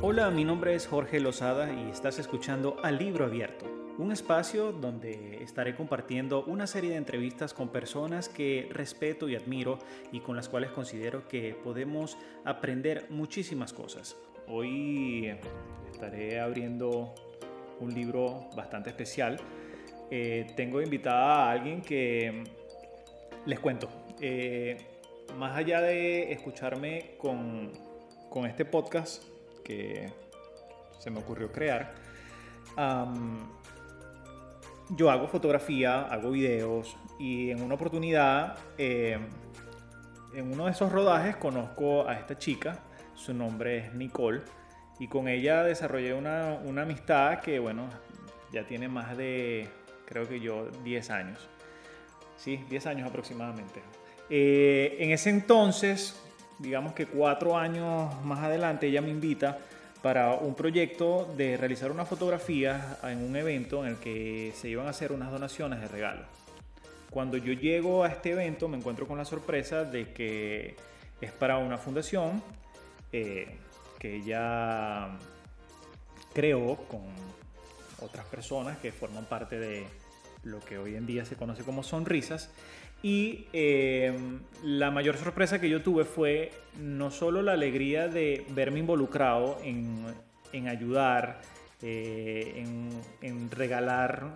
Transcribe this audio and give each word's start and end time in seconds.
Hola, 0.00 0.30
mi 0.30 0.44
nombre 0.44 0.74
es 0.74 0.86
Jorge 0.86 1.18
Lozada 1.18 1.72
y 1.72 1.90
estás 1.90 2.18
escuchando 2.18 2.76
Al 2.84 2.98
Libro 2.98 3.24
Abierto, 3.24 3.66
un 3.98 4.12
espacio 4.12 4.70
donde 4.70 5.42
estaré 5.42 5.74
compartiendo 5.74 6.44
una 6.44 6.68
serie 6.68 6.90
de 6.90 6.96
entrevistas 6.96 7.52
con 7.52 7.70
personas 7.70 8.28
que 8.28 8.68
respeto 8.70 9.28
y 9.28 9.34
admiro 9.34 9.80
y 10.12 10.20
con 10.20 10.36
las 10.36 10.48
cuales 10.48 10.70
considero 10.70 11.26
que 11.26 11.56
podemos 11.64 12.16
aprender 12.44 13.06
muchísimas 13.10 13.72
cosas. 13.72 14.16
Hoy 14.46 15.34
estaré 15.90 16.38
abriendo 16.38 17.14
un 17.80 17.92
libro 17.92 18.48
bastante 18.56 18.90
especial. 18.90 19.38
Eh, 20.10 20.46
tengo 20.56 20.80
invitada 20.80 21.46
a 21.46 21.50
alguien 21.50 21.82
que 21.82 22.44
les 23.46 23.58
cuento. 23.58 23.88
Eh, 24.20 24.76
más 25.36 25.56
allá 25.56 25.80
de 25.80 26.32
escucharme 26.32 27.16
con, 27.18 27.72
con 28.30 28.46
este 28.46 28.64
podcast, 28.64 29.24
que 29.68 30.10
se 30.98 31.10
me 31.10 31.20
ocurrió 31.20 31.52
crear. 31.52 31.94
yo 34.90 35.10
hago 35.10 35.28
fotografía, 35.28 36.06
hago 36.06 36.30
videos 36.30 36.96
y 37.18 37.50
en 37.50 37.60
una 37.62 37.74
oportunidad, 37.74 38.56
em, 38.78 39.28
en 40.34 40.52
uno 40.52 40.64
de 40.64 40.70
esos 40.70 40.90
rodajes 40.90 41.36
conozco 41.36 42.08
a 42.08 42.14
esta 42.14 42.38
chica, 42.38 42.78
su 43.14 43.34
nombre 43.34 43.78
es 43.78 43.94
Nicole 43.94 44.40
y 44.98 45.08
con 45.08 45.28
ella 45.28 45.62
desarrollé 45.62 46.14
una, 46.14 46.58
una 46.64 46.82
amistad 46.82 47.40
que 47.40 47.58
bueno, 47.58 47.88
ya 48.50 48.66
tiene 48.66 48.88
más 48.88 49.16
de, 49.16 49.68
creo 50.06 50.26
que 50.26 50.40
yo, 50.40 50.70
10 50.84 51.10
años. 51.10 51.48
Sí, 52.38 52.56
10 52.70 52.86
años 52.86 53.08
aproximadamente. 53.08 53.82
Eh, 54.30 54.96
en 55.00 55.10
ese 55.10 55.30
entonces 55.30 56.18
digamos 56.58 56.92
que 56.92 57.06
cuatro 57.06 57.56
años 57.56 58.12
más 58.24 58.40
adelante, 58.40 58.88
ella 58.88 59.00
me 59.00 59.10
invita 59.10 59.58
para 60.02 60.34
un 60.34 60.54
proyecto 60.54 61.32
de 61.36 61.56
realizar 61.56 61.90
una 61.90 62.04
fotografía 62.04 62.98
en 63.02 63.24
un 63.24 63.34
evento 63.36 63.84
en 63.84 63.90
el 63.92 63.96
que 63.96 64.52
se 64.54 64.68
iban 64.68 64.86
a 64.86 64.90
hacer 64.90 65.12
unas 65.12 65.30
donaciones 65.30 65.80
de 65.80 65.88
regalo. 65.88 66.22
Cuando 67.10 67.36
yo 67.36 67.52
llego 67.52 68.04
a 68.04 68.08
este 68.08 68.32
evento 68.32 68.68
me 68.68 68.76
encuentro 68.76 69.06
con 69.06 69.18
la 69.18 69.24
sorpresa 69.24 69.84
de 69.84 70.12
que 70.12 70.76
es 71.20 71.32
para 71.32 71.58
una 71.58 71.78
fundación 71.78 72.42
eh, 73.12 73.56
que 73.98 74.16
ella 74.16 75.08
creó 76.32 76.76
con 76.76 77.02
otras 78.00 78.26
personas 78.26 78.78
que 78.78 78.92
forman 78.92 79.24
parte 79.24 79.58
de 79.58 79.86
lo 80.44 80.60
que 80.60 80.78
hoy 80.78 80.94
en 80.94 81.06
día 81.06 81.24
se 81.24 81.34
conoce 81.34 81.64
como 81.64 81.82
sonrisas 81.82 82.50
y 83.02 83.46
em, 83.52 84.40
la 84.64 84.90
mayor 84.90 85.16
sorpresa 85.16 85.60
que 85.60 85.68
yo 85.68 85.82
tuve 85.82 86.04
fue 86.04 86.50
no 86.78 87.10
solo 87.10 87.42
la 87.42 87.52
alegría 87.52 88.08
de 88.08 88.44
verme 88.50 88.80
involucrado 88.80 89.58
en, 89.62 90.04
en 90.52 90.68
ayudar, 90.68 91.40
eh, 91.80 92.64
en, 93.22 93.50
regalar 93.50 94.30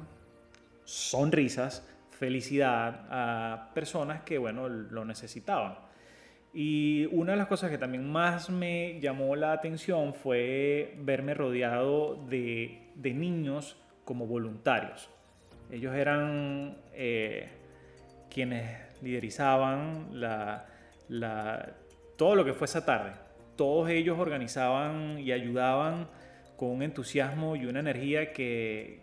sonrisas, 0.84 1.86
felicidad 2.10 3.06
a 3.10 3.70
personas 3.74 4.22
que, 4.22 4.38
bueno, 4.38 4.68
lo 4.68 5.04
necesitaban. 5.04 5.74
Y 6.54 7.06
una 7.06 7.32
de 7.32 7.38
las 7.38 7.48
cosas 7.48 7.70
que 7.70 7.78
también 7.78 8.10
más 8.10 8.48
me 8.48 9.00
llamó 9.00 9.34
la 9.34 9.52
atención 9.52 10.14
fue 10.14 10.94
verme 10.98 11.34
rodeado 11.34 12.14
de, 12.28 12.90
de 12.94 13.14
niños 13.14 13.76
como 14.04 14.26
voluntarios. 14.26 15.10
Ellos 15.70 15.94
eran... 15.96 16.76
Eh, 16.92 17.48
quienes 18.32 18.78
liderizaban 19.02 20.08
la, 20.12 20.66
todo 22.16 22.34
lo 22.34 22.44
que 22.44 22.54
fue 22.54 22.64
esa 22.64 22.84
tarde. 22.84 23.12
Todos 23.56 23.90
ellos 23.90 24.18
organizaban 24.18 25.18
y 25.18 25.32
ayudaban 25.32 26.08
con 26.56 26.70
un 26.70 26.82
entusiasmo 26.82 27.56
y 27.56 27.66
una 27.66 27.80
energía 27.80 28.32
que, 28.32 29.00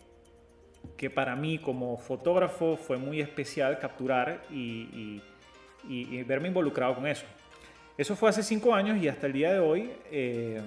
que 0.97 1.09
para 1.09 1.35
mí 1.35 1.59
como 1.59 1.97
fotógrafo 1.97 2.75
fue 2.78 2.97
muy 2.97 3.22
especial 3.22 3.78
capturar 3.79 4.41
y, 4.50 5.22
verme 6.25 6.47
involucrado 6.47 6.95
con 6.95 7.06
eso. 7.06 7.25
Eso 7.97 8.16
fue 8.16 8.29
hace 8.29 8.44
cinco 8.44 8.73
años 8.73 8.97
y 8.97 9.07
hasta 9.07 9.28
el 9.28 9.34
día 9.34 9.53
de 9.53 9.59
hoy, 9.59 9.91
eh, 10.09 10.62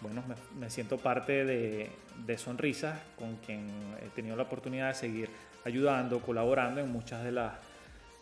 bueno, 0.00 0.22
me, 0.58 0.68
siento 0.68 0.98
parte 0.98 1.44
de, 1.44 1.90
de 2.26 2.38
Sonrisas, 2.38 2.98
con 3.16 3.36
quien 3.36 3.68
he 4.04 4.08
tenido 4.08 4.36
la 4.36 4.42
oportunidad 4.42 4.88
de 4.88 4.94
seguir 4.94 5.30
ayudando, 5.64 6.20
colaborando 6.20 6.80
en 6.80 6.90
muchas 6.90 7.22
de 7.24 7.32
las, 7.32 7.52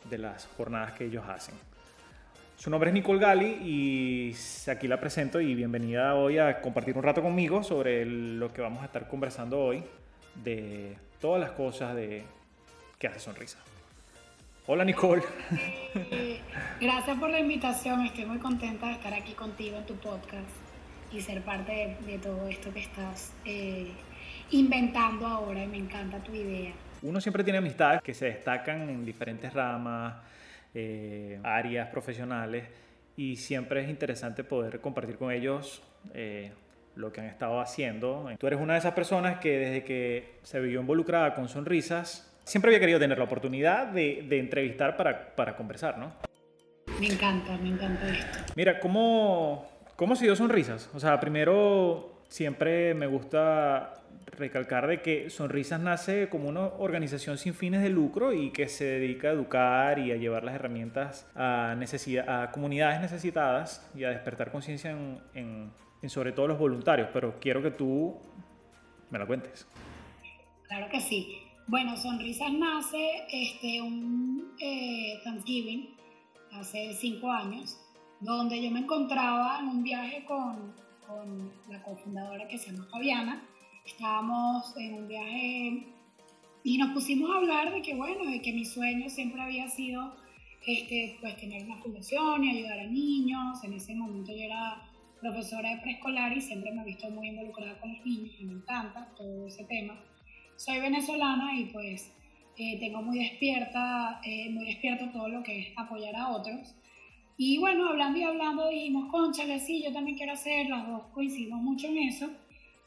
de 0.08 0.18
las 0.18 0.46
jornadas 0.56 0.92
que 0.92 1.04
ellos 1.04 1.24
hacen. 1.28 1.54
Su 2.56 2.68
nombre 2.68 2.90
es 2.90 2.94
Nicole 2.94 3.18
Gali 3.18 3.46
y 3.46 4.36
aquí 4.70 4.86
la 4.86 5.00
presento 5.00 5.40
y 5.40 5.54
bienvenida 5.54 6.14
hoy 6.14 6.36
a 6.36 6.60
compartir 6.60 6.96
un 6.96 7.02
rato 7.02 7.22
conmigo 7.22 7.62
sobre 7.62 8.04
lo 8.04 8.52
que 8.52 8.60
vamos 8.60 8.82
a 8.82 8.84
estar 8.84 9.08
conversando 9.08 9.58
hoy 9.58 9.82
de 10.44 10.94
todas 11.20 11.40
las 11.40 11.52
cosas 11.52 11.94
de 11.94 12.22
que 12.98 13.06
hace 13.06 13.18
Sonrisa. 13.18 13.58
Hola 14.66 14.84
Nicole. 14.84 15.22
Gracias 16.80 17.18
por 17.18 17.30
la 17.30 17.40
invitación, 17.40 18.04
estoy 18.04 18.26
muy 18.26 18.38
contenta 18.38 18.88
de 18.88 18.92
estar 18.92 19.14
aquí 19.14 19.32
contigo 19.32 19.78
en 19.78 19.86
tu 19.86 19.94
podcast 19.94 20.50
y 21.10 21.20
ser 21.22 21.42
parte 21.42 21.96
de, 22.06 22.18
todo 22.18 22.46
esto 22.46 22.72
que 22.72 22.80
estás 22.80 23.32
eh, 23.46 23.90
inventando 24.50 25.26
ahora 25.26 25.62
y 25.62 25.66
me 25.66 25.78
encanta 25.78 26.18
tu 26.18 26.34
idea. 26.34 26.72
Uno 27.02 27.20
siempre 27.20 27.44
tiene 27.44 27.58
amistades 27.58 28.02
que 28.02 28.14
se 28.14 28.26
destacan 28.26 28.88
en 28.88 29.04
diferentes 29.04 29.52
ramas, 29.52 30.16
eh, 30.74 31.40
áreas 31.42 31.88
profesionales 31.88 32.64
y 33.16 33.36
siempre 33.36 33.82
es 33.82 33.88
interesante 33.88 34.44
poder 34.44 34.80
compartir 34.80 35.16
con 35.16 35.32
ellos 35.32 35.82
eh, 36.14 36.52
lo 36.94 37.12
que 37.12 37.20
han 37.20 37.26
estado 37.26 37.60
haciendo. 37.60 38.28
Tú 38.38 38.46
eres 38.46 38.60
una 38.60 38.74
de 38.74 38.80
esas 38.80 38.92
personas 38.92 39.38
que 39.38 39.58
desde 39.58 39.84
que 39.84 40.38
se 40.42 40.60
vio 40.60 40.80
involucrada 40.80 41.34
con 41.34 41.48
Sonrisas, 41.48 42.30
siempre 42.44 42.70
había 42.70 42.80
querido 42.80 42.98
tener 42.98 43.18
la 43.18 43.24
oportunidad 43.24 43.86
de, 43.86 44.24
de 44.28 44.38
entrevistar 44.38 44.96
para, 44.96 45.34
para, 45.34 45.56
conversar, 45.56 45.98
¿no? 45.98 46.12
Me 46.98 47.06
encanta, 47.06 47.56
me 47.58 47.68
encanta 47.68 48.08
esto. 48.08 48.38
Mira, 48.56 48.80
¿cómo, 48.80 49.66
cómo 49.96 50.16
se 50.16 50.24
dio 50.24 50.36
Sonrisas? 50.36 50.90
O 50.92 51.00
sea, 51.00 51.18
primero 51.20 52.09
siempre 52.30 52.94
me 52.94 53.06
gusta 53.06 53.94
recalcar 54.38 54.86
de 54.86 55.02
que 55.02 55.28
Sonrisas 55.28 55.80
nace 55.80 56.28
como 56.28 56.48
una 56.48 56.66
organización 56.66 57.36
sin 57.36 57.54
fines 57.54 57.82
de 57.82 57.90
lucro 57.90 58.32
y 58.32 58.50
que 58.50 58.68
se 58.68 58.84
dedica 58.84 59.28
a 59.28 59.32
educar 59.32 59.98
y 59.98 60.12
a 60.12 60.16
llevar 60.16 60.44
las 60.44 60.54
herramientas 60.54 61.28
a, 61.34 61.72
a 61.72 62.50
comunidades 62.52 63.00
necesitadas 63.00 63.90
y 63.94 64.04
a 64.04 64.10
despertar 64.10 64.50
conciencia 64.50 64.96
en, 65.34 65.72
sobre 66.06 66.32
todo 66.32 66.46
los 66.46 66.58
voluntarios. 66.58 67.08
Pero 67.12 67.38
quiero 67.40 67.62
que 67.62 67.72
tú 67.72 68.16
me 69.10 69.18
la 69.18 69.26
cuentes. 69.26 69.66
Claro 70.68 70.88
que 70.90 71.00
sí. 71.00 71.36
Bueno, 71.66 71.96
Sonrisas 71.96 72.52
nace 72.52 73.26
este, 73.30 73.80
un 73.82 74.54
eh, 74.60 75.20
Thanksgiving 75.24 75.96
hace 76.52 76.94
cinco 76.94 77.30
años, 77.30 77.76
donde 78.20 78.62
yo 78.62 78.70
me 78.70 78.80
encontraba 78.80 79.58
en 79.60 79.68
un 79.68 79.82
viaje 79.82 80.24
con, 80.24 80.74
con 81.10 81.52
la 81.68 81.82
cofundadora 81.82 82.46
que 82.46 82.58
se 82.58 82.70
llama 82.70 82.86
Fabiana 82.90 83.42
estábamos 83.84 84.76
en 84.76 84.94
un 84.94 85.08
viaje 85.08 85.86
y 86.62 86.78
nos 86.78 86.92
pusimos 86.92 87.30
a 87.30 87.36
hablar 87.36 87.72
de 87.72 87.82
que, 87.82 87.94
bueno, 87.94 88.30
de 88.30 88.40
que 88.42 88.52
mi 88.52 88.64
sueño 88.64 89.08
siempre 89.08 89.40
había 89.40 89.68
sido 89.68 90.14
este, 90.66 91.16
pues, 91.20 91.36
tener 91.36 91.64
una 91.64 91.78
fundación 91.78 92.44
y 92.44 92.50
ayudar 92.50 92.80
a 92.80 92.86
niños. 92.86 93.64
En 93.64 93.72
ese 93.72 93.94
momento 93.94 94.30
yo 94.30 94.44
era 94.44 94.82
profesora 95.20 95.70
de 95.70 95.80
preescolar 95.80 96.36
y 96.36 96.40
siempre 96.40 96.70
me 96.72 96.82
he 96.82 96.84
visto 96.84 97.10
muy 97.10 97.28
involucrada 97.28 97.80
con 97.80 97.94
los 97.94 98.04
niños 98.04 98.34
y 98.38 98.44
me 98.44 98.52
encanta 98.54 99.08
todo 99.16 99.46
ese 99.46 99.64
tema. 99.64 99.98
Soy 100.56 100.80
venezolana 100.80 101.58
y 101.58 101.64
pues 101.66 102.12
eh, 102.58 102.78
tengo 102.78 103.00
muy 103.00 103.18
despierta, 103.18 104.20
eh, 104.22 104.50
muy 104.50 104.66
despierto 104.66 105.08
todo 105.10 105.28
lo 105.28 105.42
que 105.42 105.60
es 105.60 105.68
apoyar 105.76 106.14
a 106.14 106.28
otros. 106.28 106.74
Y 107.36 107.58
bueno, 107.58 107.88
hablando 107.88 108.18
y 108.18 108.22
hablando 108.22 108.68
dijimos, 108.68 109.10
conchale, 109.10 109.58
sí, 109.58 109.82
yo 109.82 109.92
también 109.92 110.16
quiero 110.16 110.32
hacer, 110.32 110.68
las 110.68 110.86
dos 110.86 111.04
coincidimos 111.14 111.60
mucho 111.62 111.86
en 111.88 111.98
eso. 111.98 112.30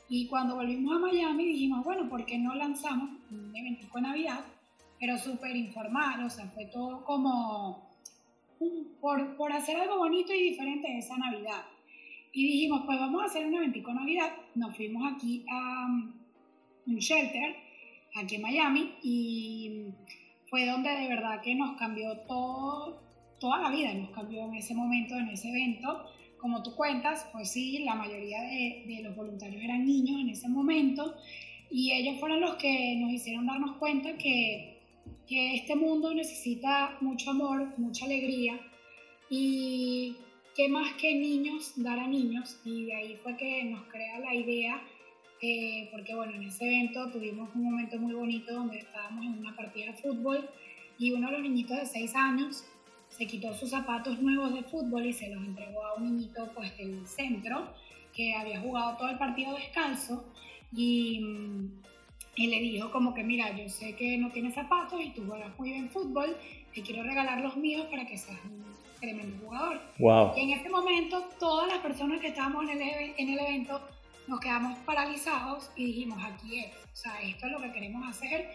Y 0.09 0.27
cuando 0.27 0.55
volvimos 0.55 0.95
a 0.95 0.99
Miami 0.99 1.45
dijimos, 1.45 1.83
bueno, 1.83 2.07
¿por 2.07 2.25
qué 2.25 2.37
no 2.37 2.53
lanzamos 2.53 3.09
un 3.31 3.55
evento 3.55 3.87
de 3.93 4.01
Navidad? 4.01 4.45
Pero 4.99 5.17
súper 5.17 5.55
informal, 5.55 6.23
o 6.23 6.29
sea, 6.29 6.45
fue 6.47 6.65
todo 6.65 7.03
como 7.03 7.89
por, 9.01 9.35
por, 9.35 9.51
hacer 9.51 9.77
algo 9.77 9.97
bonito 9.97 10.33
y 10.33 10.49
diferente 10.51 10.87
de 10.87 10.99
esa 10.99 11.17
Navidad. 11.17 11.63
Y 12.31 12.45
dijimos, 12.45 12.83
pues 12.85 12.99
vamos 12.99 13.21
a 13.21 13.25
hacer 13.25 13.45
un 13.45 13.55
evento 13.55 13.79
de 13.79 13.93
Navidad. 13.93 14.31
Nos 14.55 14.75
fuimos 14.75 15.13
aquí 15.13 15.45
a 15.49 15.85
um, 15.87 16.13
un 16.87 16.95
shelter, 16.95 17.55
aquí 18.15 18.35
en 18.35 18.41
Miami, 18.41 18.91
y 19.01 19.85
fue 20.49 20.65
donde 20.65 20.89
de 20.89 21.07
verdad 21.07 21.41
que 21.41 21.55
nos 21.55 21.77
cambió 21.77 22.17
todo, 22.27 23.01
toda 23.43 23.59
la 23.59 23.71
vida, 23.71 23.93
nos 23.93 24.11
cambió 24.11 24.45
en 24.45 24.55
ese 24.55 24.73
momento, 24.73 25.17
en 25.17 25.27
ese 25.27 25.49
evento. 25.49 26.05
Como 26.37 26.63
tú 26.63 26.73
cuentas, 26.75 27.27
pues 27.33 27.51
sí, 27.51 27.79
la 27.79 27.93
mayoría 27.93 28.41
de, 28.41 29.01
los 29.03 29.13
voluntarios 29.17 29.61
eran 29.61 29.85
niños 29.85 30.21
en 30.21 30.29
ese 30.29 30.47
momento 30.47 31.13
y 31.69 31.91
ellos 31.91 32.21
fueron 32.21 32.39
los 32.39 32.55
que 32.55 32.95
nos 33.01 33.11
hicieron 33.11 33.45
darnos 33.45 33.75
cuenta 33.75 34.15
que, 34.15 34.79
que 35.27 35.55
este 35.55 35.75
mundo 35.75 36.13
necesita 36.13 36.97
mucho 37.01 37.31
amor, 37.31 37.77
mucha 37.77 38.05
alegría 38.05 38.57
y 39.29 40.15
qué 40.55 40.69
más 40.69 40.93
que 40.93 41.13
niños 41.13 41.73
dar 41.75 41.99
a 41.99 42.07
niños. 42.07 42.61
Y 42.63 42.85
de 42.85 42.95
ahí 42.95 43.15
fue 43.21 43.35
que 43.35 43.65
nos 43.65 43.83
crea 43.87 44.19
la 44.19 44.33
idea, 44.33 44.81
eh, 45.41 45.89
porque 45.91 46.15
bueno, 46.15 46.33
en 46.33 46.43
ese 46.43 46.65
evento 46.65 47.11
tuvimos 47.11 47.53
un 47.55 47.65
momento 47.65 47.99
muy 47.99 48.13
bonito 48.13 48.53
donde 48.53 48.77
estábamos 48.77 49.25
en 49.25 49.39
una 49.39 49.53
partida 49.53 49.87
de 49.87 49.93
fútbol 49.95 50.49
y 50.97 51.11
uno 51.11 51.27
de 51.27 51.33
los 51.33 51.41
niñitos 51.41 51.77
de 51.77 51.85
6 51.85 52.15
años 52.15 52.63
se 53.15 53.27
quitó 53.27 53.53
sus 53.53 53.69
zapatos 53.69 54.19
nuevos 54.19 54.53
de 54.53 54.63
fútbol 54.63 55.05
y 55.05 55.13
se 55.13 55.29
los 55.29 55.43
entregó 55.43 55.85
a 55.85 55.93
un 55.95 56.03
niñito 56.05 56.49
pues 56.55 56.75
del 56.77 57.05
centro 57.05 57.67
que 58.11 58.33
había 58.35 58.59
jugado 58.59 58.97
todo 58.97 59.09
el 59.09 59.17
partido 59.17 59.55
descalzo 59.55 60.25
y, 60.75 61.19
mm, 61.19 61.81
y 62.35 62.47
le 62.47 62.59
dijo 62.59 62.91
como 62.91 63.13
que 63.13 63.23
mira, 63.23 63.55
yo 63.55 63.69
sé 63.69 63.95
que 63.95 64.17
no 64.17 64.31
tienes 64.31 64.55
zapatos 64.55 64.99
y 65.03 65.11
tú 65.11 65.25
juegas 65.27 65.51
muy 65.59 65.71
bien 65.71 65.89
fútbol, 65.89 66.35
te 66.73 66.81
quiero 66.81 67.03
regalar 67.03 67.41
los 67.41 67.55
míos 67.55 67.85
para 67.91 68.05
que 68.05 68.17
seas 68.17 68.39
un 68.45 68.63
tremendo 68.99 69.37
jugador. 69.45 69.79
Wow. 69.99 70.33
Y 70.35 70.41
en 70.41 70.59
ese 70.59 70.69
momento 70.69 71.23
todas 71.39 71.67
las 71.67 71.79
personas 71.79 72.19
que 72.19 72.27
estábamos 72.27 72.63
en 72.69 72.81
el, 72.81 73.13
en 73.17 73.29
el 73.29 73.39
evento 73.39 73.79
nos 74.27 74.39
quedamos 74.39 74.77
paralizados 74.79 75.69
y 75.75 75.85
dijimos, 75.85 76.17
aquí 76.23 76.59
es, 76.59 76.71
o 76.91 76.95
sea, 76.95 77.21
esto 77.21 77.45
es 77.45 77.51
lo 77.51 77.61
que 77.61 77.71
queremos 77.71 78.07
hacer. 78.07 78.49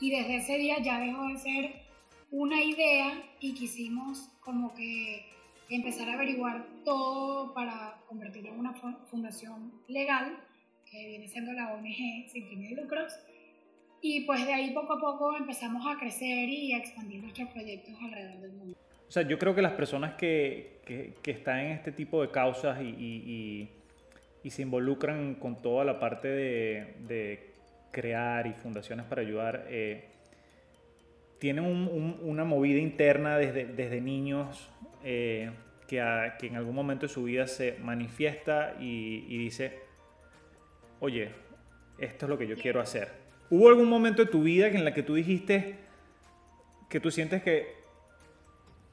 Y 0.00 0.10
desde 0.10 0.36
ese 0.36 0.56
día 0.56 0.78
ya 0.80 0.98
dejó 0.98 1.28
de 1.28 1.36
ser 1.36 1.89
una 2.30 2.62
idea 2.62 3.22
y 3.40 3.54
quisimos 3.54 4.28
como 4.40 4.72
que 4.74 5.26
empezar 5.68 6.08
a 6.08 6.14
averiguar 6.14 6.66
todo 6.84 7.54
para 7.54 7.98
convertirlo 8.06 8.50
en 8.50 8.60
una 8.60 8.74
fundación 9.06 9.72
legal, 9.88 10.36
que 10.90 11.06
viene 11.06 11.28
siendo 11.28 11.52
la 11.52 11.72
ONG 11.72 12.28
sin 12.28 12.48
fines 12.48 12.70
de 12.70 12.82
lucros. 12.82 13.12
Y 14.02 14.24
pues 14.24 14.44
de 14.46 14.52
ahí 14.52 14.72
poco 14.72 14.94
a 14.94 15.00
poco 15.00 15.36
empezamos 15.36 15.84
a 15.86 15.98
crecer 15.98 16.48
y 16.48 16.72
a 16.72 16.78
expandir 16.78 17.22
nuestros 17.22 17.48
proyectos 17.50 17.94
alrededor 18.02 18.40
del 18.40 18.52
mundo. 18.52 18.78
O 19.06 19.12
sea, 19.12 19.22
yo 19.22 19.38
creo 19.38 19.54
que 19.54 19.62
las 19.62 19.72
personas 19.72 20.14
que, 20.14 20.80
que, 20.86 21.14
que 21.22 21.32
están 21.32 21.58
en 21.58 21.72
este 21.72 21.92
tipo 21.92 22.22
de 22.22 22.30
causas 22.30 22.80
y, 22.80 22.86
y, 22.86 23.70
y, 24.42 24.50
se 24.50 24.62
involucran 24.62 25.34
con 25.34 25.60
toda 25.60 25.84
la 25.84 25.98
parte 25.98 26.28
de, 26.28 26.94
de 27.08 27.52
crear 27.90 28.46
y 28.46 28.52
fundaciones 28.52 29.06
para 29.06 29.22
ayudar, 29.22 29.66
eh, 29.68 30.09
tienen 31.40 31.64
una 32.22 32.44
movida 32.44 32.78
interna 32.78 33.38
desde, 33.38 33.64
desde 33.64 34.00
niños 34.02 34.68
eh, 35.02 35.50
que, 35.88 35.96
que, 36.38 36.46
en 36.46 36.56
algún 36.56 36.74
momento 36.74 37.06
de 37.06 37.12
su 37.12 37.24
vida 37.24 37.46
se 37.46 37.78
manifiesta 37.82 38.76
y, 38.78 39.38
dice, 39.38 39.80
oye, 41.00 41.30
esto 41.98 42.26
es 42.26 42.30
lo 42.30 42.38
que 42.38 42.46
yo 42.46 42.56
quiero 42.56 42.78
hacer. 42.78 43.08
¿Hubo 43.48 43.70
algún 43.70 43.88
momento 43.88 44.22
de 44.22 44.30
tu 44.30 44.42
vida 44.42 44.68
en 44.68 44.84
la 44.84 44.92
que 44.92 45.02
tú 45.02 45.14
dijiste 45.14 45.76
que 46.90 47.00
tú 47.00 47.10
sientes 47.10 47.42
que 47.42 47.74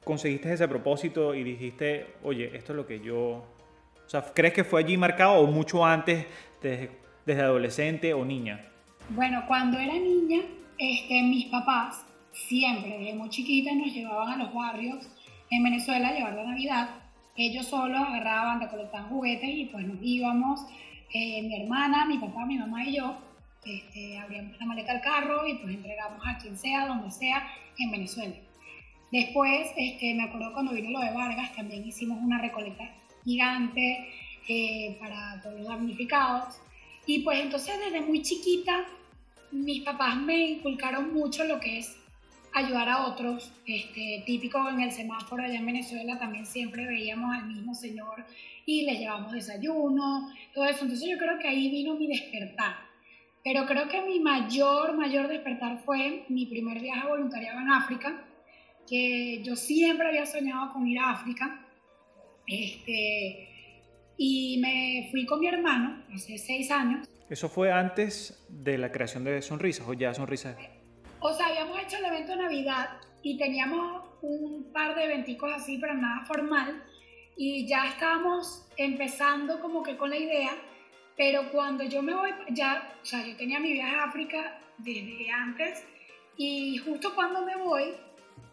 conseguiste 0.02 0.50
ese 0.50 0.66
propósito 0.68 1.34
y 1.34 1.44
dijiste, 1.44 2.06
oye, 2.22 2.56
esto 2.56 2.72
es 2.72 2.76
lo 2.76 2.86
que 2.86 3.00
yo... 3.00 3.18
O 3.20 4.10
sea, 4.10 4.24
¿crees 4.34 4.54
que 4.54 4.64
fue 4.64 4.80
allí 4.80 4.96
marcado 4.96 5.34
o 5.34 5.46
mucho 5.46 5.84
antes, 5.84 6.24
desde, 6.62 6.90
desde 7.26 7.42
adolescente 7.42 8.14
o 8.14 8.24
niña? 8.24 8.64
Bueno, 9.10 9.44
cuando 9.46 9.78
era 9.78 9.92
niña, 9.92 10.40
este, 10.78 11.22
mis 11.22 11.46
papás 11.46 12.07
siempre, 12.32 12.98
desde 12.98 13.14
muy 13.14 13.28
chiquita, 13.28 13.74
nos 13.74 13.92
llevaban 13.92 14.40
a 14.40 14.44
los 14.44 14.54
barrios 14.54 15.08
en 15.50 15.62
Venezuela 15.62 16.08
a 16.08 16.12
llevar 16.12 16.34
la 16.34 16.44
Navidad. 16.44 16.90
Ellos 17.36 17.66
solos 17.66 18.00
agarraban, 18.00 18.60
recolectaban 18.60 19.08
juguetes 19.08 19.50
y 19.50 19.66
pues 19.66 19.86
nos 19.86 19.98
íbamos, 20.02 20.60
eh, 21.14 21.42
mi 21.42 21.62
hermana, 21.62 22.04
mi 22.04 22.18
papá, 22.18 22.44
mi 22.46 22.58
mamá 22.58 22.84
y 22.84 22.96
yo, 22.96 23.16
este, 23.64 24.18
abríamos 24.18 24.58
la 24.58 24.66
maleta 24.66 24.92
del 24.92 25.02
carro 25.02 25.46
y 25.46 25.54
pues 25.54 25.74
entregamos 25.74 26.20
a 26.26 26.38
quien 26.38 26.56
sea, 26.56 26.86
donde 26.86 27.10
sea, 27.10 27.48
en 27.78 27.90
Venezuela. 27.90 28.34
Después, 29.12 29.70
este, 29.76 30.14
me 30.14 30.24
acuerdo 30.24 30.52
cuando 30.52 30.72
vino 30.72 30.90
lo 30.90 31.00
de 31.00 31.12
Vargas, 31.12 31.54
también 31.54 31.86
hicimos 31.86 32.18
una 32.20 32.40
recolecta 32.40 32.90
gigante 33.24 34.08
para 34.98 35.40
todos 35.42 35.58
los 35.58 35.68
damnificados. 35.68 36.60
Y 37.06 37.20
pues 37.20 37.40
entonces 37.40 37.74
desde 37.84 38.00
muy 38.00 38.22
chiquita 38.22 38.86
mis 39.50 39.82
papás 39.82 40.16
me 40.16 40.50
inculcaron 40.50 41.12
mucho 41.12 41.44
lo 41.44 41.58
que 41.60 41.78
es 41.78 41.96
ayudar 42.54 42.88
a 42.88 43.06
otros. 43.06 43.52
Este, 43.66 44.22
típico 44.26 44.68
en 44.68 44.80
el 44.80 44.92
semáforo 44.92 45.42
allá 45.42 45.58
en 45.58 45.66
Venezuela 45.66 46.18
también 46.18 46.46
siempre 46.46 46.86
veíamos 46.86 47.34
al 47.34 47.46
mismo 47.46 47.74
señor 47.74 48.24
y 48.66 48.84
les 48.84 48.98
llevamos 48.98 49.32
desayuno, 49.32 50.30
todo 50.54 50.64
eso. 50.64 50.84
Entonces 50.84 51.08
yo 51.08 51.18
creo 51.18 51.38
que 51.38 51.48
ahí 51.48 51.70
vino 51.70 51.94
mi 51.94 52.06
despertar. 52.06 52.76
Pero 53.44 53.66
creo 53.66 53.88
que 53.88 54.02
mi 54.02 54.20
mayor, 54.20 54.96
mayor 54.96 55.28
despertar 55.28 55.78
fue 55.84 56.24
mi 56.28 56.46
primer 56.46 56.80
viaje 56.80 57.06
voluntariado 57.06 57.60
en 57.60 57.70
África, 57.70 58.24
que 58.88 59.42
yo 59.42 59.56
siempre 59.56 60.08
había 60.08 60.26
soñado 60.26 60.72
con 60.72 60.86
ir 60.86 60.98
a 60.98 61.10
África. 61.10 61.64
Este, 62.46 63.48
y 64.16 64.58
me 64.60 65.08
fui 65.10 65.24
con 65.24 65.40
mi 65.40 65.46
hermano 65.46 66.02
hace 66.12 66.36
seis 66.36 66.70
años. 66.70 67.08
¿Eso 67.30 67.48
fue 67.48 67.70
antes 67.70 68.44
de 68.48 68.78
la 68.78 68.90
creación 68.90 69.24
de 69.24 69.40
Sonrisas 69.42 69.86
o 69.86 69.92
ya 69.92 70.12
Sonrisas? 70.14 70.56
O 71.20 71.32
sea, 71.32 71.46
habíamos 71.46 71.78
hecho 71.80 71.96
el 71.98 72.04
evento 72.04 72.32
de 72.32 72.42
Navidad 72.42 72.90
y 73.22 73.36
teníamos 73.36 74.04
un 74.22 74.70
par 74.72 74.94
de 74.94 75.04
eventicos 75.04 75.52
así, 75.52 75.78
pero 75.78 75.94
nada 75.94 76.24
formal. 76.26 76.82
Y 77.36 77.66
ya 77.66 77.86
estábamos 77.86 78.66
empezando 78.76 79.60
como 79.60 79.82
que 79.82 79.96
con 79.96 80.10
la 80.10 80.16
idea, 80.16 80.56
pero 81.16 81.50
cuando 81.50 81.84
yo 81.84 82.02
me 82.02 82.14
voy, 82.14 82.30
ya, 82.50 82.94
o 83.02 83.04
sea, 83.04 83.26
yo 83.26 83.36
tenía 83.36 83.60
mi 83.60 83.72
viaje 83.72 83.96
a 83.96 84.04
África 84.04 84.60
desde 84.78 85.30
antes 85.30 85.84
y 86.36 86.78
justo 86.78 87.14
cuando 87.14 87.44
me 87.44 87.56
voy, 87.56 87.94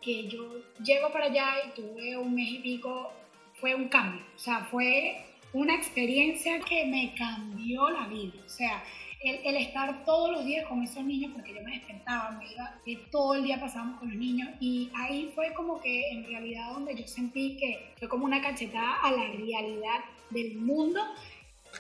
que 0.01 0.27
yo 0.27 0.61
llego 0.83 1.11
para 1.11 1.25
allá 1.25 1.53
y 1.67 1.79
tuve 1.79 2.17
un 2.17 2.33
mes 2.33 2.49
y 2.49 2.59
pico, 2.59 3.11
fue 3.53 3.75
un 3.75 3.87
cambio. 3.87 4.23
O 4.35 4.39
sea, 4.39 4.65
fue 4.65 5.23
una 5.53 5.75
experiencia 5.75 6.59
que 6.59 6.85
me 6.85 7.13
cambió 7.15 7.89
la 7.89 8.07
vida. 8.07 8.39
O 8.45 8.49
sea, 8.49 8.83
el, 9.21 9.55
estar 9.57 10.03
todos 10.05 10.31
los 10.31 10.45
días 10.45 10.67
con 10.67 10.83
esos 10.83 11.03
niños, 11.03 11.31
porque 11.33 11.53
yo 11.53 11.61
me 11.63 11.71
despertaba, 11.71 12.31
me 12.31 12.51
iba, 12.51 12.79
y 12.85 12.97
todo 13.11 13.35
el 13.35 13.43
día 13.43 13.59
pasábamos 13.59 13.99
con 13.99 14.09
los 14.09 14.17
niños, 14.17 14.49
y 14.59 14.91
ahí 14.95 15.31
fue 15.33 15.53
como 15.53 15.79
que 15.79 16.11
en 16.11 16.25
realidad 16.25 16.71
donde 16.73 16.95
yo 16.95 17.07
sentí 17.07 17.57
que 17.57 17.93
fue 17.97 18.07
como 18.07 18.25
una 18.25 18.41
cachetada 18.41 18.95
a 19.01 19.11
la 19.11 19.25
realidad 19.25 19.99
del 20.29 20.55
mundo, 20.57 21.01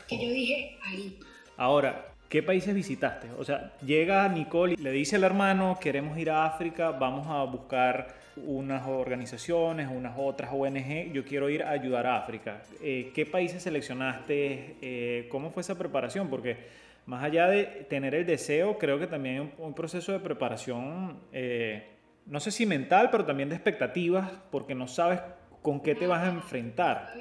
que 0.07 0.17
yo 0.17 0.29
dije, 0.29 0.77
ahí. 0.83 1.17
Ahora, 1.57 2.13
¿qué 2.29 2.43
países 2.43 2.73
visitaste? 2.73 3.29
O 3.37 3.43
sea, 3.43 3.73
llega 3.81 4.27
Nicole 4.27 4.73
y 4.73 4.77
le 4.77 4.91
dice 4.91 5.15
al 5.15 5.23
hermano, 5.23 5.77
queremos 5.79 6.17
ir 6.17 6.29
a 6.29 6.45
África, 6.45 6.91
vamos 6.91 7.27
a 7.27 7.43
buscar 7.43 8.25
unas 8.37 8.85
organizaciones, 8.87 9.89
unas 9.89 10.13
otras 10.17 10.51
ONG, 10.53 11.11
yo 11.13 11.23
quiero 11.23 11.49
ir 11.49 11.63
a 11.63 11.71
ayudar 11.71 12.05
a 12.05 12.17
África. 12.17 12.61
Eh, 12.81 13.11
¿Qué 13.13 13.25
países 13.25 13.63
seleccionaste? 13.63 14.75
Eh, 14.81 15.27
¿Cómo 15.29 15.51
fue 15.51 15.61
esa 15.61 15.77
preparación? 15.77 16.29
Porque 16.29 16.57
más 17.05 17.23
allá 17.23 17.47
de 17.47 17.65
tener 17.89 18.15
el 18.15 18.25
deseo, 18.25 18.77
creo 18.77 18.99
que 18.99 19.07
también 19.07 19.35
hay 19.35 19.51
un, 19.57 19.73
proceso 19.73 20.11
de 20.11 20.19
preparación, 20.19 21.19
eh, 21.31 21.97
no 22.25 22.39
sé 22.39 22.51
si 22.51 22.65
mental, 22.65 23.09
pero 23.11 23.25
también 23.25 23.49
de 23.49 23.55
expectativas, 23.55 24.31
porque 24.51 24.73
no 24.73 24.87
sabes 24.87 25.21
con 25.61 25.81
qué 25.81 25.95
te 25.95 26.07
vas 26.07 26.23
a 26.23 26.29
enfrentar. 26.29 27.13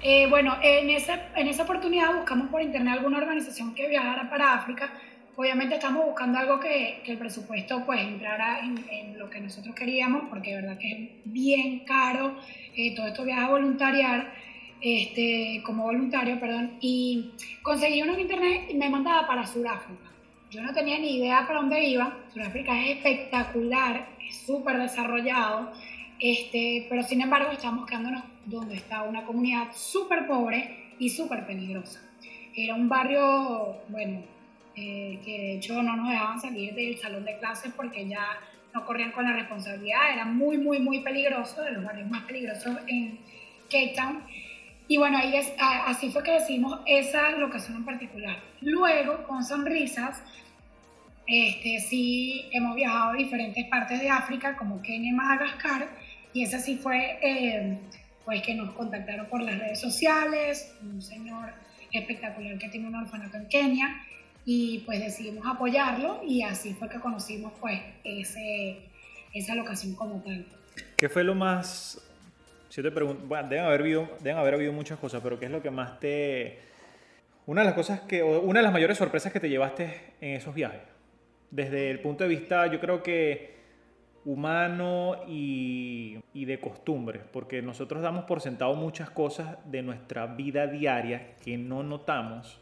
Eh, 0.00 0.26
bueno, 0.28 0.56
en 0.62 0.90
esa, 0.90 1.28
en 1.34 1.48
esa 1.48 1.64
oportunidad 1.64 2.14
buscamos 2.14 2.48
por 2.50 2.62
internet 2.62 2.94
alguna 2.94 3.18
organización 3.18 3.74
que 3.74 3.88
viajara 3.88 4.30
para 4.30 4.54
África. 4.54 4.92
Obviamente 5.34 5.74
estamos 5.74 6.04
buscando 6.04 6.38
algo 6.38 6.60
que, 6.60 7.02
que 7.04 7.12
el 7.12 7.18
presupuesto 7.18 7.84
pues 7.84 8.00
entrara 8.00 8.60
en, 8.60 8.84
en, 8.90 9.18
lo 9.18 9.28
que 9.28 9.40
nosotros 9.40 9.74
queríamos, 9.74 10.24
porque 10.30 10.50
de 10.54 10.62
verdad 10.62 10.78
que 10.78 10.92
es 10.92 11.10
bien 11.24 11.84
caro 11.84 12.36
eh, 12.76 12.94
todo 12.94 13.08
esto 13.08 13.24
viaja 13.24 13.46
a 13.46 13.50
voluntariar 13.50 14.32
este, 14.80 15.62
como 15.64 15.84
voluntario, 15.84 16.38
perdón, 16.38 16.76
y 16.80 17.32
conseguí 17.62 18.02
uno 18.02 18.14
en 18.14 18.20
internet 18.20 18.66
y 18.70 18.74
me 18.74 18.88
mandaba 18.88 19.26
para 19.26 19.46
Sudáfrica. 19.46 20.08
Yo 20.50 20.62
no 20.62 20.72
tenía 20.72 20.98
ni 20.98 21.16
idea 21.16 21.46
para 21.46 21.60
dónde 21.60 21.84
iba. 21.84 22.16
Sudáfrica 22.32 22.82
es 22.82 22.96
espectacular, 22.96 24.08
es 24.26 24.36
súper 24.46 24.78
desarrollado, 24.78 25.72
este, 26.20 26.86
pero 26.88 27.02
sin 27.02 27.20
embargo 27.20 27.50
estamos 27.52 27.86
quedándonos 27.86 28.24
donde 28.46 28.74
está 28.76 29.02
una 29.02 29.24
comunidad 29.24 29.68
súper 29.74 30.26
pobre 30.26 30.94
y 30.98 31.10
súper 31.10 31.46
peligrosa. 31.46 32.00
Era 32.56 32.74
un 32.74 32.88
barrio, 32.88 33.76
bueno, 33.88 34.22
eh, 34.74 35.20
que 35.24 35.30
de 35.30 35.56
hecho 35.56 35.82
no 35.82 35.96
nos 35.96 36.08
dejaban 36.08 36.40
salir 36.40 36.74
del 36.74 36.96
salón 36.98 37.24
de 37.24 37.36
clases 37.38 37.72
porque 37.76 38.08
ya 38.08 38.38
no 38.74 38.84
corrían 38.84 39.12
con 39.12 39.24
la 39.24 39.32
responsabilidad, 39.32 40.12
era 40.12 40.24
muy, 40.24 40.58
muy, 40.58 40.78
muy 40.78 41.00
peligroso, 41.00 41.62
de 41.62 41.72
los 41.72 41.84
barrios 41.84 42.08
más 42.08 42.24
peligrosos 42.24 42.76
en 42.86 43.18
Cape 43.64 43.94
Town. 43.96 44.22
Y 44.88 44.96
bueno, 44.96 45.18
ahí 45.18 45.36
es, 45.36 45.52
así 45.58 46.10
fue 46.10 46.22
que 46.22 46.32
decidimos 46.32 46.80
esa 46.86 47.30
locación 47.32 47.76
en 47.76 47.84
particular. 47.84 48.36
Luego, 48.62 49.22
con 49.24 49.44
Sonrisas, 49.44 50.22
este, 51.26 51.78
sí 51.80 52.48
hemos 52.52 52.74
viajado 52.74 53.10
a 53.10 53.14
diferentes 53.14 53.66
partes 53.66 54.00
de 54.00 54.08
África, 54.08 54.56
como 54.56 54.80
Kenia 54.80 55.10
y 55.10 55.14
Madagascar, 55.14 55.88
y 56.32 56.42
esa 56.42 56.58
sí 56.58 56.76
fue 56.76 57.18
eh, 57.20 57.78
pues 58.24 58.40
que 58.40 58.54
nos 58.54 58.72
contactaron 58.72 59.26
por 59.26 59.42
las 59.42 59.58
redes 59.58 59.78
sociales, 59.78 60.74
un 60.82 61.02
señor 61.02 61.52
espectacular 61.92 62.56
que 62.58 62.68
tiene 62.70 62.88
un 62.88 62.94
orfanato 62.94 63.36
en 63.36 63.46
Kenia, 63.48 64.02
y 64.46 64.78
pues 64.86 65.00
decidimos 65.00 65.46
apoyarlo, 65.46 66.22
y 66.26 66.42
así 66.42 66.72
fue 66.72 66.88
que 66.88 66.98
conocimos 66.98 67.52
pues 67.60 67.78
ese, 68.04 68.78
esa 69.34 69.54
locación 69.54 69.94
como 69.94 70.22
tal. 70.22 70.46
¿Qué 70.96 71.10
fue 71.10 71.24
lo 71.24 71.34
más 71.34 72.07
Si 72.78 72.82
te 72.84 72.92
pregunto, 72.92 73.24
bueno, 73.26 73.48
deben 73.48 73.64
haber, 73.64 73.80
habido, 73.80 74.08
deben 74.20 74.38
haber 74.38 74.54
habido 74.54 74.72
muchas 74.72 75.00
cosas, 75.00 75.20
pero 75.20 75.36
¿qué 75.36 75.46
es 75.46 75.50
lo 75.50 75.60
que 75.60 75.68
más 75.72 75.98
te... 75.98 76.60
Una 77.46 77.62
de 77.62 77.64
las 77.64 77.74
cosas 77.74 78.02
que, 78.02 78.22
una 78.22 78.60
de 78.60 78.62
las 78.62 78.72
mayores 78.72 78.96
sorpresas 78.96 79.32
que 79.32 79.40
te 79.40 79.48
llevaste 79.48 80.12
en 80.20 80.36
esos 80.36 80.54
viajes, 80.54 80.82
desde 81.50 81.90
el 81.90 81.98
punto 81.98 82.22
de 82.22 82.30
vista, 82.30 82.68
yo 82.68 82.78
creo 82.78 83.02
que 83.02 83.56
humano 84.24 85.24
y, 85.26 86.20
y, 86.32 86.44
de 86.44 86.60
costumbres, 86.60 87.24
porque 87.32 87.62
nosotros 87.62 88.00
damos 88.00 88.26
por 88.26 88.40
sentado 88.40 88.76
muchas 88.76 89.10
cosas 89.10 89.58
de 89.68 89.82
nuestra 89.82 90.26
vida 90.26 90.68
diaria 90.68 91.34
que 91.44 91.58
no 91.58 91.82
notamos 91.82 92.60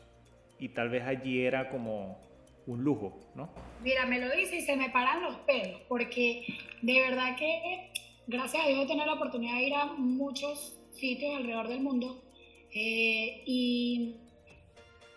y 0.58 0.70
tal 0.70 0.88
vez 0.88 1.04
allí 1.04 1.44
era 1.44 1.68
como 1.68 2.18
un 2.66 2.82
lujo, 2.82 3.20
¿no? 3.34 3.50
Mira, 3.82 4.06
me 4.06 4.18
lo 4.18 4.34
dice 4.34 4.56
y 4.56 4.60
se 4.62 4.76
me 4.76 4.88
paran 4.88 5.20
los 5.20 5.36
pelos, 5.40 5.82
porque 5.88 6.46
de 6.80 7.00
verdad 7.00 7.36
que 7.36 7.90
gracias 8.26 8.64
a 8.64 8.68
Dios 8.68 8.84
he 8.84 8.86
tenido 8.86 9.06
la 9.06 9.14
oportunidad 9.14 9.54
de 9.54 9.66
ir 9.66 9.74
a 9.74 9.86
muchos 9.86 10.76
sitios 10.92 11.36
alrededor 11.36 11.68
del 11.68 11.80
mundo 11.80 12.22
eh, 12.72 13.42
y 13.46 14.16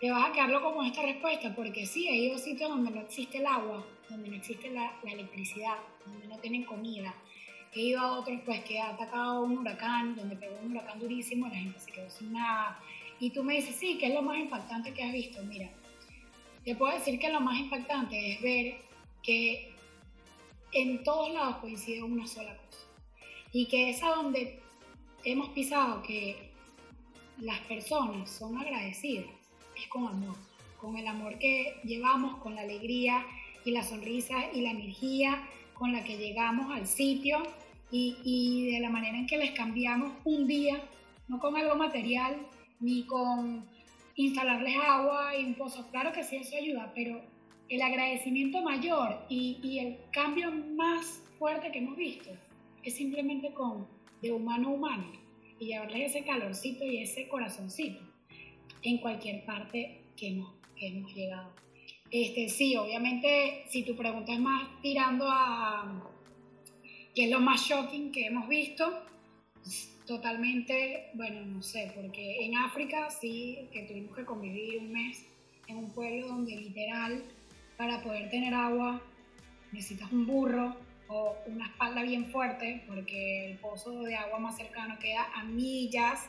te 0.00 0.10
vas 0.10 0.30
a 0.30 0.32
quedarlo 0.32 0.62
como 0.62 0.82
esta 0.82 1.02
respuesta, 1.02 1.54
porque 1.54 1.84
sí, 1.84 2.08
he 2.08 2.16
ido 2.16 2.36
a 2.36 2.38
sitios 2.38 2.70
donde 2.70 2.90
no 2.90 3.00
existe 3.00 3.38
el 3.38 3.46
agua, 3.46 3.84
donde 4.08 4.30
no 4.30 4.36
existe 4.36 4.70
la, 4.70 4.98
electricidad, 5.04 5.76
donde 6.06 6.26
no 6.26 6.38
tienen 6.38 6.64
comida. 6.64 7.14
He 7.74 7.82
ido 7.82 8.00
a 8.00 8.18
otros 8.18 8.40
pues 8.46 8.64
que 8.64 8.80
ha 8.80 8.90
atacado 8.90 9.42
un 9.42 9.58
huracán, 9.58 10.16
donde 10.16 10.36
pegó 10.36 10.56
un 10.62 10.72
huracán 10.72 10.98
durísimo, 10.98 11.48
la 11.48 11.56
gente 11.56 11.78
se 11.78 11.92
quedó 11.92 12.08
sin 12.08 12.32
nada. 12.32 12.80
Y 13.18 13.30
tú 13.30 13.44
me 13.44 13.56
dices, 13.56 13.76
sí, 13.76 13.98
¿qué 13.98 14.06
es 14.06 14.14
lo 14.14 14.22
más 14.22 14.38
impactante 14.38 14.94
que 14.94 15.02
has 15.02 15.12
visto? 15.12 15.42
Mira, 15.42 15.70
te 16.64 16.74
puedo 16.74 16.94
decir 16.94 17.18
que 17.18 17.30
lo 17.30 17.40
más 17.40 17.58
impactante 17.60 18.32
es 18.32 18.40
ver 18.40 18.76
que 19.22 19.74
en 20.72 21.02
todos 21.04 21.32
lados 21.32 21.56
coincide 21.56 22.02
una 22.02 22.26
sola 22.26 22.56
cosa. 22.56 22.89
Y 23.52 23.66
que 23.66 23.90
es 23.90 24.02
a 24.02 24.10
donde 24.10 24.60
hemos 25.24 25.48
pisado 25.50 26.02
que 26.02 26.50
las 27.38 27.58
personas 27.60 28.30
son 28.30 28.58
agradecidas, 28.58 29.26
es 29.76 29.88
con 29.88 30.06
amor, 30.06 30.36
con 30.80 30.96
el 30.96 31.06
amor 31.06 31.38
que 31.38 31.80
llevamos, 31.84 32.36
con 32.38 32.54
la 32.54 32.62
alegría 32.62 33.24
y 33.64 33.72
la 33.72 33.82
sonrisa 33.82 34.52
y 34.52 34.60
la 34.60 34.70
energía 34.70 35.46
con 35.74 35.92
la 35.92 36.04
que 36.04 36.18
llegamos 36.18 36.70
al 36.70 36.86
sitio 36.86 37.42
y, 37.90 38.16
y 38.22 38.72
de 38.72 38.80
la 38.80 38.90
manera 38.90 39.18
en 39.18 39.26
que 39.26 39.38
les 39.38 39.52
cambiamos 39.52 40.12
un 40.24 40.46
día, 40.46 40.82
no 41.26 41.38
con 41.38 41.56
algo 41.56 41.74
material, 41.74 42.36
ni 42.80 43.04
con 43.04 43.64
instalarles 44.14 44.76
agua 44.76 45.36
y 45.36 45.44
un 45.44 45.54
pozo. 45.54 45.86
Claro 45.90 46.12
que 46.12 46.22
sí, 46.22 46.36
eso 46.36 46.56
ayuda, 46.56 46.92
pero 46.94 47.20
el 47.68 47.82
agradecimiento 47.82 48.60
mayor 48.62 49.24
y, 49.28 49.58
y, 49.62 49.78
el 49.78 49.98
cambio 50.12 50.50
más 50.50 51.22
fuerte 51.38 51.70
que 51.70 51.78
hemos 51.78 51.96
visto 51.96 52.30
es 52.82 52.96
simplemente 52.96 53.52
con 53.52 53.86
de 54.22 54.32
humano 54.32 54.68
a 54.68 54.72
humano 54.72 55.12
y 55.58 55.66
llevarles 55.66 56.14
ese 56.14 56.24
calorcito 56.24 56.84
y 56.84 56.98
ese 56.98 57.28
corazoncito 57.28 58.00
en 58.82 58.98
cualquier 58.98 59.44
parte 59.44 60.02
que 60.16 60.28
hemos, 60.28 60.54
que 60.76 60.88
hemos 60.88 61.14
llegado. 61.14 61.52
Este, 62.10 62.48
sí, 62.48 62.76
obviamente, 62.76 63.64
si 63.68 63.84
tu 63.84 63.94
pregunta 63.94 64.32
es 64.32 64.40
más 64.40 64.68
tirando 64.82 65.26
a 65.28 66.02
qué 67.14 67.24
es 67.24 67.30
lo 67.30 67.40
más 67.40 67.62
shocking 67.62 68.10
que 68.10 68.26
hemos 68.26 68.48
visto, 68.48 69.04
totalmente, 70.06 71.10
bueno, 71.14 71.44
no 71.46 71.62
sé, 71.62 71.92
porque 71.94 72.44
en 72.44 72.56
África 72.56 73.10
sí 73.10 73.68
que 73.72 73.82
tuvimos 73.82 74.16
que 74.16 74.24
convivir 74.24 74.78
un 74.78 74.90
mes 74.92 75.24
en 75.68 75.76
un 75.76 75.90
pueblo 75.92 76.26
donde 76.26 76.56
literal 76.56 77.22
para 77.76 78.02
poder 78.02 78.28
tener 78.28 78.52
agua 78.54 79.00
necesitas 79.70 80.10
un 80.10 80.26
burro 80.26 80.74
una 81.46 81.66
espalda 81.66 82.02
bien 82.02 82.26
fuerte 82.26 82.82
porque 82.86 83.50
el 83.50 83.58
pozo 83.58 84.02
de 84.02 84.16
agua 84.16 84.38
más 84.38 84.56
cercano 84.56 84.98
queda 84.98 85.26
a 85.34 85.44
millas, 85.44 86.28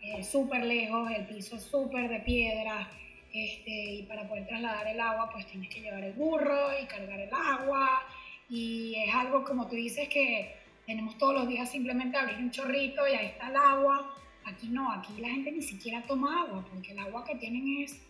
eh, 0.00 0.22
súper 0.24 0.64
lejos, 0.64 1.10
el 1.10 1.26
piso 1.26 1.56
es 1.56 1.62
súper 1.62 2.08
de 2.08 2.20
piedra 2.20 2.88
este, 3.32 3.70
y 3.70 4.02
para 4.04 4.28
poder 4.28 4.46
trasladar 4.46 4.86
el 4.88 5.00
agua 5.00 5.30
pues 5.32 5.46
tienes 5.46 5.72
que 5.72 5.80
llevar 5.80 6.02
el 6.02 6.12
burro 6.12 6.68
y 6.82 6.86
cargar 6.86 7.20
el 7.20 7.32
agua 7.32 8.02
y 8.48 8.94
es 8.96 9.14
algo 9.14 9.44
como 9.44 9.66
tú 9.68 9.76
dices 9.76 10.08
que 10.08 10.62
tenemos 10.86 11.16
todos 11.18 11.34
los 11.34 11.48
días 11.48 11.70
simplemente 11.70 12.16
abrir 12.16 12.38
un 12.38 12.50
chorrito 12.50 13.06
y 13.06 13.12
ahí 13.12 13.26
está 13.26 13.48
el 13.48 13.56
agua. 13.56 14.14
Aquí 14.44 14.68
no, 14.68 14.90
aquí 14.92 15.20
la 15.20 15.28
gente 15.28 15.52
ni 15.52 15.62
siquiera 15.62 16.02
toma 16.02 16.42
agua, 16.42 16.64
porque 16.68 16.92
el 16.92 16.98
agua 16.98 17.24
que 17.24 17.36
tienen 17.36 17.82
es 17.82 18.00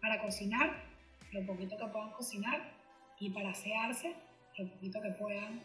para 0.00 0.20
cocinar, 0.22 0.82
lo 1.32 1.44
poquito 1.44 1.76
que 1.76 1.86
puedan 1.86 2.10
cocinar, 2.12 2.72
y 3.18 3.30
para 3.30 3.50
asearse, 3.50 4.14
lo 4.58 4.68
poquito 4.70 5.00
que 5.00 5.10
puedan 5.10 5.62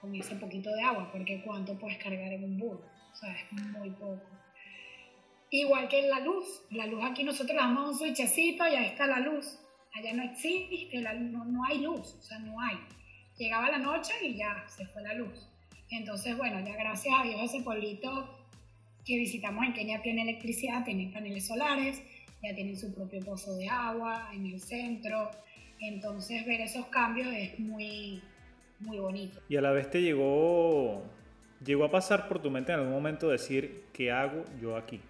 con 0.00 0.14
ese 0.14 0.34
poquito 0.36 0.70
de 0.74 0.82
agua, 0.82 1.10
porque 1.12 1.42
cuánto 1.42 1.78
puedes 1.78 1.98
cargar 1.98 2.32
en 2.32 2.44
un 2.44 2.58
burro, 2.58 2.84
o 3.12 3.16
sea, 3.16 3.32
es 3.32 3.52
muy 3.52 3.90
poco. 3.90 4.20
Igual 5.50 5.88
que 5.88 6.00
en 6.00 6.08
la 6.08 6.20
luz, 6.20 6.62
la 6.70 6.86
luz 6.86 7.04
aquí 7.04 7.24
nosotros 7.24 7.54
le 7.54 7.62
damos 7.62 7.90
un 7.90 7.98
switchecito 7.98 8.66
y 8.66 8.74
ahí 8.74 8.86
está 8.86 9.06
la 9.06 9.20
luz. 9.20 9.58
Allá 9.94 10.14
no 10.14 10.22
existe, 10.22 10.98
no, 11.00 11.44
no 11.44 11.64
hay 11.64 11.82
luz, 11.82 12.14
o 12.18 12.22
sea, 12.22 12.38
no 12.38 12.58
hay. 12.58 12.78
Llegaba 13.36 13.70
la 13.70 13.78
noche 13.78 14.12
y 14.22 14.36
ya 14.36 14.64
se 14.66 14.86
fue 14.86 15.02
la 15.02 15.12
luz. 15.14 15.48
Entonces, 15.90 16.36
bueno, 16.38 16.58
ya 16.66 16.74
gracias 16.74 17.14
a 17.16 17.22
Dios 17.22 17.40
ese 17.42 17.60
pueblito 17.60 18.42
que 19.04 19.18
visitamos 19.18 19.66
en 19.66 19.74
Kenia 19.74 20.00
tiene 20.00 20.22
electricidad, 20.22 20.84
tiene 20.84 21.12
paneles 21.12 21.46
solares, 21.46 22.02
ya 22.42 22.54
tienen 22.54 22.76
su 22.76 22.94
propio 22.94 23.20
pozo 23.20 23.54
de 23.56 23.68
agua 23.68 24.30
en 24.32 24.46
el 24.46 24.58
centro. 24.60 25.30
Entonces, 25.80 26.46
ver 26.46 26.62
esos 26.62 26.86
cambios 26.86 27.28
es 27.32 27.58
muy, 27.58 28.22
muy 28.82 28.98
bonito. 28.98 29.40
Y 29.48 29.56
a 29.56 29.60
la 29.60 29.70
vez 29.70 29.90
te 29.90 30.02
llegó, 30.02 31.02
llegó 31.64 31.84
a 31.84 31.90
pasar 31.90 32.28
por 32.28 32.40
tu 32.40 32.50
mente 32.50 32.72
en 32.72 32.80
algún 32.80 32.92
momento 32.92 33.28
decir, 33.28 33.84
¿qué 33.92 34.10
hago 34.10 34.44
yo 34.60 34.76
aquí? 34.76 35.00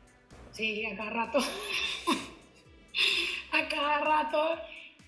Sí, 0.53 0.85
a 0.87 0.97
cada 0.97 1.11
rato. 1.11 1.39
a 3.53 3.69
cada 3.69 4.01
rato 4.01 4.59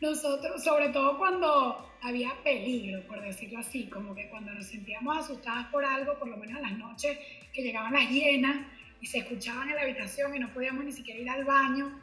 nosotros, 0.01 0.63
sobre 0.63 0.89
todo 0.89 1.19
cuando 1.19 1.91
había 2.03 2.33
peligro, 2.43 3.07
por 3.07 3.23
decirlo 3.23 3.61
así, 3.61 3.87
como 3.87 4.15
que 4.15 4.29
cuando 4.29 4.53
nos 4.53 4.67
sentíamos 4.67 5.17
asustadas 5.17 5.67
por 5.69 5.85
algo, 5.85 6.19
por 6.19 6.29
lo 6.29 6.37
menos 6.37 6.59
a 6.59 6.61
las 6.61 6.77
noches 6.77 7.19
que 7.53 7.63
llegaban 7.63 7.93
las 7.93 8.11
hienas 8.11 8.57
y 9.01 9.07
se 9.07 9.19
escuchaban 9.19 9.69
en 9.69 9.77
la 9.77 9.83
habitación 9.83 10.35
y 10.35 10.39
no 10.39 10.53
podíamos 10.53 10.85
ni 10.85 10.93
siquiera 10.93 11.21
ir 11.21 11.31
al 11.31 11.45
baño, 11.45 12.01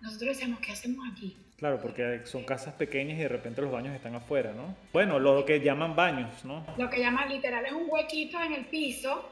nosotros 0.00 0.30
decíamos, 0.30 0.60
¿qué 0.60 0.72
hacemos 0.72 1.08
aquí? 1.10 1.36
Claro, 1.56 1.80
porque 1.80 2.22
son 2.24 2.44
casas 2.44 2.74
pequeñas 2.74 3.18
y 3.18 3.22
de 3.22 3.28
repente 3.28 3.62
los 3.62 3.70
baños 3.70 3.94
están 3.94 4.14
afuera, 4.14 4.52
¿no? 4.52 4.74
Bueno, 4.92 5.18
lo 5.18 5.44
que 5.44 5.60
llaman 5.60 5.94
baños, 5.94 6.44
¿no? 6.44 6.66
Lo 6.76 6.90
que 6.90 6.98
llaman 6.98 7.28
literal 7.28 7.64
es 7.64 7.72
un 7.72 7.86
huequito 7.88 8.42
en 8.42 8.52
el 8.52 8.64
piso, 8.66 9.30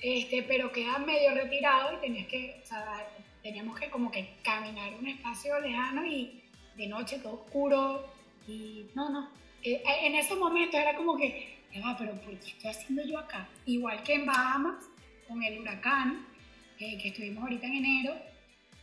este, 0.00 0.42
pero 0.42 0.70
queda 0.72 0.98
medio 0.98 1.34
retirado 1.34 1.94
y 1.94 2.00
tenías 2.00 2.26
que, 2.26 2.60
o 2.62 2.66
sea, 2.66 3.06
teníamos 3.42 3.78
que 3.78 3.88
como 3.88 4.10
que 4.10 4.36
caminar 4.42 4.92
un 4.94 5.08
espacio 5.08 5.58
lejano 5.60 6.04
y 6.04 6.42
de 6.76 6.86
noche 6.86 7.18
todo 7.18 7.34
oscuro 7.34 8.06
y 8.46 8.86
no, 8.94 9.08
no, 9.10 9.30
eh, 9.62 9.82
eh, 9.84 10.06
en 10.06 10.14
esos 10.14 10.38
momentos 10.38 10.80
era 10.80 10.96
como 10.96 11.16
que, 11.16 11.58
va, 11.84 11.96
pero 11.98 12.12
¿por 12.12 12.34
qué 12.38 12.48
estoy 12.48 12.70
haciendo 12.70 13.04
yo 13.04 13.18
acá? 13.18 13.48
Igual 13.66 14.02
que 14.02 14.14
en 14.14 14.26
Bahamas, 14.26 14.84
con 15.28 15.42
el 15.42 15.60
huracán, 15.60 16.26
eh, 16.78 16.98
que 16.98 17.08
estuvimos 17.08 17.42
ahorita 17.42 17.66
en 17.66 17.74
enero, 17.74 18.14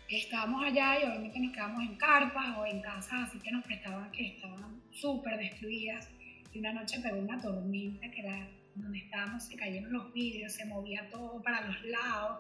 estábamos 0.10 0.64
allá 0.64 1.00
y 1.00 1.04
obviamente 1.04 1.40
nos 1.40 1.52
quedamos 1.52 1.84
en 1.84 1.96
carpas 1.98 2.58
o 2.58 2.66
en 2.66 2.82
casas 2.82 3.28
así 3.28 3.40
que 3.40 3.52
nos 3.52 3.66
prestaban 3.66 4.10
que 4.12 4.36
estaban 4.36 4.82
súper 4.92 5.38
destruidas. 5.38 6.10
Y 6.54 6.60
una 6.60 6.74
noche 6.74 7.00
pegó 7.02 7.18
una 7.18 7.40
tormenta 7.42 8.10
que 8.10 8.22
era 8.22 8.50
donde 8.76 9.00
estábamos, 9.00 9.44
se 9.44 9.56
cayeron 9.56 9.92
los 9.92 10.14
vidrios, 10.14 10.54
se 10.54 10.66
movía 10.66 11.10
todo 11.10 11.42
para 11.42 11.62
los 11.68 11.84
lados, 11.84 12.40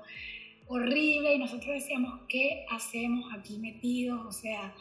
horrible. 0.68 1.34
Y 1.34 1.40
nosotros 1.40 1.74
decíamos, 1.74 2.22
¿qué 2.30 2.66
hacemos 2.72 3.34
aquí 3.34 3.58
metidos? 3.60 4.26
O 4.26 4.32
sea, 4.32 4.74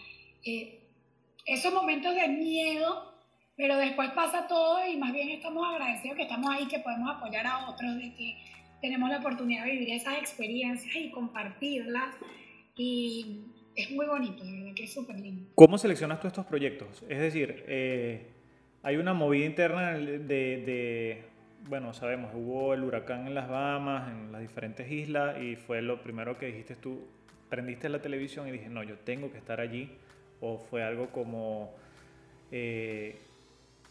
esos 1.44 1.72
momentos 1.72 2.14
de 2.14 2.28
miedo 2.28 3.16
pero 3.56 3.78
después 3.78 4.10
pasa 4.10 4.46
todo 4.46 4.86
y 4.86 4.96
más 4.98 5.12
bien 5.12 5.30
estamos 5.30 5.66
agradecidos 5.66 6.16
que 6.16 6.24
estamos 6.24 6.50
ahí, 6.50 6.66
que 6.66 6.78
podemos 6.80 7.16
apoyar 7.16 7.46
a 7.46 7.70
otros, 7.70 7.96
de 7.96 8.12
que 8.14 8.36
tenemos 8.82 9.08
la 9.08 9.18
oportunidad 9.18 9.64
de 9.64 9.72
vivir 9.72 9.94
esas 9.94 10.18
experiencias 10.18 10.94
y 10.94 11.10
compartirlas. 11.10 12.14
Y 12.76 13.40
es 13.74 13.90
muy 13.90 14.06
bonito, 14.06 14.44
de 14.44 14.52
verdad 14.52 14.74
que 14.74 14.84
es 14.84 14.92
súper 14.92 15.18
lindo. 15.18 15.48
¿Cómo 15.54 15.78
seleccionas 15.78 16.20
tú 16.20 16.28
estos 16.28 16.44
proyectos? 16.46 17.02
Es 17.08 17.18
decir, 17.18 17.64
eh, 17.66 18.26
hay 18.82 18.96
una 18.96 19.14
movida 19.14 19.46
interna 19.46 19.92
de, 19.92 20.18
de, 20.18 21.24
bueno, 21.68 21.94
sabemos, 21.94 22.32
hubo 22.34 22.74
el 22.74 22.84
huracán 22.84 23.26
en 23.26 23.34
las 23.34 23.48
Bahamas, 23.48 24.10
en 24.10 24.30
las 24.30 24.42
diferentes 24.42 24.90
islas, 24.90 25.40
y 25.42 25.56
fue 25.56 25.80
lo 25.80 26.02
primero 26.02 26.38
que 26.38 26.46
dijiste 26.46 26.76
tú, 26.76 27.06
prendiste 27.48 27.88
la 27.88 28.02
televisión 28.02 28.46
y 28.46 28.52
dije, 28.52 28.68
no, 28.68 28.82
yo 28.82 28.98
tengo 28.98 29.32
que 29.32 29.38
estar 29.38 29.60
allí, 29.60 29.90
o 30.40 30.58
fue 30.58 30.82
algo 30.82 31.10
como... 31.10 31.74
Eh, 32.52 33.18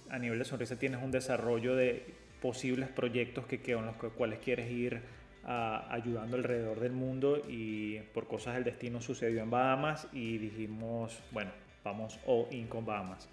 a 0.10 0.20
nivel 0.20 0.38
de 0.38 0.46
sonrisa 0.46 0.78
tienes 0.78 1.02
un 1.02 1.12
desarrollo 1.12 1.76
de 1.76 2.06
posibles 2.42 2.90
proyectos 2.90 3.48
que 3.48 3.60
con 3.60 3.86
los 3.86 3.96
cuales 4.14 4.40
quieres 4.40 4.70
ir 4.70 5.02
ayudando 5.46 6.38
alrededor 6.38 6.80
del 6.80 6.92
mundo 6.92 7.42
y 7.48 8.00
por 8.14 8.28
cosas 8.28 8.56
del 8.56 8.64
destino 8.64 9.02
sucedió 9.02 9.42
en 9.42 9.50
Bahamas 9.50 10.08
y 10.12 10.38
dijimos, 10.38 11.20
bueno, 11.32 11.52
vamos 11.84 12.20
o 12.26 12.48
in 12.52 12.68
con 12.68 12.86
Bahamas. 12.86 13.30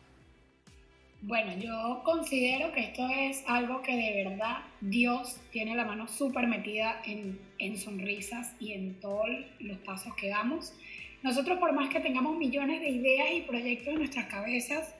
Bueno, 1.23 1.53
yo 1.57 2.03
considero 2.05 2.73
que 2.73 2.81
esto 2.81 3.09
es 3.09 3.45
algo 3.47 3.81
que 3.81 3.95
de 3.97 4.25
verdad 4.25 4.59
Dios 4.81 5.41
tiene 5.53 5.77
la 5.77 5.85
mano 5.85 6.09
súper 6.09 6.49
metida 6.49 7.01
en, 7.07 7.39
en, 7.59 7.79
sonrisas 7.79 8.57
y 8.59 8.73
en 8.73 8.99
todos 8.99 9.29
los 9.61 9.79
pasos 9.79 10.15
que 10.17 10.29
damos. 10.29 10.75
Nosotros 11.23 11.59
por 11.59 11.73
más 11.73 11.91
que 11.91 12.01
tengamos 12.01 12.37
millones 12.37 12.81
de 12.81 12.91
ideas 12.91 13.29
y 13.35 13.43
proyectos 13.43 13.89
en 13.89 13.99
nuestras 13.99 14.27
cabezas, 14.27 14.97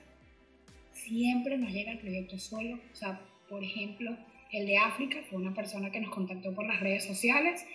siempre 0.93 1.57
nos 1.57 1.71
llega 1.71 1.91
el 1.91 1.99
proyecto 1.99 2.39
solo. 2.39 2.79
O 2.93 2.95
sea, 2.95 3.19
por 3.49 3.61
ejemplo, 3.61 4.15
el 4.53 4.67
de 4.67 4.77
África 4.77 5.17
fue 5.29 5.39
una 5.39 5.53
persona 5.53 5.91
que 5.91 5.99
nos 5.99 6.11
contactó 6.11 6.53
por 6.53 6.65
las 6.65 6.79
redes 6.79 7.03
sociales 7.05 7.65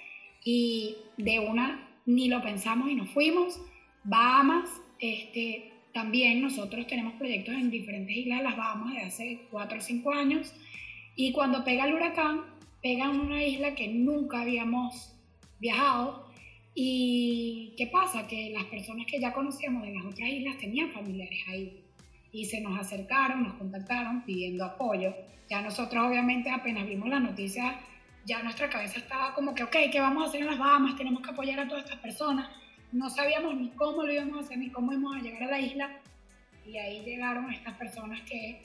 y 0.45 0.97
de 1.17 1.41
una 1.41 1.89
ni 2.07 2.29
lo 2.29 2.41
pensamos 2.41 2.89
y 2.89 2.95
nos 2.95 3.11
fuimos. 3.11 3.61
Bahamas, 4.05 4.71
este, 5.01 5.73
también 5.93 6.41
nosotros 6.41 6.87
tenemos 6.87 7.15
proyectos 7.15 7.55
en 7.55 7.71
diferentes 7.71 8.17
islas 8.17 8.39
de 8.39 8.45
las 8.45 8.57
Bahamas 8.57 8.95
de 8.95 9.01
hace 9.01 9.41
4 9.51 9.77
o 9.77 9.81
5 9.81 10.13
años 10.13 10.55
y 11.17 11.33
cuando 11.33 11.65
pega 11.65 11.85
el 11.85 11.95
huracán, 11.95 12.45
pega 12.81 13.07
en 13.07 13.21
una 13.21 13.43
isla 13.43 13.75
que 13.75 13.89
nunca 13.89 14.43
habíamos 14.43 15.13
viajado 15.59 16.29
y 16.77 17.75
¿qué 17.77 17.89
pasa? 17.89 18.29
Que 18.29 18.51
las 18.51 18.67
personas 18.67 19.05
que 19.07 19.21
ya 19.21 19.33
conocíamos 19.33 19.83
de 19.83 19.95
las 19.95 20.05
otras 20.05 20.29
islas 20.31 20.59
tenían 20.59 20.93
familiares 20.93 21.41
ahí 21.49 21.88
y 22.33 22.45
se 22.45 22.61
nos 22.61 22.79
acercaron, 22.79 23.43
nos 23.43 23.55
contactaron 23.55 24.25
pidiendo 24.25 24.65
apoyo. 24.65 25.15
Ya 25.49 25.63
nosotros 25.63 26.07
obviamente 26.07 26.51
apenas 26.51 26.87
vimos 26.87 27.09
la 27.09 27.21
noticia, 27.21 27.81
ya 28.25 28.43
nuestra 28.43 28.69
cabeza 28.69 28.99
estaba 28.99 29.35
como 29.35 29.55
que, 29.55 29.63
ok, 29.63 29.77
¿qué 29.91 30.01
vamos 30.01 30.25
a 30.25 30.29
hacer 30.29 30.43
en 30.43 30.49
las 30.49 30.59
Bahamas? 30.59 30.97
Tenemos 30.97 31.23
que 31.23 31.31
apoyar 31.31 31.61
a 31.61 31.69
todas 31.69 31.85
estas 31.85 31.99
personas 32.01 32.49
no 32.93 33.11
sabíamos 33.11 33.55
ni 33.57 33.69
cómo 33.71 34.03
lo 34.03 34.13
íbamos 34.13 34.39
a 34.39 34.41
hacer, 34.41 34.59
ni 34.59 34.71
cómo 34.71 34.93
íbamos 34.93 35.17
a 35.17 35.21
llegar 35.21 35.43
a 35.45 35.51
la 35.51 35.61
isla. 35.61 36.01
Y 36.67 36.77
ahí 36.79 37.05
llegaron 37.05 37.53
estas 37.53 37.75
personas 37.77 38.21
que, 38.23 38.63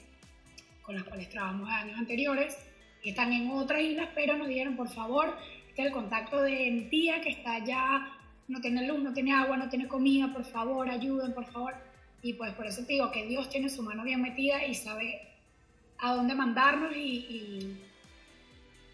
con 0.82 0.94
las 0.94 1.04
cuales 1.04 1.28
trabajamos 1.28 1.68
años 1.70 1.98
anteriores, 1.98 2.56
que 3.02 3.10
están 3.10 3.32
en 3.32 3.50
otras 3.50 3.82
islas, 3.82 4.08
pero 4.14 4.36
nos 4.36 4.48
dijeron, 4.48 4.76
por 4.76 4.88
favor, 4.88 5.36
este 5.68 5.82
es 5.82 5.88
el 5.88 5.92
contacto 5.92 6.40
de 6.40 6.70
mi 6.70 6.88
tía 6.88 7.20
que 7.20 7.30
está 7.30 7.54
allá, 7.54 8.08
no 8.48 8.60
tiene 8.60 8.86
luz, 8.86 9.02
no 9.02 9.12
tiene 9.12 9.32
agua, 9.32 9.56
no 9.56 9.68
tiene 9.68 9.88
comida, 9.88 10.32
por 10.32 10.44
favor, 10.44 10.88
ayuden, 10.88 11.34
por 11.34 11.46
favor. 11.46 11.74
Y 12.24 12.32
pues 12.32 12.54
por 12.54 12.66
eso 12.66 12.80
te 12.86 12.94
digo 12.94 13.12
que 13.12 13.26
Dios 13.26 13.50
tiene 13.50 13.68
su 13.68 13.82
mano 13.82 14.02
bien 14.02 14.22
metida 14.22 14.64
y 14.64 14.74
sabe 14.74 15.20
a 15.98 16.14
dónde 16.14 16.34
mandarnos 16.34 16.96
y, 16.96 17.76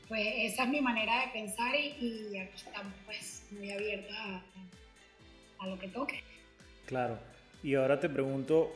pues 0.08 0.26
esa 0.38 0.64
es 0.64 0.68
mi 0.68 0.80
manera 0.80 1.20
de 1.20 1.32
pensar 1.32 1.72
y, 1.76 2.36
aquí 2.36 2.56
estamos 2.56 2.92
pues 3.06 3.46
muy 3.52 3.70
abiertas 3.70 4.42
a 5.60 5.66
lo 5.68 5.78
que 5.78 5.86
toque. 5.86 6.24
Claro. 6.86 7.18
Y 7.62 7.76
ahora 7.76 8.00
te 8.00 8.08
pregunto, 8.08 8.74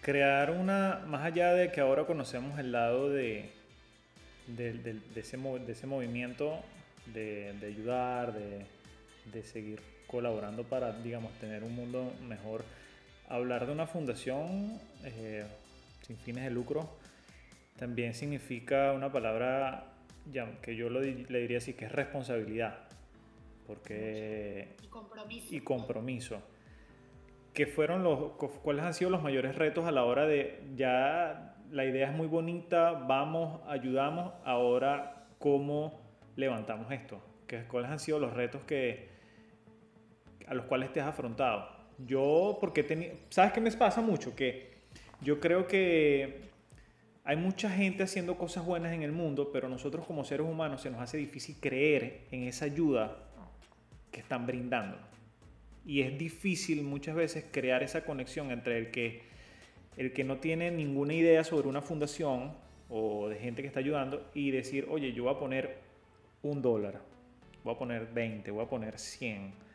crear 0.00 0.50
una, 0.50 1.04
más 1.06 1.26
allá 1.26 1.52
de 1.52 1.70
que 1.70 1.82
ahora 1.82 2.06
conocemos 2.06 2.58
el 2.58 2.72
lado 2.72 3.10
de, 3.10 3.50
de, 4.46 4.70
ese, 5.14 5.36
de 5.36 5.72
ese, 5.72 5.86
movimiento 5.86 6.62
de, 7.12 7.54
ayudar, 7.66 8.32
de, 8.32 9.42
seguir 9.42 9.82
colaborando 10.06 10.64
para, 10.64 10.92
digamos, 10.92 11.32
tener 11.38 11.64
un 11.64 11.74
mundo 11.74 12.14
mejor, 12.26 12.64
hablar 13.28 13.66
de 13.66 13.72
una 13.72 13.86
fundación 13.86 14.80
eh, 15.04 15.44
sin 16.02 16.16
fines 16.16 16.44
de 16.44 16.50
lucro 16.50 16.88
también 17.78 18.14
significa 18.14 18.92
una 18.92 19.12
palabra 19.12 19.92
ya, 20.32 20.60
que 20.62 20.76
yo 20.76 20.88
le 20.90 21.40
diría 21.40 21.58
así, 21.58 21.74
que 21.74 21.84
es 21.84 21.92
responsabilidad 21.92 22.86
porque 23.66 24.76
y 24.82 24.86
compromiso. 24.86 25.54
Y 25.54 25.60
compromiso. 25.60 26.42
¿Qué 27.52 27.66
fueron 27.66 28.02
los, 28.02 28.32
¿Cuáles 28.62 28.84
han 28.84 28.94
sido 28.94 29.10
los 29.10 29.22
mayores 29.22 29.56
retos 29.56 29.86
a 29.86 29.90
la 29.90 30.04
hora 30.04 30.26
de 30.26 30.62
ya 30.76 31.56
la 31.70 31.84
idea 31.84 32.10
es 32.10 32.16
muy 32.16 32.26
bonita, 32.26 32.92
vamos, 32.92 33.60
ayudamos, 33.66 34.34
ahora 34.44 35.26
cómo 35.38 36.00
levantamos 36.36 36.92
esto? 36.92 37.20
¿Qué, 37.46 37.64
¿Cuáles 37.64 37.90
han 37.90 37.98
sido 37.98 38.18
los 38.18 38.34
retos 38.34 38.62
que, 38.64 39.08
a 40.46 40.54
los 40.54 40.66
cuales 40.66 40.92
te 40.92 41.00
has 41.00 41.08
afrontado? 41.08 41.75
Yo, 41.98 42.58
porque 42.60 43.16
¿sabes 43.30 43.52
qué 43.52 43.60
me 43.60 43.70
pasa 43.72 44.00
mucho? 44.00 44.34
Que 44.34 44.74
yo 45.20 45.40
creo 45.40 45.66
que 45.66 46.46
hay 47.24 47.36
mucha 47.36 47.70
gente 47.70 48.02
haciendo 48.02 48.36
cosas 48.36 48.64
buenas 48.64 48.92
en 48.92 49.02
el 49.02 49.12
mundo, 49.12 49.50
pero 49.52 49.68
nosotros 49.68 50.06
como 50.06 50.24
seres 50.24 50.46
humanos 50.46 50.82
se 50.82 50.90
nos 50.90 51.00
hace 51.00 51.16
difícil 51.16 51.56
creer 51.58 52.26
en 52.30 52.44
esa 52.44 52.66
ayuda 52.66 53.18
que 54.12 54.20
están 54.20 54.46
brindando. 54.46 54.98
Y 55.84 56.02
es 56.02 56.16
difícil 56.18 56.82
muchas 56.82 57.14
veces 57.14 57.44
crear 57.50 57.82
esa 57.82 58.04
conexión 58.04 58.50
entre 58.50 58.78
el 58.78 58.90
que, 58.90 59.22
el 59.96 60.12
que 60.12 60.24
no 60.24 60.36
tiene 60.38 60.70
ninguna 60.70 61.14
idea 61.14 61.44
sobre 61.44 61.68
una 61.68 61.80
fundación 61.80 62.52
o 62.88 63.28
de 63.28 63.36
gente 63.36 63.62
que 63.62 63.68
está 63.68 63.80
ayudando 63.80 64.30
y 64.34 64.50
decir, 64.50 64.86
oye, 64.90 65.12
yo 65.12 65.24
voy 65.24 65.34
a 65.34 65.38
poner 65.38 65.78
un 66.42 66.62
dólar, 66.62 67.00
voy 67.64 67.74
a 67.74 67.78
poner 67.78 68.06
20, 68.12 68.50
voy 68.50 68.64
a 68.64 68.68
poner 68.68 68.98
100. 68.98 69.65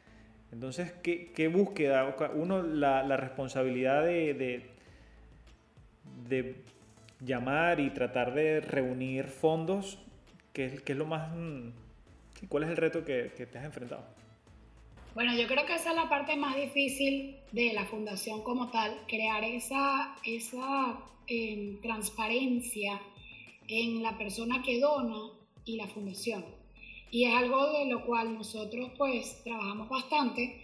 Entonces, 0.52 0.92
¿qué, 1.02 1.48
búsqueda? 1.48 2.16
Uno, 2.36 2.62
la, 2.62 3.18
responsabilidad 3.18 4.04
de, 4.04 4.66
llamar 7.22 7.80
y 7.80 7.92
tratar 7.92 8.34
de 8.34 8.62
reunir 8.62 9.28
fondos, 9.28 10.00
¿qué, 10.54 10.82
es 10.86 10.98
lo 10.98 11.06
más... 11.06 11.32
Mm, 11.36 11.70
¿Cuál 12.50 12.64
es 12.64 12.70
el 12.70 12.78
reto 12.78 13.06
que, 13.06 13.30
te 13.30 13.58
has 13.58 13.66
enfrentado? 13.66 14.04
Bueno, 15.14 15.36
yo 15.38 15.48
creo 15.48 15.66
que 15.66 15.76
esa 15.76 15.92
es 15.92 15.96
la 15.96 16.10
parte 16.10 16.36
más 16.36 16.56
difícil 16.56 17.38
de 17.52 17.74
la 17.74 17.86
fundación 17.86 18.44
como 18.44 18.72
tal, 18.72 18.98
crear 19.08 19.44
esa, 19.44 20.16
eh, 21.28 21.78
transparencia 21.82 23.00
en 23.68 24.02
la 24.02 24.18
persona 24.18 24.62
que 24.64 24.80
dona 24.80 25.32
y 25.66 25.78
la 25.78 25.88
fundación. 25.88 26.61
Y 27.12 27.26
es 27.26 27.36
algo 27.36 27.72
de 27.74 27.86
lo 27.86 28.06
cual 28.06 28.34
nosotros 28.34 28.92
pues 28.98 29.44
trabajamos 29.44 29.90
bastante 29.90 30.64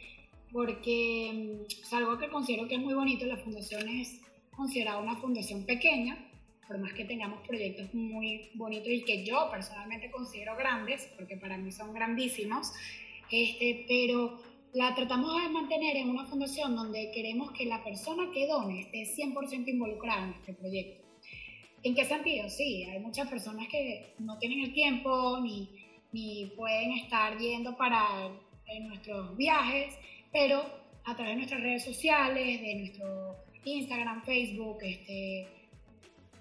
porque 0.51 1.31
mm, 1.33 1.83
es 1.83 1.93
algo 1.93 2.17
que 2.17 2.29
considero 2.29 2.67
que 2.67 2.75
es 2.75 2.81
muy 2.81 2.93
bonito. 2.93 3.25
La 3.25 3.37
fundación 3.37 3.87
es 3.89 4.21
considerada 4.55 4.99
una 4.99 5.17
fundación 5.17 5.65
pequeña, 5.65 6.17
por 6.67 6.79
más 6.79 6.93
que 6.93 7.05
tengamos 7.05 7.45
proyectos 7.45 7.93
muy 7.93 8.49
bonitos 8.55 8.89
y 8.89 9.03
que 9.03 9.25
yo 9.25 9.49
personalmente 9.51 10.09
considero 10.09 10.55
grandes, 10.55 11.07
porque 11.15 11.37
para 11.37 11.57
mí 11.57 11.71
son 11.71 11.93
grandísimos, 11.93 12.71
este, 13.29 13.85
pero 13.87 14.39
la 14.73 14.95
tratamos 14.95 15.41
de 15.41 15.49
mantener 15.49 15.97
en 15.97 16.09
una 16.09 16.25
fundación 16.25 16.75
donde 16.75 17.11
queremos 17.11 17.51
que 17.51 17.65
la 17.65 17.83
persona 17.83 18.31
que 18.33 18.47
done 18.47 18.81
esté 18.81 19.03
100% 19.03 19.67
involucrada 19.67 20.27
en 20.27 20.33
este 20.33 20.53
proyecto. 20.53 21.03
¿En 21.83 21.95
qué 21.95 22.05
sentido? 22.05 22.49
Sí, 22.49 22.83
hay 22.83 22.99
muchas 22.99 23.29
personas 23.29 23.67
que 23.67 24.13
no 24.19 24.37
tienen 24.39 24.61
el 24.61 24.73
tiempo 24.73 25.39
ni, 25.41 25.69
ni 26.11 26.51
pueden 26.55 26.91
estar 26.93 27.37
yendo 27.37 27.75
para 27.75 28.29
nuestros 28.81 29.35
viajes, 29.37 29.97
pero 30.31 30.63
a 31.05 31.15
través 31.15 31.33
de 31.33 31.35
nuestras 31.35 31.61
redes 31.61 31.85
sociales, 31.85 32.61
de 32.61 32.75
nuestro 32.75 33.35
Instagram, 33.63 34.23
Facebook, 34.23 34.77
este, 34.81 35.47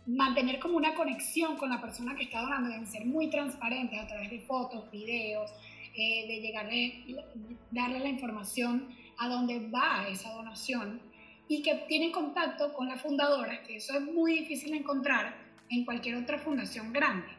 mantener 0.07 0.59
como 0.59 0.76
una 0.76 0.94
conexión 0.94 1.57
con 1.57 1.70
la 1.70 1.81
persona 1.81 2.14
que 2.16 2.24
está 2.24 2.40
donando, 2.40 2.70
deben 2.70 2.87
ser 2.87 3.07
muy 3.07 3.29
transparentes 3.31 3.98
a 3.98 4.07
través 4.07 4.31
de 4.31 4.40
fotos, 4.40 4.90
videos, 4.90 5.50
eh, 5.94 6.26
de 6.26 6.40
llegarle, 6.40 7.24
darle 7.70 8.00
la 8.00 8.09
información 8.09 8.88
a 9.18 9.29
dónde 9.29 9.68
va 9.70 10.07
esa 10.09 10.31
donación 10.33 11.00
y 11.48 11.62
que 11.62 11.74
tienen 11.88 12.12
contacto 12.12 12.72
con 12.72 12.88
la 12.88 12.96
fundadora, 12.96 13.62
que 13.62 13.76
eso 13.76 13.94
es 13.94 14.02
muy 14.02 14.40
difícil 14.40 14.74
encontrar 14.74 15.35
en 15.70 15.85
cualquier 15.85 16.16
otra 16.16 16.38
fundación 16.38 16.92
grande 16.92 17.36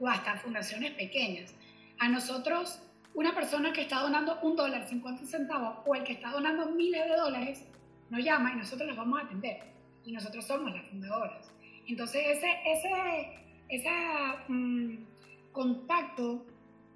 o 0.00 0.08
hasta 0.08 0.36
fundaciones 0.38 0.92
pequeñas. 0.92 1.54
A 1.98 2.08
nosotros, 2.08 2.80
una 3.14 3.34
persona 3.34 3.72
que 3.72 3.82
está 3.82 4.00
donando 4.00 4.38
un 4.42 4.56
dólar 4.56 4.88
50 4.88 5.26
centavos 5.26 5.78
o 5.86 5.94
el 5.94 6.04
que 6.04 6.14
está 6.14 6.30
donando 6.30 6.70
miles 6.70 7.04
de 7.08 7.16
dólares 7.16 7.64
nos 8.08 8.24
llama 8.24 8.52
y 8.52 8.56
nosotros 8.56 8.88
los 8.88 8.96
vamos 8.96 9.20
a 9.20 9.24
atender. 9.24 9.58
Y 10.04 10.12
nosotros 10.12 10.46
somos 10.46 10.72
las 10.74 10.86
fundadoras. 10.86 11.52
Entonces, 11.86 12.22
ese, 12.26 12.48
ese, 12.66 12.90
ese 13.68 13.90
mm, 14.48 14.96
contacto 15.52 16.46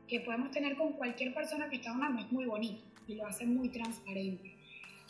que 0.08 0.20
podemos 0.20 0.50
tener 0.50 0.76
con 0.76 0.92
cualquier 0.94 1.34
persona 1.34 1.68
que 1.68 1.76
está 1.76 1.90
donando 1.90 2.22
es 2.22 2.32
muy 2.32 2.46
bonito 2.46 2.82
y 3.06 3.14
lo 3.14 3.26
hace 3.26 3.46
muy 3.46 3.68
transparente. 3.68 4.56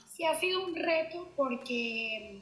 Sí 0.09 0.25
ha 0.25 0.35
sido 0.35 0.67
un 0.67 0.75
reto 0.75 1.33
porque 1.37 2.41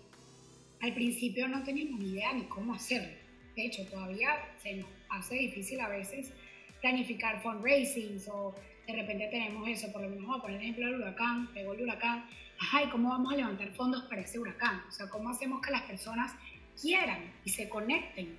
al 0.81 0.95
principio 0.95 1.49
no 1.49 1.63
teníamos 1.63 2.01
ni 2.01 2.11
idea 2.11 2.33
ni 2.33 2.45
cómo 2.45 2.75
hacerlo. 2.75 3.17
De 3.57 3.67
hecho, 3.67 3.87
todavía 3.87 4.31
se 4.63 4.75
nos 4.75 4.89
hace 5.13 5.37
difícil 5.37 5.81
a 5.81 5.89
veces 5.89 6.33
planificar 6.81 7.41
fundraisings 7.43 8.29
o 8.29 8.55
de 8.87 8.93
repente 8.95 9.29
tenemos 9.29 9.69
eso, 9.69 9.93
por 9.93 10.03
lo 10.03 10.09
menos 10.09 10.25
vamos 10.25 10.41
a 10.41 10.43
poner 10.43 10.57
el 10.57 10.63
ejemplo 10.63 10.87
del 10.87 10.97
huracán, 10.97 11.53
pegó 11.55 11.73
el 11.75 11.83
huracán, 11.83 12.27
ajá, 12.59 12.83
¿y 12.83 12.89
cómo 12.89 13.11
vamos 13.11 13.33
a 13.33 13.37
levantar 13.37 13.71
fondos 13.71 14.03
para 14.05 14.23
ese 14.23 14.39
huracán? 14.39 14.83
O 14.89 14.91
sea, 14.91 15.09
¿cómo 15.09 15.31
hacemos 15.31 15.61
que 15.61 15.71
las 15.71 15.83
personas 15.83 16.33
quieran 16.81 17.33
y 17.45 17.51
se 17.51 17.69
conecten 17.69 18.37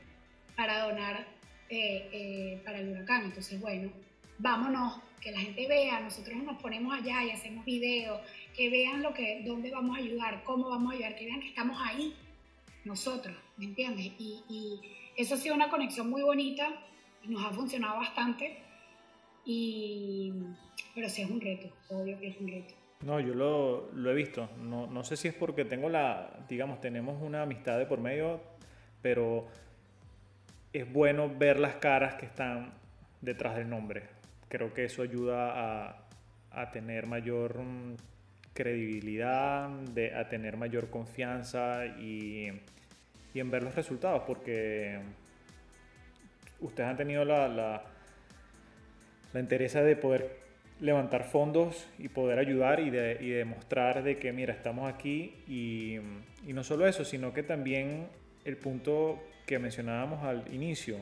para 0.56 0.88
donar 0.88 1.26
eh, 1.70 2.10
eh, 2.12 2.62
para 2.64 2.80
el 2.80 2.90
huracán. 2.90 3.26
Entonces, 3.26 3.60
bueno, 3.60 3.92
vámonos, 4.38 5.00
que 5.20 5.32
la 5.32 5.40
gente 5.40 5.68
vea, 5.68 6.02
nosotros 6.02 6.36
nos 6.44 6.62
ponemos 6.62 6.94
allá 6.94 7.24
y 7.24 7.32
hacemos 7.32 7.64
videos, 7.66 8.22
que 8.56 8.70
vean 8.70 9.02
lo 9.02 9.14
que, 9.14 9.42
dónde 9.46 9.72
vamos 9.72 9.98
a 9.98 10.02
ayudar, 10.02 10.44
cómo 10.44 10.70
vamos 10.70 10.92
a 10.92 10.96
ayudar, 10.96 11.16
que 11.16 11.26
vean 11.26 11.40
que 11.40 11.48
estamos 11.48 11.80
ahí. 11.82 12.14
nosotros, 12.84 13.36
¿me 13.58 13.66
entiendes? 13.66 14.12
Y, 14.20 14.82
eso 15.15 15.36
ha 15.36 15.38
sido 15.38 15.56
una 15.56 15.69
conexión 15.69 16.10
muy 16.10 16.21
bonita 16.21 16.69
y 17.23 17.30
nos 17.30 17.45
ha 17.45 17.52
funcionado 17.52 17.97
bastante. 17.97 18.58
Y, 19.45 20.34
pero 20.95 21.10
sí 21.10 21.21
es 21.21 21.30
un 21.30 21.41
reto, 21.41 21.69
obvio 21.89 22.19
que 22.19 22.28
es 22.28 22.38
un 22.39 22.47
reto. 22.47 22.73
No, 23.02 23.19
yo 23.19 23.34
lo, 23.34 23.91
lo 23.93 24.12
he 24.12 24.13
visto. 24.13 24.49
No, 24.62 24.88
no, 24.88 25.04
sé 25.04 25.17
si 25.17 25.28
es 25.28 25.34
porque 25.34 25.65
tengo 25.65 25.89
la, 25.89 26.45
digamos, 26.47 26.80
tenemos 26.80 27.21
una 27.21 27.41
amistad 27.41 27.78
de 27.78 27.86
por 27.86 27.99
medio, 27.99 28.41
pero 29.02 29.47
es 30.71 30.91
bueno 30.91 31.30
ver 31.30 31.60
las 31.60 31.76
caras 31.76 32.15
que 32.15 32.26
están 32.26 32.73
detrás 33.21 33.58
del 33.58 33.69
nombre. 33.69 34.04
Creo 34.47 34.73
que 34.73 34.86
eso 34.86 35.02
ayuda 35.02 35.89
a, 35.89 36.08
a 36.52 36.71
tener 36.71 37.08
mayor 37.08 37.60
mm, 37.60 37.95
credibilidad, 38.54 39.69
de, 39.69 40.15
a 40.15 40.30
tener 40.30 40.58
mayor 40.58 40.89
confianza 40.89 41.86
y, 41.86 42.52
y, 43.34 43.39
en 43.39 43.52
ver 43.52 43.63
los 43.63 43.76
resultados, 43.76 44.24
porque 44.26 45.00
ustedes 46.60 46.89
han 46.89 46.98
tenido 46.98 47.26
la, 47.26 47.48
la, 47.48 47.84
la 49.34 49.39
interés 49.39 49.74
de 49.74 49.96
poder 49.96 50.43
levantar 50.80 51.24
fondos 51.24 51.88
y 51.98 52.10
poder 52.10 52.39
ayudar 52.39 52.80
y, 52.80 52.89
de, 52.89 53.17
y 53.22 53.30
demostrar 53.30 54.04
de 54.04 54.17
que, 54.17 54.34
mira, 54.34 54.54
estamos 54.54 54.91
aquí 54.93 55.36
y, 55.48 55.98
y, 56.48 56.54
no 56.54 56.63
solo 56.63 56.88
eso, 56.88 57.06
sino 57.06 57.34
que 57.34 57.43
también 57.43 58.08
el 58.46 58.58
punto 58.58 59.22
que 59.46 59.60
mencionábamos 59.60 60.24
al 60.24 60.54
inicio, 60.54 60.98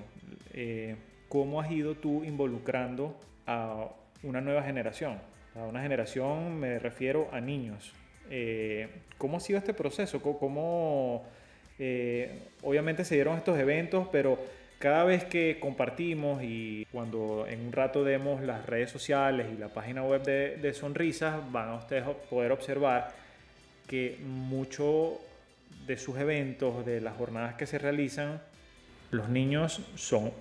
eh, 0.54 0.96
cómo 1.30 1.62
has 1.62 1.72
ido 1.72 1.96
tú 1.96 2.24
involucrando 2.24 3.18
a 3.46 3.88
una 4.24 4.42
nueva 4.42 4.64
generación. 4.64 5.20
A 5.56 5.66
una 5.66 5.82
generación 5.82 6.60
me 6.60 6.80
refiero 6.80 7.30
a 7.32 7.42
niños. 7.42 7.94
Eh, 8.30 8.90
¿Cómo 9.18 9.38
ha 9.38 9.40
sido 9.40 9.60
este 9.60 9.74
proceso? 9.74 10.22
¿Cómo, 10.22 11.26
eh, 11.84 12.30
obviamente 12.62 13.04
se 13.04 13.16
dieron 13.16 13.38
estos 13.38 13.58
eventos, 13.58 14.08
pero 14.12 14.38
cada 14.78 15.04
vez 15.04 15.24
que 15.26 15.58
compartimos 15.60 16.44
y 16.44 16.86
cuando 16.92 17.48
en 17.48 17.60
un 17.66 17.72
rato 17.72 18.04
demos 18.04 18.44
las 18.44 18.68
redes 18.68 18.92
sociales 18.92 19.48
y 19.52 19.58
la 19.58 19.70
página 19.70 20.04
web 20.04 20.22
de, 20.22 20.58
de 20.58 20.74
Sonrisas, 20.76 21.40
van 21.52 21.70
a 21.70 21.76
ustedes 21.78 22.04
poder 22.30 22.52
observar 22.52 23.12
que 23.88 24.20
mucho 24.24 25.20
de 25.88 25.98
sus 25.98 26.20
eventos, 26.20 26.86
de 26.86 27.02
las 27.02 27.18
jornadas 27.18 27.56
que 27.56 27.66
se 27.66 27.80
realizan, 27.80 28.40
los 29.10 29.28
niños 29.28 29.82
son 29.96 30.32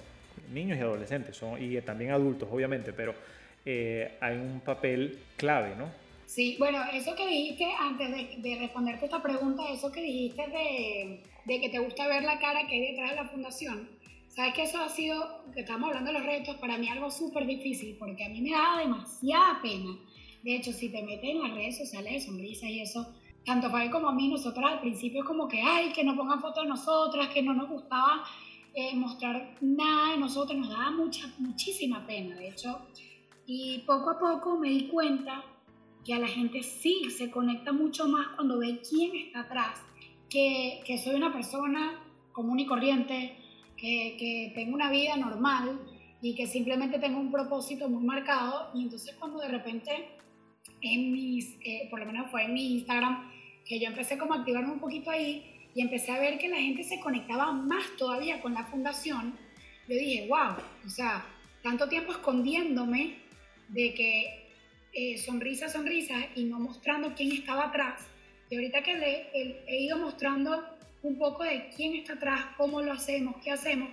niños 0.53 0.77
y 0.77 0.83
adolescentes, 0.83 1.39
son, 1.39 1.63
y 1.63 1.81
también 1.81 2.11
adultos, 2.11 2.51
obviamente, 2.53 2.93
pero 2.93 3.15
eh, 3.65 4.19
hay 4.21 4.37
un 4.37 4.61
papel 4.61 5.19
clave, 5.39 5.75
¿no? 5.75 5.87
Sí, 6.27 6.57
bueno, 6.59 6.79
eso 6.93 7.17
que 7.17 7.27
dijiste 7.27 7.67
antes 7.81 8.11
de, 8.11 8.49
de 8.49 8.59
responderte 8.59 9.07
esta 9.07 9.23
pregunta, 9.23 9.63
eso 9.73 9.91
que 9.91 10.03
dijiste 10.03 10.47
de, 10.47 11.21
de, 11.45 11.61
que 11.61 11.69
te 11.69 11.79
gusta 11.79 12.07
ver 12.07 12.25
la 12.25 12.39
cara 12.39 12.67
que 12.67 12.75
hay 12.75 12.93
detrás 12.93 13.11
de 13.11 13.17
la 13.17 13.29
fundación, 13.29 13.89
sabes 14.29 14.55
que 14.55 14.63
eso 14.63 14.79
ha 14.79 14.89
sido, 14.89 15.45
que 15.53 15.61
estamos 15.61 15.89
hablando 15.89 16.13
de 16.13 16.19
los 16.19 16.27
retos, 16.27 16.57
para 16.57 16.79
mí 16.79 16.89
algo 16.89 17.11
súper 17.11 17.47
difícil, 17.47 17.97
porque 17.99 18.25
a 18.25 18.29
mí 18.29 18.41
me 18.41 18.51
da 18.51 18.79
demasiada 18.79 19.61
pena. 19.63 19.99
De 20.43 20.57
hecho, 20.57 20.73
si 20.73 20.89
te 20.89 21.03
metes 21.03 21.31
en 21.31 21.43
las 21.43 21.53
redes 21.53 21.79
sociales 21.79 22.13
de 22.13 22.21
sonrisa 22.21 22.67
y 22.67 22.81
eso, 22.81 23.15
tanto 23.45 23.71
para 23.71 23.85
él 23.85 23.91
como 23.91 24.09
a 24.09 24.15
mí, 24.15 24.29
nosotros 24.29 24.65
al 24.65 24.81
principio 24.81 25.25
como 25.25 25.49
que, 25.49 25.61
ay, 25.61 25.93
que 25.93 26.05
no 26.05 26.17
pongan 26.17 26.41
fotos 26.41 26.65
de 26.65 26.69
nosotras, 26.69 27.29
que 27.29 27.43
no 27.43 27.55
nos 27.55 27.69
gustaba 27.69 28.25
eh, 28.73 28.95
mostrar 28.95 29.57
nada 29.61 30.13
de 30.13 30.19
nosotros, 30.19 30.57
nos 30.57 30.69
daba 30.69 30.91
mucha, 30.93 31.33
muchísima 31.39 32.07
pena, 32.07 32.37
de 32.37 32.49
hecho. 32.49 32.81
Y 33.47 33.79
poco 33.81 34.11
a 34.11 34.19
poco 34.19 34.59
me 34.59 34.69
di 34.69 34.87
cuenta 34.87 35.45
que 36.05 36.15
a 36.15 36.19
la 36.19 36.29
gente 36.29 36.63
sí 36.63 37.11
se 37.11 37.31
conecta 37.31 37.73
mucho 37.73 38.09
más 38.09 38.29
cuando 38.29 38.59
ve 38.59 38.81
quién 38.89 39.17
está 39.17 39.41
atrás, 39.41 39.81
que, 40.31 40.81
que 40.87 40.99
soy 40.99 41.17
una 41.17 41.33
persona 41.33 42.03
común 42.33 42.61
y 42.61 42.67
corriente, 42.67 43.37
que, 43.77 44.17
que 44.19 44.53
tengo 44.55 44.75
una 44.75 44.91
vida 44.91 45.17
normal 45.17 45.81
y 46.23 46.35
que 46.35 46.47
simplemente 46.47 46.99
tengo 46.99 47.19
un 47.19 47.31
propósito 47.33 47.89
muy 47.89 48.05
marcado 48.05 48.71
y 48.75 48.85
entonces 48.85 49.15
cuando 49.19 49.41
de 49.41 49.49
repente 49.49 50.09
en 50.83 51.13
mis, 51.13 51.57
eh, 51.65 51.89
por 51.91 52.01
lo 52.01 52.07
menos 52.07 52.31
fue 52.31 52.45
en 52.45 52.55
mi 52.55 52.75
Instagram, 52.75 53.31
que 53.65 53.79
yo 53.79 53.89
empecé 53.89 54.19
como 54.19 54.35
a 54.35 54.39
activarme 54.39 54.73
un 54.73 54.81
poquito 54.81 55.11
ahí 55.11 55.45
y 55.75 55.83
empecé 55.83 56.13
a 56.13 56.19
ver 56.19 56.39
que 56.39 56.49
la 56.49 56.57
gente 56.57 56.85
se 56.85 57.01
conectaba 57.01 57.53
más 57.53 57.85
todavía 57.97 58.41
con 58.41 58.55
la 58.55 58.65
fundación, 58.67 59.37
yo 59.89 59.95
dije, 59.97 60.27
wow, 60.29 60.57
o 60.87 60.89
sea, 60.89 61.25
tanto 61.63 61.89
tiempo 61.89 62.13
escondiéndome 62.13 63.17
de 63.69 63.95
que 63.95 64.49
eh, 64.93 65.19
sonrisa, 65.19 65.69
sonrisa 65.69 66.15
y 66.35 66.45
no 66.45 66.59
mostrando 66.59 67.15
quién 67.15 67.33
estaba 67.33 67.67
atrás. 67.67 68.07
Y 68.51 68.57
ahorita 68.57 68.83
que 68.83 68.95
le, 68.95 69.31
he 69.67 69.81
ido 69.81 69.97
mostrando 69.97 70.65
un 71.03 71.17
poco 71.19 71.45
de 71.45 71.71
quién 71.75 71.95
está 71.95 72.15
atrás, 72.15 72.47
cómo 72.57 72.83
lo 72.83 72.93
hacemos, 72.93 73.37
qué 73.43 73.53
hacemos, 73.53 73.89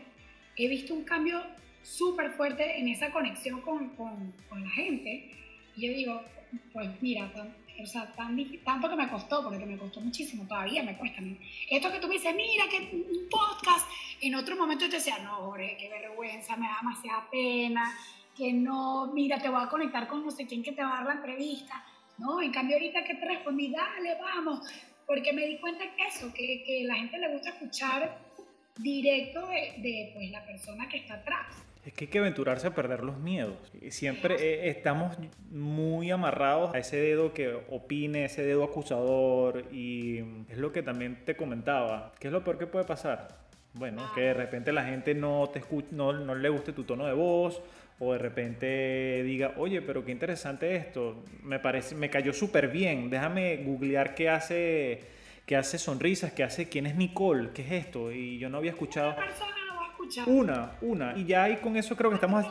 he 0.57 0.67
visto 0.67 0.93
un 0.95 1.03
cambio 1.03 1.41
súper 1.83 2.31
fuerte 2.31 2.79
en 2.79 2.89
esa 2.89 3.11
conexión 3.11 3.61
con, 3.61 3.89
con, 3.89 4.33
con 4.49 4.63
la 4.63 4.69
gente. 4.71 5.31
Y 5.75 5.87
yo 5.87 5.93
digo, 5.93 6.21
pues 6.73 6.89
mira, 7.01 7.31
o 7.81 7.85
sea, 7.85 8.11
tanto 8.63 8.89
que 8.89 8.95
me 8.95 9.09
costó, 9.09 9.43
porque 9.43 9.65
me 9.65 9.77
costó 9.77 10.01
muchísimo, 10.01 10.47
todavía 10.47 10.81
me 10.81 10.97
cuesta. 10.97 11.21
Esto 11.69 11.91
que 11.91 11.99
tú 11.99 12.07
me 12.07 12.15
dices, 12.15 12.35
mira, 12.35 12.65
que 12.67 12.95
un 12.95 13.29
podcast, 13.29 13.87
en 14.21 14.33
otro 14.35 14.55
momento 14.55 14.85
yo 14.85 14.91
te 14.91 14.97
decía, 14.97 15.19
no, 15.19 15.35
Jorge, 15.35 15.77
qué 15.79 15.87
vergüenza, 15.87 16.57
me 16.57 16.67
da 16.67 16.77
demasiada 16.81 17.29
pena, 17.29 17.95
que 18.35 18.53
no, 18.53 19.11
mira, 19.13 19.39
te 19.39 19.49
voy 19.49 19.63
a 19.63 19.69
conectar 19.69 20.07
con 20.07 20.25
no 20.25 20.31
sé 20.31 20.47
quién 20.47 20.63
que 20.63 20.71
te 20.71 20.81
va 20.81 20.93
a 20.93 20.95
dar 20.97 21.05
la 21.05 21.13
entrevista. 21.13 21.85
No, 22.17 22.41
en 22.41 22.51
cambio 22.51 22.77
ahorita 22.77 23.03
que 23.03 23.15
te 23.15 23.25
respondí, 23.25 23.71
dale, 23.71 24.17
vamos, 24.19 24.61
porque 25.05 25.33
me 25.33 25.45
di 25.45 25.57
cuenta 25.57 25.83
que 25.95 26.07
eso, 26.07 26.33
que, 26.33 26.63
que 26.63 26.83
la 26.83 26.95
gente 26.95 27.17
le 27.17 27.31
gusta 27.31 27.49
escuchar 27.49 28.17
directo 28.77 29.47
de, 29.47 29.81
de 29.81 30.11
pues, 30.13 30.31
la 30.31 30.45
persona 30.45 30.87
que 30.89 30.97
está 30.97 31.15
atrás. 31.15 31.47
Es 31.85 31.93
que 31.93 32.05
hay 32.05 32.11
que 32.11 32.19
aventurarse 32.19 32.67
a 32.67 32.75
perder 32.75 33.01
los 33.01 33.17
miedos. 33.17 33.55
Siempre 33.91 34.35
eh, 34.35 34.69
estamos 34.69 35.17
muy 35.49 36.11
amarrados 36.11 36.75
a 36.75 36.79
ese 36.79 36.97
dedo 36.97 37.33
que 37.33 37.53
opine, 37.69 38.25
ese 38.25 38.43
dedo 38.43 38.65
acusador 38.65 39.63
y 39.71 40.19
es 40.49 40.57
lo 40.57 40.73
que 40.73 40.83
también 40.83 41.23
te 41.23 41.37
comentaba. 41.37 42.13
¿Qué 42.19 42.27
es 42.27 42.33
lo 42.33 42.43
peor 42.43 42.57
que 42.57 42.67
puede 42.67 42.83
pasar? 42.83 43.29
Bueno, 43.73 44.03
que 44.13 44.21
de 44.21 44.33
repente 44.33 44.73
la 44.73 44.83
gente 44.83 45.13
no 45.13 45.49
te 45.53 45.59
escuche, 45.59 45.87
no, 45.91 46.11
no 46.11 46.35
le 46.35 46.49
guste 46.49 46.73
tu 46.73 46.83
tono 46.83 47.05
de 47.05 47.13
voz 47.13 47.61
o 47.99 48.13
de 48.13 48.19
repente 48.19 49.23
diga, 49.23 49.53
oye, 49.57 49.81
pero 49.81 50.05
qué 50.05 50.11
interesante 50.11 50.75
esto, 50.75 51.23
me 51.41 51.59
parece, 51.59 51.95
me 51.95 52.09
cayó 52.09 52.31
súper 52.31 52.67
bien, 52.67 53.09
déjame 53.09 53.57
googlear 53.57 54.13
qué 54.13 54.29
hace, 54.29 55.01
qué 55.45 55.55
hace 55.55 55.79
sonrisas, 55.79 56.31
qué 56.33 56.43
hace, 56.43 56.69
quién 56.69 56.85
es 56.85 56.95
Nicole, 56.95 57.49
qué 57.53 57.63
es 57.63 57.85
esto, 57.85 58.11
y 58.11 58.37
yo 58.37 58.49
no 58.49 58.57
había 58.57 58.71
escuchado. 58.71 59.15
Una, 60.27 60.77
una. 60.81 61.17
Y 61.17 61.25
ya 61.25 61.43
ahí 61.43 61.57
con 61.57 61.75
eso 61.75 61.95
creo 61.95 62.11
que 62.11 62.15
estamos... 62.15 62.45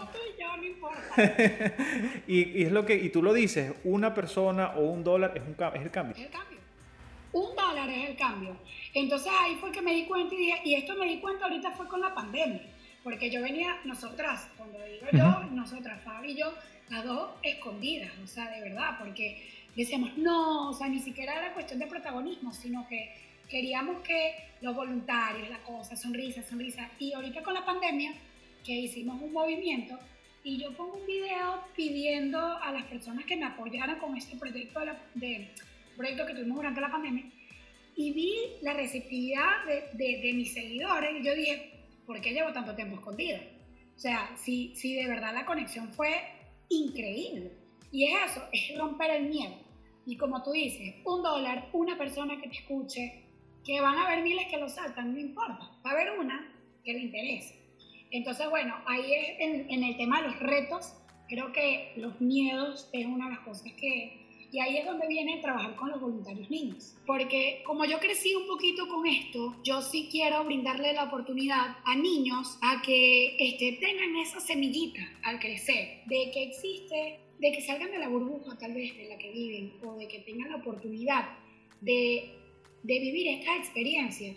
y, 2.27 2.61
y, 2.61 2.65
es 2.65 2.73
lo 2.73 2.85
que, 2.85 2.95
y 2.95 3.09
tú 3.09 3.23
lo 3.23 3.33
dices, 3.33 3.73
una 3.85 4.13
persona 4.13 4.73
o 4.77 4.83
un 4.91 5.03
dólar 5.03 5.33
es, 5.35 5.43
un, 5.43 5.57
es 5.75 5.83
el 5.83 5.91
cambio. 5.91 6.17
Es 6.17 6.25
el 6.25 6.31
cambio. 6.31 6.59
Un 7.33 7.57
dólar 7.57 7.89
es 7.89 8.11
el 8.11 8.17
cambio. 8.17 8.57
Entonces 8.93 9.33
ahí 9.41 9.57
fue 9.61 9.71
que 9.73 9.81
me 9.81 9.95
di 9.95 10.05
cuenta 10.07 10.35
y, 10.35 10.53
y 10.65 10.75
esto 10.75 10.95
me 10.97 11.07
di 11.07 11.21
cuenta 11.21 11.45
ahorita 11.45 11.71
fue 11.71 11.87
con 11.89 12.01
la 12.01 12.15
pandemia. 12.15 12.63
Porque 13.07 13.31
yo 13.31 13.41
venía, 13.41 13.79
nosotras, 13.85 14.49
cuando 14.57 14.81
digo 14.85 15.07
yo, 15.13 15.45
nosotras, 15.53 16.03
Fabi 16.03 16.33
y 16.33 16.39
yo, 16.41 16.53
las 16.91 17.05
dos 17.05 17.37
escondidas, 17.41 18.11
o 18.19 18.27
sea, 18.27 18.51
de 18.51 18.61
verdad, 18.63 18.99
porque 18.99 19.49
decíamos, 19.77 20.19
no, 20.19 20.71
o 20.71 20.75
sea, 20.75 20.89
ni 20.89 20.99
siquiera 20.99 21.39
era 21.39 21.55
cuestión 21.55 21.79
de 21.79 21.87
protagonismo, 21.87 22.53
sino 22.53 22.85
que 22.89 23.15
queríamos 23.49 24.03
que 24.03 24.35
los 24.61 24.75
voluntarios, 24.75 25.49
la 25.49 25.59
cosa, 25.59 25.95
sonrisa, 25.95 26.43
sonrisa. 26.43 26.91
Y 26.99 27.13
ahorita 27.13 27.45
con 27.45 27.55
la 27.55 27.65
pandemia, 27.65 28.13
que 28.65 28.73
hicimos 28.73 29.23
un 29.23 29.33
movimiento, 29.33 29.97
y 30.43 30.59
yo 30.59 30.77
pongo 30.77 30.95
un 30.95 31.07
video 31.07 31.63
pidiendo 31.77 32.41
a 32.41 32.73
las 32.73 32.87
personas 32.87 33.25
que 33.25 33.37
me 33.37 33.45
apoyaran 33.45 34.01
con 34.01 34.17
este 34.17 34.37
proyecto, 34.37 34.81
de, 35.15 35.49
proyecto 35.97 36.27
que 36.27 36.35
tuvimos 36.35 36.57
durante 36.57 36.81
la 36.81 36.91
pandemia, 36.91 37.23
y 37.95 38.13
vi 38.13 38.35
la 38.63 38.73
receptividad 38.73 39.65
de, 39.65 39.85
de, 39.93 40.23
de, 40.23 40.33
mis 40.33 40.53
seguidores, 40.53 41.21
y 41.21 41.25
yo 41.25 41.33
dije, 41.37 41.76
¿por 42.07 42.21
qué 42.21 42.33
llevo 42.33 42.53
tanto 42.53 42.75
tiempo 42.75 42.97
escondida? 42.97 43.41
O 43.95 43.99
sea, 43.99 44.37
si, 44.37 44.75
si 44.77 44.95
de 44.95 45.07
verdad 45.07 45.35
la 45.35 45.47
conexión 45.47 45.93
fue 45.93 46.15
increíble. 46.69 47.53
Y 47.91 48.05
es 48.05 48.31
eso, 48.31 48.43
es 48.53 48.79
romper 48.79 49.11
el 49.11 49.29
miedo. 49.29 49.55
Y 50.05 50.17
como 50.17 50.43
tú 50.43 50.53
dices, 50.53 50.95
un 51.05 51.23
dólar, 51.23 51.69
una 51.73 51.99
persona 51.99 52.41
que 52.41 52.49
te 52.49 52.57
escuche, 52.57 53.25
que 53.65 53.81
van 53.81 53.97
a 53.97 54.07
haber 54.07 54.23
miles 54.23 54.47
que 54.49 54.59
lo 54.59 54.69
saltan, 54.69 55.13
no 55.13 55.19
importa, 55.19 55.71
va 55.85 55.91
a 55.91 55.93
haber 55.93 56.19
una 56.19 56.53
que 56.85 56.93
le 56.93 57.01
interese. 57.01 57.57
Entonces, 58.11 58.49
bueno, 58.49 58.75
ahí 58.87 59.13
es 59.13 59.41
en, 59.41 59.83
el 59.83 59.97
tema 59.97 60.23
de 60.23 60.29
los 60.29 60.39
retos, 60.39 60.95
creo 61.29 61.53
que 61.53 61.93
los 61.97 62.21
miedos 62.21 62.89
es 62.93 63.05
una 63.07 63.27
de 63.27 63.33
las 63.33 63.41
cosas 63.41 63.73
que... 63.73 64.26
Y 64.53 64.61
ahí 64.61 64.79
es 64.79 64.87
donde 64.87 65.07
viene 65.09 65.41
trabajar 65.43 65.77
con 65.77 65.91
los 65.91 66.01
voluntarios 66.01 66.49
niños. 66.51 66.95
Porque 67.07 67.63
como 67.65 67.85
yo 67.85 67.99
crecí 67.99 68.35
un 68.35 68.47
poquito 68.47 68.89
con 68.89 69.07
esto, 69.07 69.57
yo 69.65 69.83
sí 69.83 70.09
quiero 70.11 70.45
brindarle 70.45 70.93
la 70.93 71.05
oportunidad 71.05 71.77
a 71.85 71.97
niños 71.97 72.59
a 72.63 72.83
que 72.83 73.37
este, 73.39 73.79
tengan 73.81 74.17
esa 74.17 74.41
semillita 74.41 75.01
al 75.25 75.39
crecer, 75.39 76.03
de 76.07 76.31
que 76.33 76.45
existe, 76.45 77.21
de 77.39 77.53
que 77.53 77.63
salgan 77.63 77.91
de 77.91 77.99
la 77.99 78.09
burbuja 78.09 78.57
tal 78.59 78.75
vez 78.75 78.97
de 78.97 79.09
la 79.09 79.19
que 79.19 79.31
viven, 79.31 79.75
o 79.85 79.95
de 79.97 80.09
que 80.09 80.21
tengan 80.21 80.51
la 80.51 80.57
oportunidad 80.57 81.29
de 81.81 82.37
de 82.87 83.01
vivir 83.01 83.27
estas 83.29 83.59
experiencias 83.59 84.37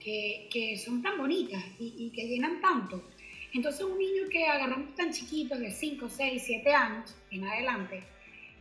que, 0.00 0.48
que 0.50 0.78
son 0.78 1.02
tan 1.02 1.18
bonitas 1.18 1.62
y, 1.78 2.10
que 2.10 2.26
llenan 2.26 2.60
tanto. 2.60 3.04
Entonces 3.52 3.84
un 3.84 3.98
niño 3.98 4.28
que 4.30 4.46
agarramos 4.46 4.94
tan 4.94 5.12
chiquitos 5.12 5.58
de 5.58 5.70
5, 5.70 6.08
6, 6.08 6.42
7 6.44 6.72
años 6.72 7.14
en 7.30 7.44
adelante 7.44 8.02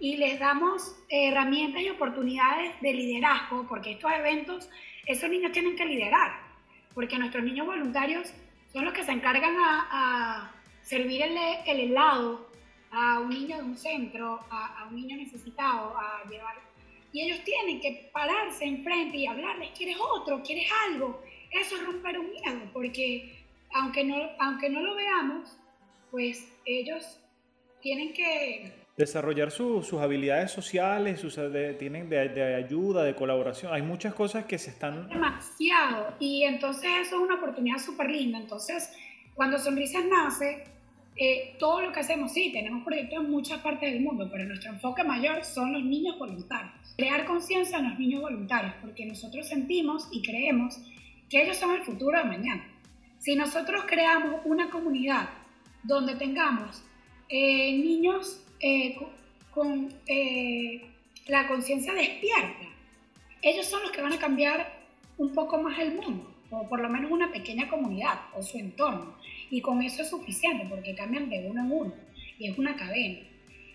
y 0.01 0.17
les 0.17 0.39
damos 0.39 0.95
herramientas 1.09 1.83
y 1.83 1.89
oportunidades 1.89 2.73
de 2.81 2.91
liderazgo, 2.91 3.67
porque 3.69 3.91
estos 3.91 4.11
eventos, 4.11 4.67
esos 5.05 5.29
niños 5.29 5.51
tienen 5.51 5.75
que 5.75 5.85
liderar, 5.85 6.41
porque 6.95 7.19
nuestros 7.19 7.43
niños 7.43 7.67
voluntarios 7.67 8.33
son 8.73 8.85
los 8.85 8.95
que 8.95 9.03
se 9.03 9.11
encargan 9.11 9.55
a, 9.57 9.87
a 9.91 10.51
servir 10.81 11.21
el, 11.21 11.37
el, 11.67 11.79
helado 11.91 12.49
a 12.89 13.19
un 13.19 13.29
niño 13.29 13.57
de 13.57 13.63
un 13.63 13.77
centro, 13.77 14.39
a, 14.49 14.79
a 14.81 14.87
un 14.87 14.95
niño 14.95 15.15
necesitado, 15.17 15.95
a 15.95 16.27
llevar... 16.27 16.55
Y 17.13 17.21
ellos 17.21 17.43
tienen 17.43 17.79
que 17.79 18.09
pararse 18.11 18.65
enfrente 18.65 19.17
y 19.17 19.27
hablarles, 19.27 19.69
¿quieres 19.77 19.97
otro? 19.99 20.41
¿Quieres 20.41 20.67
algo? 20.87 21.21
Eso 21.51 21.75
es 21.75 21.85
romper 21.85 22.17
un 22.17 22.31
miedo, 22.31 22.71
porque 22.73 23.45
aunque 23.71 24.03
no, 24.03 24.15
aunque 24.39 24.67
no 24.67 24.81
lo 24.81 24.95
veamos, 24.95 25.55
pues 26.09 26.51
ellos 26.65 27.19
tienen 27.81 28.13
que 28.13 28.80
desarrollar 29.01 29.51
sus 29.51 29.93
habilidades 29.93 30.51
sociales, 30.51 31.19
sus, 31.19 31.35
de, 31.35 31.73
tienen 31.73 32.07
de, 32.09 32.29
de, 32.29 32.55
ayuda, 32.55 33.03
de 33.03 33.15
colaboración. 33.15 33.73
Hay 33.73 33.81
muchas 33.81 34.13
cosas 34.13 34.45
que 34.45 34.57
se 34.57 34.69
están... 34.69 35.09
Demasiado. 35.09 36.13
Y 36.19 36.43
entonces 36.43 36.89
eso 37.01 37.15
es 37.15 37.21
una 37.21 37.35
oportunidad 37.35 37.79
súper 37.79 38.09
linda. 38.09 38.37
Entonces, 38.37 38.91
cuando 39.33 39.57
Sonrisas 39.57 40.05
nace, 40.05 40.63
eh, 41.15 41.55
todo 41.59 41.81
lo 41.81 41.91
que 41.91 41.99
hacemos, 41.99 42.31
sí, 42.31 42.51
tenemos 42.53 42.83
proyectos 42.83 43.23
en 43.23 43.31
muchas 43.31 43.59
partes 43.61 43.91
del 43.91 44.01
mundo, 44.01 44.29
pero 44.31 44.45
nuestro 44.45 44.71
enfoque 44.71 45.03
mayor 45.03 45.43
son 45.43 45.73
los 45.73 45.83
niños 45.83 46.17
voluntarios. 46.17 46.93
Crear 46.95 47.25
conciencia 47.25 47.79
en 47.79 47.89
los 47.89 47.99
niños 47.99 48.21
voluntarios, 48.21 48.73
porque 48.81 49.05
nosotros 49.05 49.47
sentimos 49.47 50.07
y 50.11 50.21
creemos 50.21 50.77
que 51.29 51.41
ellos 51.43 51.57
son 51.57 51.71
el 51.71 51.81
futuro 51.81 52.17
de 52.19 52.25
mañana. 52.25 52.67
Si 53.17 53.35
nosotros 53.35 53.83
creamos 53.87 54.41
una 54.45 54.69
comunidad 54.69 55.29
donde 55.83 56.15
tengamos 56.15 56.83
eh, 57.29 57.77
niños 57.77 58.41
eh, 58.61 58.97
con 59.51 59.93
eh, 60.07 60.81
la 61.27 61.47
conciencia 61.47 61.93
despierta, 61.93 62.65
ellos 63.41 63.65
son 63.65 63.81
los 63.83 63.91
que 63.91 64.01
van 64.01 64.13
a 64.13 64.19
cambiar 64.19 64.81
un 65.17 65.33
poco 65.33 65.61
más 65.61 65.79
el 65.79 65.95
mundo, 65.95 66.31
o 66.49 66.67
por 66.67 66.79
lo 66.79 66.89
menos 66.89 67.11
una 67.11 67.31
pequeña 67.31 67.67
comunidad 67.67 68.19
o 68.33 68.41
su 68.41 68.57
entorno. 68.57 69.15
Y 69.49 69.61
con 69.61 69.81
eso 69.81 70.03
es 70.03 70.09
suficiente, 70.09 70.65
porque 70.69 70.95
cambian 70.95 71.29
de 71.29 71.47
uno 71.47 71.61
en 71.61 71.71
uno, 71.71 71.93
y 72.37 72.47
es 72.47 72.57
una 72.57 72.75
cadena. 72.75 73.19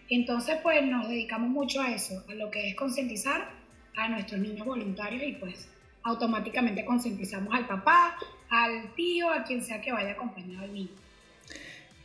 Entonces, 0.08 0.58
pues 0.62 0.84
nos 0.84 1.08
dedicamos 1.08 1.50
mucho 1.50 1.80
a 1.80 1.92
eso, 1.92 2.24
a 2.28 2.34
lo 2.34 2.50
que 2.50 2.68
es 2.68 2.76
concientizar 2.76 3.50
a 3.96 4.08
nuestros 4.08 4.40
niños 4.40 4.66
voluntarios 4.66 5.22
y 5.22 5.32
pues 5.32 5.68
automáticamente 6.02 6.84
concientizamos 6.84 7.52
al 7.52 7.66
papá, 7.66 8.16
al 8.48 8.94
tío, 8.94 9.30
a 9.30 9.42
quien 9.42 9.62
sea 9.62 9.80
que 9.80 9.90
vaya 9.90 10.12
acompañado 10.12 10.64
al 10.64 10.72
niño. 10.72 10.90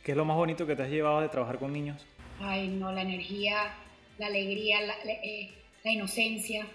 ¿Qué 0.02 0.10
es 0.12 0.16
lo 0.16 0.24
más 0.24 0.36
bonito 0.36 0.66
que 0.66 0.74
te 0.74 0.82
has 0.82 0.90
llevado 0.90 1.20
de 1.20 1.28
trabajar 1.28 1.58
con 1.58 1.72
niños? 1.72 2.04
Ay 2.42 2.68
no, 2.68 2.92
la 2.92 3.02
energía, 3.02 3.74
la 4.18 4.26
alegría, 4.26 4.80
la, 4.82 4.94
eh, 5.04 5.50
la 5.84 5.92
inocencia, 5.92 6.66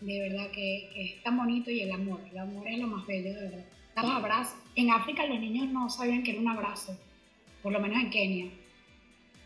de 0.00 0.28
verdad 0.28 0.50
que, 0.50 0.90
que, 0.92 1.04
es 1.04 1.22
tan 1.22 1.36
bonito 1.36 1.70
y 1.70 1.80
el 1.80 1.92
amor, 1.92 2.20
el 2.30 2.38
amor 2.38 2.66
es 2.68 2.78
lo 2.78 2.86
más 2.86 3.06
bello, 3.06 3.34
de 3.34 3.48
verdad. 3.48 3.64
Los 3.96 4.10
abrazos. 4.10 4.58
En 4.74 4.90
África 4.90 5.26
los 5.26 5.38
niños 5.38 5.68
no 5.68 5.90
sabían 5.90 6.22
que 6.22 6.30
era 6.30 6.40
un 6.40 6.48
abrazo, 6.48 6.98
por 7.62 7.72
lo 7.72 7.80
menos 7.80 8.02
en 8.02 8.10
Kenia. 8.10 8.50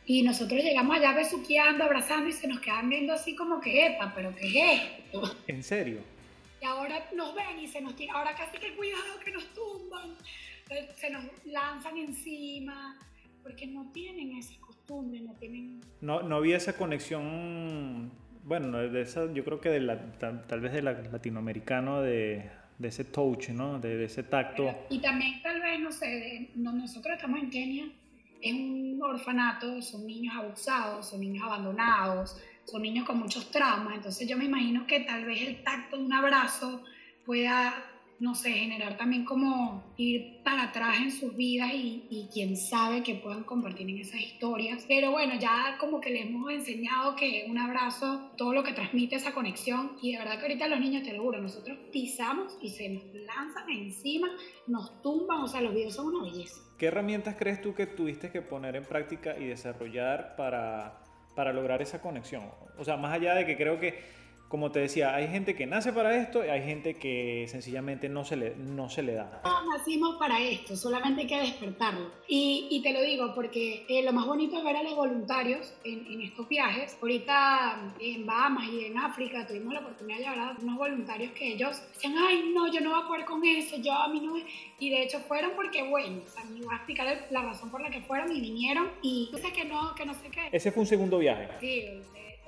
Y 0.07 0.23
nosotros 0.23 0.63
llegamos 0.63 0.97
allá 0.97 1.13
besuqueando, 1.13 1.83
abrazando 1.83 2.29
y 2.29 2.33
se 2.33 2.47
nos 2.47 2.61
quedan 2.61 2.89
viendo 2.89 3.13
así 3.13 3.35
como 3.35 3.61
que, 3.61 3.87
epa, 3.87 4.13
pero 4.15 4.35
¿qué 4.37 4.47
es 4.47 4.81
esto? 4.81 5.37
¿En 5.49 5.65
serio? 5.65 5.99
Y 6.63 6.65
ahora 6.65 7.05
nos 7.15 7.35
ven 7.35 7.59
y 7.59 7.67
se 7.67 7.81
nos 7.81 7.97
tiran, 7.97 8.17
ahora 8.17 8.37
casi 8.37 8.57
que 8.59 8.75
cuidado 8.77 9.19
que 9.25 9.33
nos 9.33 9.53
tumban, 9.53 10.17
se 10.97 11.11
nos 11.11 11.25
lanzan 11.45 11.99
encima, 11.99 12.97
porque 13.43 13.67
no 13.67 13.91
tienen 13.93 14.37
esa 14.37 14.55
costumbre, 14.87 15.21
no 15.21 15.33
tienen... 15.35 15.81
No, 16.01 16.23
no 16.23 16.37
había 16.37 16.57
esa 16.57 16.77
conexión, 16.77 18.13
bueno, 18.45 18.79
de 18.79 19.03
esa, 19.03 19.33
yo 19.33 19.45
creo 19.45 19.61
que 19.61 19.69
de 19.69 19.81
la, 19.81 20.13
tal, 20.19 20.47
tal, 20.47 20.61
vez 20.61 20.73
del 20.73 20.85
latinoamericano, 20.85 22.03
de, 22.03 22.51
de, 22.79 22.89
ese 22.89 23.05
touch, 23.05 23.49
¿no? 23.49 23.81
De, 23.81 23.97
de 23.97 24.05
ese 24.05 24.23
tacto. 24.23 24.65
Pero, 24.65 24.87
y 24.91 25.01
también 25.01 25.43
tal 25.43 25.61
vez, 25.61 25.81
no 25.81 25.91
sé, 25.91 26.07
de, 26.07 26.51
no, 26.55 26.73
nosotros 26.73 27.17
estamos 27.17 27.41
en 27.41 27.51
Kenia, 27.51 27.87
es 28.41 28.53
un 28.55 29.01
orfanato, 29.03 29.83
son 29.83 30.07
niños 30.07 30.35
abusados, 30.37 31.09
son 31.09 31.21
niños 31.21 31.45
abandonados, 31.45 32.41
son 32.65 32.83
niños 32.83 33.05
con 33.07 33.19
muchos 33.19 33.51
traumas, 33.51 33.97
entonces 33.97 34.29
yo 34.29 34.37
me 34.37 34.45
imagino 34.45 34.87
que 34.87 35.01
tal 35.01 35.25
vez 35.25 35.43
el 35.43 35.63
tacto 35.65 35.97
de 35.97 36.05
un 36.05 36.13
abrazo 36.13 36.85
pueda 37.25 37.75
no 38.19 38.35
sé, 38.35 38.51
generar 38.51 38.97
también 38.97 39.25
como 39.25 39.93
ir 39.97 40.43
para 40.43 40.65
atrás 40.65 40.97
en 41.01 41.11
sus 41.11 41.37
vidas 41.37 41.71
y, 41.73 42.29
quién 42.33 42.57
sabe 42.57 43.03
que 43.03 43.15
puedan 43.15 43.45
compartir 43.45 43.89
en 43.89 43.99
esas 43.99 44.21
historias. 44.21 44.85
Pero 44.89 45.11
bueno, 45.11 45.35
ya 45.39 45.77
como 45.79 46.01
que 46.01 46.11
les 46.11 46.27
hemos 46.27 46.51
enseñado 46.51 47.15
que 47.15 47.47
un 47.49 47.59
abrazo, 47.59 48.31
todo 48.37 48.53
lo 48.53 48.63
que 48.63 48.73
transmite 48.73 49.17
esa 49.17 49.33
conexión 49.33 49.93
y 50.03 50.13
de 50.13 50.19
verdad 50.19 50.39
que 50.39 50.43
ahorita 50.43 50.69
los 50.69 50.81
niños, 50.81 51.03
te 51.03 51.13
lo 51.13 51.23
juro, 51.23 51.41
nosotros 51.41 51.79
pisamos 51.93 52.59
y 52.61 52.71
se 52.71 52.89
nos 52.89 53.05
lanzan 53.15 53.71
encima, 53.71 54.29
nos 54.67 55.01
tumban, 55.03 55.43
o 55.43 55.49
sea, 55.49 55.61
los 55.61 55.75
videos 55.75 55.95
son 55.95 56.15
una 56.15 56.25
belleza. 56.25 56.61
¿Qué 56.79 56.87
herramientas 56.87 57.37
crees 57.39 57.63
tú 57.63 57.75
que 57.75 57.87
tuviste 57.87 58.31
que 58.31 58.43
poner 58.43 58.77
en 58.77 58.85
práctica 58.85 59.37
y 59.39 59.45
desarrollar 59.45 60.37
para, 60.37 61.03
para 61.35 61.53
lograr 61.53 61.81
esa 61.81 62.01
conexión? 62.01 62.45
O 62.79 62.85
sea, 62.85 62.97
más 62.97 63.15
allá 63.15 63.35
de 63.35 63.47
que 63.47 63.57
creo 63.57 63.81
que 63.81 63.99
como 64.49 64.71
te 64.71 64.81
decía, 64.81 65.15
hay 65.15 65.29
gente 65.29 65.57
que 65.57 65.67
nace 65.67 65.93
para 65.93 66.17
esto 66.17 66.45
y 66.45 66.49
hay 66.49 66.63
gente 66.63 66.95
que 66.95 67.47
sencillamente 67.49 68.09
no 68.09 68.25
se 68.25 68.37
le, 68.37 68.55
no 68.57 68.89
se 68.89 69.03
le 69.03 69.15
da. 69.15 69.43
Todos 69.43 69.67
nacimos 69.67 70.17
para 70.17 70.41
esto, 70.41 70.77
solamente 70.77 71.23
hay 71.23 71.27
que 71.27 71.41
despertarlo. 71.41 72.11
Y, 72.29 72.69
y 72.71 72.83
te 72.83 72.93
lo 72.93 73.03
digo 73.03 73.35
porque 73.35 73.85
eh, 73.89 74.03
lo 74.05 74.13
más 74.13 74.27
bonito 74.27 74.57
es 74.57 74.65
ver 74.65 74.77
a 74.77 74.83
los 74.85 74.95
voluntarios 74.95 75.75
en, 75.85 76.07
en, 76.07 76.23
estos 76.23 76.49
viajes. 76.49 76.97
Ahorita 77.01 77.93
en 77.99 78.25
Bahamas 78.25 78.69
y 78.69 78.85
en 78.85 78.99
África 78.99 79.47
tuvimos 79.47 79.75
la 79.75 79.81
oportunidad 79.81 80.19
de 80.19 80.25
llevar 80.25 80.39
a 80.39 80.57
unos 80.61 80.77
voluntarios 80.77 81.33
que 81.33 81.55
ellos 81.55 81.83
decían, 81.95 82.15
ay, 82.17 82.53
no, 82.55 82.73
yo 82.73 82.81
no 82.81 82.91
voy 82.91 83.03
a 83.03 83.09
poder 83.09 83.25
con 83.25 83.45
eso, 83.45 83.77
yo 83.79 83.93
a 83.93 84.09
mí 84.09 84.21
no... 84.21 84.37
Y 84.79 84.91
de 84.91 85.03
hecho 85.03 85.19
fueron 85.21 85.53
porque, 85.57 85.83
bueno, 85.83 86.21
o 86.25 86.29
sea, 86.29 86.45
me 86.45 86.61
voy 86.61 86.73
a 86.73 86.77
explicar 86.77 87.27
la 87.31 87.43
razón 87.43 87.71
por 87.71 87.81
la 87.81 87.91
que 87.91 88.01
fueron 88.03 88.31
y 88.35 88.41
vinieron 88.41 88.91
y 89.03 89.31
sé 89.41 89.53
que 89.53 89.65
no, 89.65 89.95
que 89.95 90.07
no 90.07 90.15
sé 90.15 90.31
qué. 90.31 90.49
Ese 90.53 90.71
fue 90.71 90.83
un 90.83 90.87
segundo 90.87 91.19
viaje. 91.19 91.49
Sí, 91.61 92.03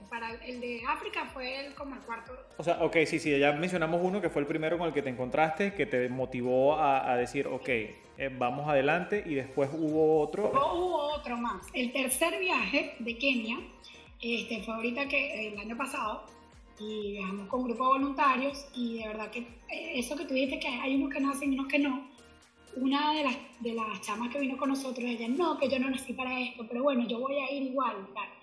para 0.08 0.34
el 0.44 0.60
de 0.60 0.82
África 0.86 1.26
fue 1.32 1.66
el, 1.66 1.74
como 1.74 1.94
el 1.94 2.00
cuarto. 2.00 2.32
O 2.56 2.62
sea, 2.62 2.82
ok, 2.82 2.96
sí, 3.06 3.18
sí, 3.18 3.38
ya 3.38 3.52
mencionamos 3.52 4.00
uno 4.02 4.20
que 4.20 4.30
fue 4.30 4.42
el 4.42 4.48
primero 4.48 4.78
con 4.78 4.88
el 4.88 4.92
que 4.94 5.02
te 5.02 5.10
encontraste, 5.10 5.74
que 5.74 5.86
te 5.86 6.08
motivó 6.08 6.74
a, 6.74 7.10
a 7.10 7.16
decir, 7.16 7.46
ok, 7.46 7.68
eh, 7.68 8.30
vamos 8.36 8.68
adelante, 8.68 9.22
y 9.24 9.34
después 9.34 9.70
hubo 9.72 10.20
otro. 10.20 10.50
Hubo 10.50 11.14
otro 11.14 11.36
más. 11.36 11.66
El 11.72 11.92
tercer 11.92 12.38
viaje 12.40 12.96
de 12.98 13.16
Kenia 13.16 13.58
este, 14.20 14.62
fue 14.62 14.74
ahorita 14.74 15.06
que 15.08 15.48
el 15.48 15.58
año 15.58 15.76
pasado, 15.76 16.24
y 16.80 17.12
viajamos 17.12 17.48
con 17.48 17.60
un 17.60 17.68
grupo 17.68 17.84
de 17.84 17.98
voluntarios, 17.98 18.66
y 18.74 18.98
de 18.98 19.08
verdad 19.08 19.30
que 19.30 19.40
eh, 19.40 19.92
eso 19.94 20.16
que 20.16 20.24
tú 20.24 20.34
dijiste, 20.34 20.58
que 20.58 20.68
hay 20.68 20.96
unos 20.96 21.12
que 21.12 21.20
nacen 21.20 21.52
y 21.52 21.58
unos 21.58 21.68
que 21.68 21.78
no. 21.78 22.08
Una 22.76 23.12
de 23.14 23.24
las, 23.24 23.36
de 23.60 23.74
las 23.74 24.00
chamas 24.02 24.32
que 24.32 24.38
vino 24.38 24.56
con 24.56 24.68
nosotros, 24.68 25.04
ella, 25.04 25.26
no, 25.28 25.58
que 25.58 25.68
yo 25.68 25.78
no 25.78 25.90
nací 25.90 26.12
para 26.12 26.40
esto, 26.40 26.66
pero 26.68 26.82
bueno, 26.82 27.06
yo 27.08 27.18
voy 27.18 27.36
a 27.38 27.50
ir 27.52 27.62
igual, 27.62 27.96
claro 28.12 28.37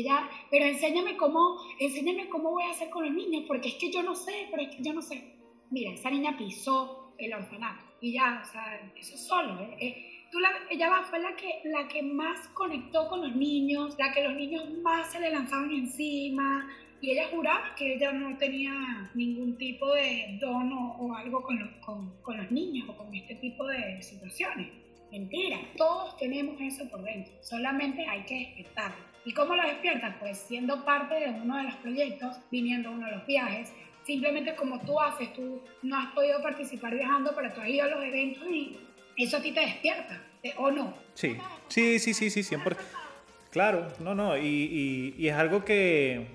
ella, 0.00 0.28
pero 0.50 0.64
enséñame 0.64 1.16
cómo, 1.16 1.58
enséñame 1.78 2.28
cómo 2.28 2.50
voy 2.50 2.64
a 2.64 2.70
hacer 2.70 2.90
con 2.90 3.04
los 3.04 3.14
niños, 3.14 3.44
porque 3.46 3.68
es 3.68 3.74
que 3.74 3.90
yo 3.90 4.02
no 4.02 4.14
sé, 4.14 4.48
pero 4.50 4.62
es 4.62 4.74
que 4.74 4.82
yo 4.82 4.92
no 4.92 5.02
sé. 5.02 5.36
Mira, 5.70 5.92
esa 5.92 6.10
niña 6.10 6.36
pisó 6.36 7.14
el 7.18 7.32
orfanato 7.32 7.84
y 8.00 8.12
ya, 8.12 8.42
o 8.42 8.52
sea, 8.52 8.92
eso 8.96 9.16
solo. 9.16 9.60
¿eh? 9.60 9.76
Eh, 9.80 10.26
tú 10.30 10.38
la, 10.40 10.50
ella 10.70 11.02
fue 11.08 11.18
la 11.20 11.34
que, 11.36 11.60
la 11.64 11.88
que 11.88 12.02
más 12.02 12.48
conectó 12.48 13.08
con 13.08 13.22
los 13.22 13.34
niños, 13.34 13.96
la 13.98 14.12
que 14.12 14.24
los 14.24 14.34
niños 14.34 14.68
más 14.82 15.12
se 15.12 15.20
le 15.20 15.30
lanzaban 15.30 15.70
encima. 15.70 16.68
Y 17.00 17.10
ella 17.10 17.28
juraba 17.30 17.74
que 17.76 17.94
ella 17.94 18.12
no 18.12 18.36
tenía 18.38 19.10
ningún 19.14 19.58
tipo 19.58 19.92
de 19.94 20.38
don 20.40 20.72
o, 20.72 20.96
o 20.98 21.14
algo 21.14 21.42
con 21.42 21.58
los, 21.58 21.68
con, 21.84 22.18
con 22.22 22.38
los 22.38 22.50
niños 22.50 22.88
o 22.88 22.96
con 22.96 23.14
este 23.14 23.34
tipo 23.36 23.66
de 23.66 24.00
situaciones. 24.02 24.72
Mentira, 25.10 25.58
todos 25.76 26.16
tenemos 26.16 26.60
eso 26.60 26.88
por 26.90 27.02
dentro, 27.02 27.32
solamente 27.42 28.04
hay 28.06 28.24
que 28.24 28.38
despertarlo. 28.56 29.13
¿Y 29.24 29.32
cómo 29.32 29.54
lo 29.56 29.62
despiertas? 29.62 30.16
Pues 30.20 30.38
siendo 30.38 30.84
parte 30.84 31.14
de 31.14 31.30
uno 31.30 31.56
de 31.56 31.64
los 31.64 31.74
proyectos, 31.76 32.36
viniendo 32.50 32.90
a 32.90 32.92
uno 32.92 33.06
de 33.06 33.12
los 33.12 33.26
viajes, 33.26 33.72
simplemente 34.04 34.54
como 34.54 34.80
tú 34.80 35.00
haces, 35.00 35.32
tú 35.32 35.62
no 35.82 35.98
has 35.98 36.12
podido 36.12 36.42
participar 36.42 36.94
viajando, 36.94 37.32
pero 37.34 37.52
tú 37.52 37.60
has 37.60 37.68
ido 37.68 37.84
a 37.84 37.88
los 37.88 38.04
eventos 38.04 38.44
y 38.46 38.76
eso 39.16 39.38
a 39.38 39.42
ti 39.42 39.52
te 39.52 39.60
despierta, 39.60 40.20
¿o 40.58 40.70
no? 40.70 40.94
Sí, 41.14 41.36
sí, 41.68 41.98
sí, 41.98 42.14
sí, 42.14 42.30
sí, 42.30 42.42
siempre. 42.42 42.76
Claro, 43.50 43.86
no, 44.00 44.14
no, 44.14 44.36
y, 44.36 44.42
y, 44.46 45.14
y 45.16 45.28
es 45.28 45.34
algo 45.34 45.64
que, 45.64 46.26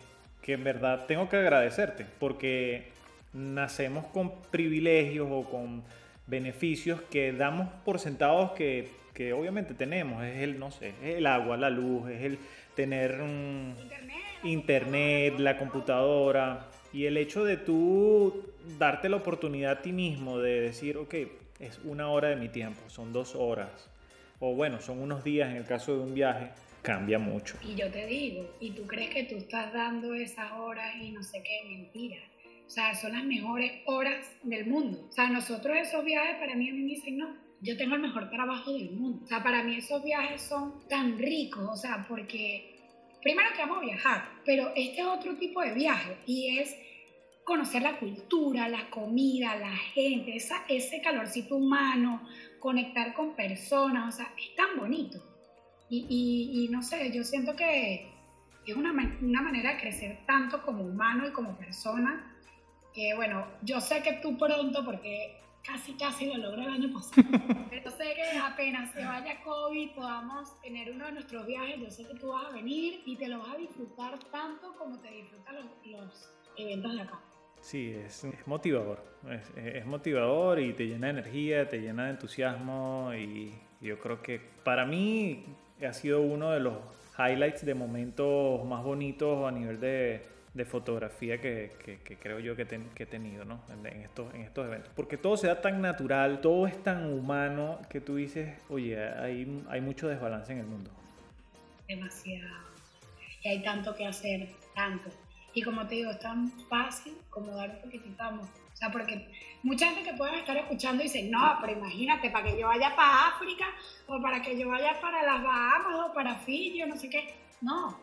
que 0.42 0.54
en 0.54 0.64
verdad 0.64 1.06
tengo 1.06 1.30
que 1.30 1.38
agradecerte, 1.38 2.06
porque 2.18 2.92
nacemos 3.34 4.06
con 4.08 4.42
privilegios 4.50 5.28
o 5.30 5.44
con 5.44 5.84
beneficios 6.28 7.02
que 7.12 7.34
damos 7.34 7.68
por 7.86 8.00
sentados 8.00 8.52
que, 8.52 8.90
que, 9.14 9.34
obviamente 9.34 9.74
tenemos. 9.74 10.24
Es 10.24 10.38
el, 10.38 10.60
no 10.60 10.72
sé, 10.72 10.94
es 11.04 11.18
el 11.18 11.26
agua, 11.26 11.58
la 11.58 11.70
luz, 11.70 12.10
es 12.10 12.22
el 12.22 12.40
tener 12.80 13.20
internet 14.42 15.38
la 15.38 15.58
computadora. 15.58 16.70
Y 16.94 17.08
el 17.08 17.18
hecho 17.18 17.44
de 17.44 17.58
tú 17.58 18.46
darte 18.78 19.10
la 19.10 19.18
oportunidad 19.18 19.72
a 19.74 19.82
ti 19.82 19.92
mismo 19.92 20.40
de 20.40 20.62
decir, 20.62 20.96
ok, 20.96 21.14
es 21.60 21.80
una 21.84 22.10
hora 22.10 22.30
de 22.30 22.38
mi 22.38 22.48
tiempo, 22.48 22.80
son 22.90 23.12
dos 23.12 23.36
horas, 23.36 23.90
o 24.40 24.56
bueno, 24.56 24.80
son 24.80 25.00
unos 25.00 25.26
días 25.26 25.50
en 25.50 25.58
el 25.58 25.66
caso 25.66 25.94
de 25.94 26.04
un 26.04 26.14
viaje, 26.14 26.52
cambia 26.82 27.20
mucho. 27.20 27.58
Y 27.62 27.76
yo 27.76 27.92
te 27.92 28.06
digo, 28.08 28.50
y 28.62 28.72
tú 28.72 28.88
crees 28.88 29.14
que 29.14 29.24
tú 29.26 29.36
estás 29.36 29.74
dando 29.74 30.14
esas 30.14 30.54
horas 30.54 30.96
y 31.02 31.12
no 31.12 31.22
sé 31.22 31.44
qué, 31.44 31.68
mentira. 31.68 32.18
O 32.66 32.70
sea, 32.70 32.96
son 32.96 33.12
las 33.12 33.26
mejores 33.26 33.74
horas 33.88 34.26
del 34.44 34.68
mundo. 34.68 35.06
O 35.10 35.12
sea, 35.12 35.30
nosotros 35.30 35.76
esos 35.76 36.06
viajes 36.06 36.38
para 36.38 36.56
mí 36.56 36.70
a 36.70 36.74
mí 36.74 36.80
me 36.80 36.92
dicen, 36.92 37.18
no, 37.18 37.36
yo 37.62 37.78
tengo 37.78 37.96
el 37.96 38.02
mejor 38.02 38.30
trabajo 38.30 38.74
del 38.74 38.92
mundo. 38.92 39.24
O 39.24 39.28
sea, 39.28 39.44
para 39.44 39.64
mí 39.64 39.76
esos 39.76 40.04
viajes 40.04 40.42
son 40.42 40.88
tan 40.88 41.18
ricos, 41.18 41.68
o 41.70 41.76
sea, 41.76 42.06
porque 42.08 42.80
primero 43.22 43.50
que 43.54 43.62
vamos 43.62 43.80
a 43.80 43.86
viajar, 43.86 44.30
pero 44.46 44.70
este 44.76 45.02
es 45.02 45.08
otro 45.08 45.36
tipo 45.36 45.62
de 45.62 45.74
viaje 45.74 46.18
y 46.26 46.58
es 46.60 46.76
conocer 47.44 47.82
la 47.82 47.98
cultura, 47.98 48.70
la 48.70 48.90
comida, 48.90 49.56
la 49.56 49.76
gente, 49.76 50.36
esa, 50.36 50.64
ese 50.68 51.02
calorcito 51.02 51.56
humano, 51.56 52.22
conectar 52.60 53.14
con 53.14 53.36
personas, 53.36 54.14
o 54.14 54.18
sea, 54.18 54.34
es 54.38 54.56
tan 54.56 54.78
bonito. 54.78 55.20
Y, 55.92 56.68
no 56.70 56.84
sé, 56.84 57.12
yo 57.12 57.24
siento 57.24 57.56
que 57.56 58.08
es 58.68 58.76
una, 58.76 58.92
una, 58.92 59.42
manera 59.42 59.74
de 59.74 59.80
crecer 59.80 60.20
tanto 60.28 60.62
como 60.62 60.84
humano 60.84 61.28
y 61.28 61.32
como 61.32 61.58
persona, 61.58 62.38
que 62.94 63.16
bueno, 63.16 63.48
yo 63.64 63.82
sé 63.82 64.04
que 64.04 64.14
tú 64.22 64.38
pronto, 64.38 64.86
porque 64.86 65.42
casi 65.64 65.94
casi 65.94 66.26
lo 66.26 66.38
logré 66.38 66.64
el 66.64 66.70
año 66.70 66.94
pasado, 66.94 67.28
pero 67.70 67.92
sé 67.92 68.14
que 68.16 68.38
apenas 68.38 68.92
se 68.92 69.04
vaya 69.04 69.42
COVID 69.44 69.92
podamos 69.92 70.60
tener 70.62 70.92
uno 70.92 71.06
de 71.06 71.12
nuestros 71.14 71.46
viajes, 71.46 71.80
yo 71.80 71.90
sé 71.90 72.08
que 72.08 72.16
tú 72.16 72.30
vas 72.30 72.46
a 72.46 72.52
venir 72.52 73.02
y 73.06 73.16
te 73.16 73.28
lo 73.28 73.40
vas 73.40 73.56
a 73.56 73.58
disfrutar 73.58 74.20
tanto 74.32 74.74
como 74.78 75.00
te 75.00 75.10
disfrutan 75.12 75.56
los, 75.56 75.66
los 75.86 76.30
eventos 76.58 76.96
de 76.96 77.02
acá. 77.02 77.20
Sí, 77.62 77.94
es, 77.94 78.26
motivador. 78.46 79.04
Es, 79.56 79.86
motivador 79.86 80.60
y 80.60 80.74
te 80.74 80.88
llena 80.88 81.08
de 81.08 81.20
energía, 81.20 81.68
te 81.68 81.80
llena 81.80 82.06
de 82.06 82.12
entusiasmo 82.12 83.12
y 83.14 83.54
yo 83.82 84.00
creo 84.00 84.22
que 84.22 84.40
para 84.64 84.86
mí 84.86 85.46
ha 85.86 85.94
sido 85.94 86.22
uno 86.22 86.52
de 86.52 86.62
los 86.62 86.78
highlights 87.18 87.66
de 87.66 87.74
momentos 87.74 88.64
más 88.66 88.84
bonitos 88.84 89.46
a 89.46 89.52
nivel 89.52 89.80
de, 89.80 90.26
fotografía 90.66 91.40
que, 91.40 91.72
creo 92.22 92.40
yo 92.40 92.56
que, 92.56 92.64
he 92.64 93.06
tenido 93.06 93.46
¿no? 93.46 93.62
en, 93.70 94.02
estos, 94.02 94.34
en 94.34 94.42
estos 94.42 94.66
eventos. 94.66 94.92
Porque 94.96 95.18
todo 95.18 95.38
se 95.38 95.48
da 95.48 95.62
tan 95.62 95.82
natural, 95.82 96.42
todo 96.42 96.68
es 96.68 96.82
tan 96.84 97.12
humano 97.12 97.80
que 97.90 98.02
tú 98.02 98.16
dices, 98.16 98.60
oye, 98.70 99.00
hay, 99.00 99.64
hay 99.70 99.82
mucho 99.82 100.08
desbalance 100.08 100.52
en 100.52 100.60
el 100.60 100.66
mundo. 100.66 100.92
Demasiado. 101.88 102.70
Y 103.44 103.48
hay 103.48 103.64
tanto 103.64 103.96
que 103.96 104.06
hacer, 104.06 104.50
tanto. 104.76 105.10
Y 105.54 105.62
como 105.62 105.88
te 105.88 105.96
digo, 105.96 106.12
es 106.12 106.20
tan 106.20 106.52
fácil 106.68 107.16
como 107.30 107.56
dar 107.56 107.70
un 107.70 107.82
poquitito 107.82 108.24
de 108.24 108.30
amor. 108.30 108.48
O 108.74 108.78
sea, 108.78 108.92
porque 108.92 109.28
mucha 109.64 109.88
gente 109.88 110.10
que 110.10 110.16
pueda 110.16 110.38
estar 110.38 110.56
escuchando 110.56 111.04
dice, 111.04 111.24
no, 111.24 111.58
pero 111.62 111.74
imagínate, 111.74 112.30
para 112.30 112.46
que 112.46 112.60
yo 112.60 112.68
vaya 112.68 112.96
para 112.96 113.30
África 113.30 113.66
o 114.08 114.22
para 114.22 114.42
que 114.42 114.58
yo 114.58 114.70
vaya 114.70 115.00
para 115.02 115.24
las 115.24 115.44
Bahamas 115.44 116.10
o 116.10 116.14
para 116.14 116.36
Fiji 116.38 116.84
o 116.84 116.88
no 116.88 116.96
sé 116.96 117.10
qué. 117.10 117.34
No, 117.62 118.00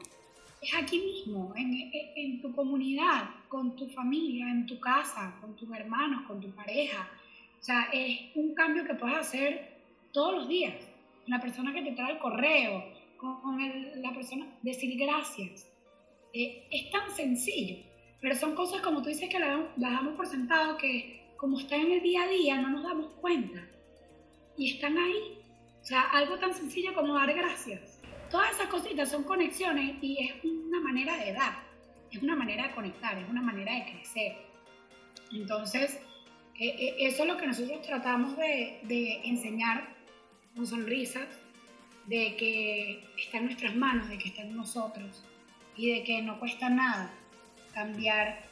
es 0.61 0.74
aquí 0.74 0.98
mismo, 0.98 1.52
en, 1.56 1.72
en, 1.72 2.05
tu 2.40 2.55
comunidad, 2.55 3.31
con 3.49 3.77
tu 3.77 3.88
familia, 3.88 4.51
en 4.51 4.66
tu 4.66 4.79
casa, 4.81 5.37
con 5.40 5.57
tus 5.57 5.70
hermanos, 5.72 6.22
con 6.27 6.40
tu 6.40 6.51
pareja. 6.51 7.09
O 7.59 7.62
sea, 7.62 7.88
es 7.92 8.31
un 8.35 8.55
cambio 8.55 8.85
que 8.85 8.94
puedes 8.94 9.18
hacer 9.18 9.77
todos 10.12 10.35
los 10.35 10.49
días. 10.49 10.75
La 11.27 11.40
persona 11.40 11.72
que 11.72 11.83
te 11.83 11.92
trae 11.92 12.12
el 12.12 12.18
correo, 12.18 12.85
con, 13.16 13.59
la 14.03 14.12
persona, 14.12 14.46
decir 14.62 14.99
gracias 14.99 15.66
eh, 16.33 16.68
es 16.70 16.90
tan 16.90 17.11
sencillo, 17.14 17.83
pero 18.20 18.35
son 18.35 18.55
cosas 18.55 18.81
como 18.83 19.03
tú 19.03 19.09
dices 19.09 19.29
que 19.29 19.38
las, 19.38 19.61
damos 19.77 20.14
por 20.14 20.27
sentado 20.27 20.77
que 20.77 21.33
como 21.37 21.59
están 21.59 21.81
en 21.81 21.92
el 21.92 22.03
día 22.03 22.22
a 22.22 22.29
día 22.29 22.61
no 22.61 22.70
nos 22.70 22.85
damos 22.85 23.12
cuenta 23.14 23.66
y 24.57 24.75
están 24.75 24.96
ahí. 24.96 25.38
O 25.81 25.85
sea, 25.85 26.03
algo 26.11 26.37
tan 26.38 26.53
sencillo 26.53 26.94
como 26.94 27.14
dar 27.14 27.33
gracias. 27.33 28.01
Todas 28.31 28.53
esas 28.53 28.66
cositas 28.68 29.09
son 29.09 29.22
conexiones 29.22 29.96
y 30.03 30.18
es 30.18 30.44
una 30.44 30.81
manera 30.81 31.16
de 31.16 31.33
dar, 31.33 31.65
es 32.16 32.22
una 32.22 32.35
manera 32.37 32.68
de 32.68 32.74
conectar, 32.74 33.18
es 33.18 33.29
una 33.29 33.42
manera 33.42 33.74
de 33.74 33.85
crecer. 33.92 34.37
Entonces, 35.33 36.00
eh, 36.59 36.74
eh, 36.79 36.96
eso 37.00 37.22
es 37.22 37.29
lo 37.29 37.37
que 37.37 37.46
nosotros 37.46 37.83
tratamos 37.83 38.37
de, 38.37 39.20
enseñar 39.24 39.94
con 40.55 40.66
sonrisas, 40.66 41.29
de 42.07 42.37
que 42.37 43.05
está 43.18 43.38
en 43.38 43.46
nuestras 43.46 43.74
manos, 43.76 44.09
de 44.09 44.18
que 44.18 44.29
está 44.29 44.42
en 44.42 44.57
nosotros 44.57 45.24
y 45.76 45.90
de 45.90 46.05
que 46.05 46.22
no 46.22 46.38
cuesta 46.38 46.70
nada 46.70 47.12
cambiar, 47.74 48.44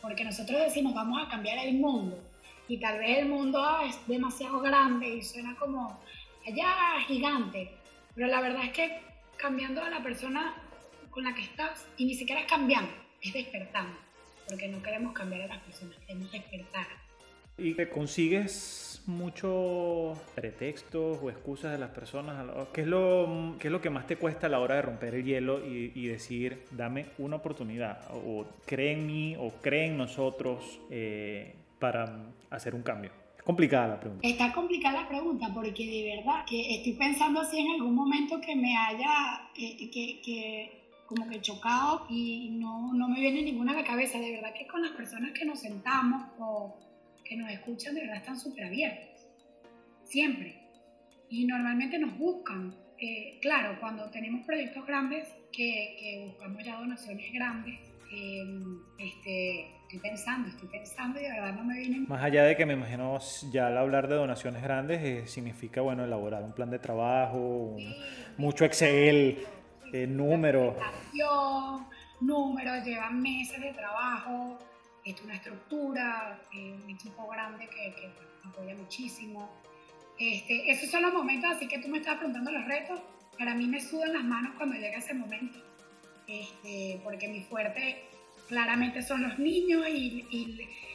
porque 0.00 0.24
nosotros 0.24 0.60
decimos 0.60 0.94
vamos 0.94 1.22
a 1.22 1.28
cambiar 1.28 1.64
el 1.64 1.74
mundo 1.74 2.18
y 2.66 2.78
tal 2.78 2.98
vez 2.98 3.18
el 3.18 3.28
mundo 3.28 3.62
ah, 3.62 3.84
es 3.86 4.08
demasiado 4.08 4.60
grande 4.60 5.16
y 5.16 5.22
suena 5.22 5.54
como 5.56 6.00
allá 6.48 7.00
gigante, 7.06 7.70
pero 8.14 8.26
la 8.26 8.40
verdad 8.40 8.64
es 8.64 8.72
que 8.72 9.00
cambiando 9.36 9.84
a 9.84 9.90
la 9.90 10.02
persona 10.02 10.54
con 11.10 11.22
la 11.22 11.34
que 11.34 11.42
estás 11.42 11.86
y 11.98 12.06
ni 12.06 12.14
siquiera 12.14 12.40
es 12.40 12.46
cambiando, 12.46 12.92
es 13.22 13.32
despertando, 13.32 13.96
porque 14.48 14.68
no 14.68 14.82
queremos 14.82 15.12
cambiar 15.12 15.42
a 15.42 15.46
las 15.46 15.58
personas, 15.62 15.96
queremos 16.06 16.30
despertar. 16.32 16.86
Y 17.56 17.74
que 17.74 17.88
consigues 17.88 19.02
muchos 19.06 20.18
pretextos 20.34 21.18
o 21.22 21.30
excusas 21.30 21.72
de 21.72 21.78
las 21.78 21.90
personas. 21.90 22.46
¿Qué 22.72 22.82
es, 22.82 22.86
lo, 22.86 23.56
¿Qué 23.58 23.68
es 23.68 23.72
lo 23.72 23.80
que 23.80 23.90
más 23.90 24.06
te 24.06 24.16
cuesta 24.16 24.46
a 24.46 24.50
la 24.50 24.58
hora 24.58 24.76
de 24.76 24.82
romper 24.82 25.14
el 25.14 25.24
hielo 25.24 25.64
y, 25.64 26.06
decir, 26.06 26.64
dame 26.70 27.06
una 27.18 27.36
oportunidad? 27.36 28.00
O 28.10 28.46
cree 28.66 28.92
en 28.92 29.06
mí 29.06 29.36
o 29.38 29.50
cree 29.60 29.86
en 29.86 29.98
nosotros 29.98 30.80
eh, 30.90 31.54
para 31.78 32.26
hacer 32.50 32.74
un 32.74 32.82
cambio. 32.82 33.10
Es 33.36 33.42
complicada 33.42 33.88
la 33.88 34.00
pregunta. 34.00 34.26
Está 34.26 34.52
complicada 34.52 35.02
la 35.02 35.08
pregunta 35.08 35.48
porque 35.52 35.84
de 35.84 36.16
verdad 36.16 36.44
que 36.48 36.76
estoy 36.76 36.94
pensando 36.94 37.44
si 37.44 37.58
en 37.58 37.72
algún 37.72 37.94
momento 37.94 38.40
que 38.40 38.56
me 38.56 38.76
haya, 38.76 39.50
eh, 39.56 39.90
que, 39.90 40.20
que 40.22 40.81
como 41.14 41.28
que 41.28 41.40
chocado 41.40 42.06
y 42.08 42.50
no, 42.52 42.92
no 42.92 43.08
me 43.08 43.20
viene 43.20 43.42
ninguna 43.42 43.72
a 43.72 43.76
la 43.76 43.84
cabeza. 43.84 44.18
De 44.18 44.32
verdad 44.32 44.54
que 44.56 44.66
con 44.66 44.82
las 44.82 44.92
personas 44.92 45.32
que 45.32 45.44
nos 45.44 45.60
sentamos 45.60 46.22
o 46.38 46.76
que 47.24 47.36
nos 47.36 47.50
escuchan 47.50 47.94
de 47.94 48.02
verdad 48.02 48.16
están 48.16 48.38
súper 48.38 48.64
abiertos, 48.64 49.26
siempre. 50.04 50.58
Y 51.28 51.46
normalmente 51.46 51.98
nos 51.98 52.16
buscan. 52.18 52.74
Eh, 52.98 53.38
claro, 53.40 53.78
cuando 53.80 54.10
tenemos 54.10 54.46
proyectos 54.46 54.86
grandes, 54.86 55.28
que, 55.52 56.24
buscamos 56.26 56.64
ya 56.64 56.76
donaciones 56.76 57.32
grandes, 57.32 57.80
eh, 58.14 58.44
este, 58.98 59.66
estoy 59.82 59.98
pensando, 59.98 60.48
estoy 60.48 60.68
pensando 60.68 61.18
y 61.18 61.24
de 61.24 61.30
verdad 61.30 61.54
no 61.54 61.64
me 61.64 61.78
vienen... 61.78 62.06
Más 62.08 62.22
allá 62.22 62.44
de 62.44 62.56
que 62.56 62.64
me 62.64 62.74
imagino 62.74 63.18
ya 63.50 63.66
al 63.66 63.78
hablar 63.78 64.08
de 64.08 64.14
donaciones 64.14 64.62
grandes 64.62 65.02
eh, 65.02 65.26
significa, 65.26 65.80
bueno, 65.80 66.04
elaborar 66.04 66.42
un 66.44 66.52
plan 66.52 66.70
de 66.70 66.78
trabajo, 66.78 67.76
mucho 68.36 68.64
Excel, 68.64 69.38
números. 69.92 70.74
Números, 72.20 72.84
llevan 72.84 73.20
meses 73.20 73.60
de 73.60 73.72
trabajo, 73.72 74.56
es 75.04 75.20
una 75.22 75.34
estructura, 75.34 76.38
eh, 76.54 76.78
un 76.84 76.90
equipo 76.90 77.26
grande 77.26 77.68
que, 77.68 77.92
que 77.94 78.12
apoya 78.48 78.76
muchísimo. 78.76 79.50
Este, 80.18 80.70
esos 80.70 80.88
son 80.88 81.02
los 81.02 81.12
momentos, 81.12 81.50
así 81.50 81.66
que 81.66 81.78
tú 81.78 81.88
me 81.88 81.98
estás 81.98 82.16
preguntando 82.16 82.52
los 82.52 82.64
retos. 82.66 83.00
Para 83.36 83.54
mí 83.54 83.66
me 83.66 83.80
sudan 83.80 84.12
las 84.12 84.22
manos 84.22 84.52
cuando 84.56 84.76
llega 84.76 84.98
ese 84.98 85.14
momento, 85.14 85.58
este, 86.28 87.00
porque 87.02 87.26
mi 87.28 87.40
fuerte 87.40 88.04
claramente 88.46 89.02
son 89.02 89.22
los 89.22 89.38
niños 89.38 89.88
y, 89.88 90.26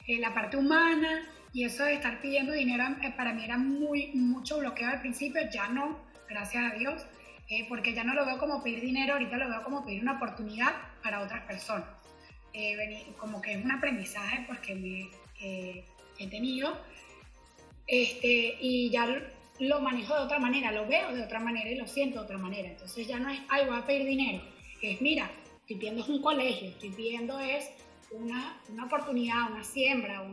y, 0.06 0.18
la 0.20 0.34
parte 0.34 0.56
humana, 0.56 1.28
y 1.52 1.66
eso 1.66 1.84
de 1.84 1.96
estar 1.96 2.22
pidiendo 2.22 2.54
dinero 2.54 2.86
eh, 3.04 3.14
para 3.18 3.34
mí 3.34 3.44
era 3.44 3.58
muy, 3.58 4.12
mucho 4.14 4.60
bloqueo 4.60 4.88
al 4.88 5.02
principio, 5.02 5.42
ya 5.52 5.68
no, 5.68 6.00
gracias 6.30 6.72
a 6.72 6.76
Dios, 6.76 7.06
eh, 7.50 7.66
porque 7.70 7.94
ya 7.94 8.04
no 8.04 8.14
lo 8.14 8.26
veo 8.26 8.38
como 8.38 8.62
pedir 8.64 8.82
dinero, 8.82 9.14
ahorita 9.14 9.38
lo 9.38 9.50
veo 9.50 9.64
como 9.64 9.86
pedir 9.86 10.02
una 10.02 10.14
oportunidad 10.14 10.74
para 11.02 11.22
otras 11.22 11.44
personas 11.46 11.90
como 13.18 13.42
que 13.42 13.54
es 13.54 13.64
un 13.64 13.72
aprendizaje 13.72 14.44
pues 14.48 14.60
que 14.60 14.76
me 14.76 15.10
he 15.40 16.28
tenido 16.28 16.76
este, 17.88 18.58
y 18.60 18.90
ya 18.90 19.08
lo 19.60 19.80
manejo 19.80 20.14
de 20.14 20.22
otra 20.22 20.40
manera, 20.40 20.72
lo 20.72 20.88
veo 20.88 21.16
de 21.16 21.24
otra 21.24 21.40
manera 21.40 21.70
y 21.70 21.76
lo 21.76 21.88
siento 21.88 22.20
de 22.20 22.26
otra 22.26 22.38
manera. 22.38 22.68
Entonces 22.70 23.08
ya 23.08 23.20
no 23.20 23.30
es, 23.30 23.40
ay, 23.50 23.66
voy 23.66 23.78
a 23.78 23.86
pedir 23.86 24.06
dinero, 24.06 24.44
es, 24.82 25.02
mira, 25.02 25.30
estoy 25.62 25.78
pidiendo 25.78 26.02
es 26.02 26.10
un 26.10 26.22
colegio, 26.22 26.70
estoy 26.70 26.90
pidiendo 26.90 27.40
es 27.40 27.70
una, 28.12 28.60
una 28.70 28.86
oportunidad, 28.86 29.52
una 29.52 29.64
siembra, 29.64 30.24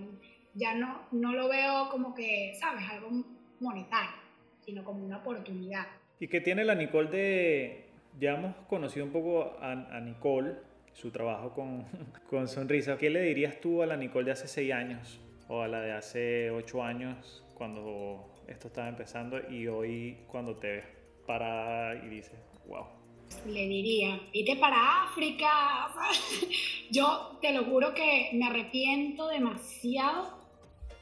ya 0.55 0.75
no, 0.75 1.03
no 1.13 1.33
lo 1.33 1.49
veo 1.49 1.89
como 1.91 2.15
que, 2.15 2.57
¿sabes? 2.61 2.85
Algo 2.91 3.25
monetario, 3.61 4.17
sino 4.65 4.85
como 4.85 5.05
una 5.05 5.19
oportunidad. 5.19 5.87
¿Y 6.21 6.29
qué 6.29 6.41
tiene 6.41 6.65
la 6.65 6.75
Nicole 6.75 7.11
de, 7.11 7.85
ya 8.19 8.35
hemos 8.35 8.57
conocido 8.69 9.05
un 9.05 9.13
poco 9.13 9.57
a, 9.61 9.73
a 9.73 10.01
Nicole, 10.01 10.55
su 10.93 11.11
trabajo 11.11 11.53
con, 11.53 11.87
con 12.31 12.49
Sonrisa. 12.49 12.97
¿Qué 12.97 13.11
le 13.11 13.23
dirías 13.23 13.61
tú 13.61 13.83
a 13.83 13.87
la 13.87 13.97
Nicole 13.97 14.27
de 14.27 14.33
hace 14.33 14.49
seis 14.49 14.73
años 14.73 15.21
o 15.49 15.63
a 15.63 15.69
la 15.69 15.81
de 15.81 15.93
hace 15.93 16.51
ocho 16.51 16.83
años 16.83 17.45
cuando 17.55 18.33
esto 18.47 18.69
estaba 18.69 18.89
empezando 18.89 19.39
y 19.51 19.67
hoy 19.67 20.19
cuando 20.27 20.57
te 20.57 20.69
ves 20.69 20.85
parada 21.27 21.95
y 22.05 22.09
dices, 22.09 22.39
wow? 22.67 22.87
le 23.47 23.67
diría, 23.67 24.21
vete 24.33 24.57
para 24.57 25.05
África. 25.05 25.91
Yo 26.91 27.39
te 27.41 27.53
lo 27.53 27.65
juro 27.65 27.93
que 27.95 28.31
me 28.35 28.47
arrepiento 28.47 29.29
demasiado 29.29 30.39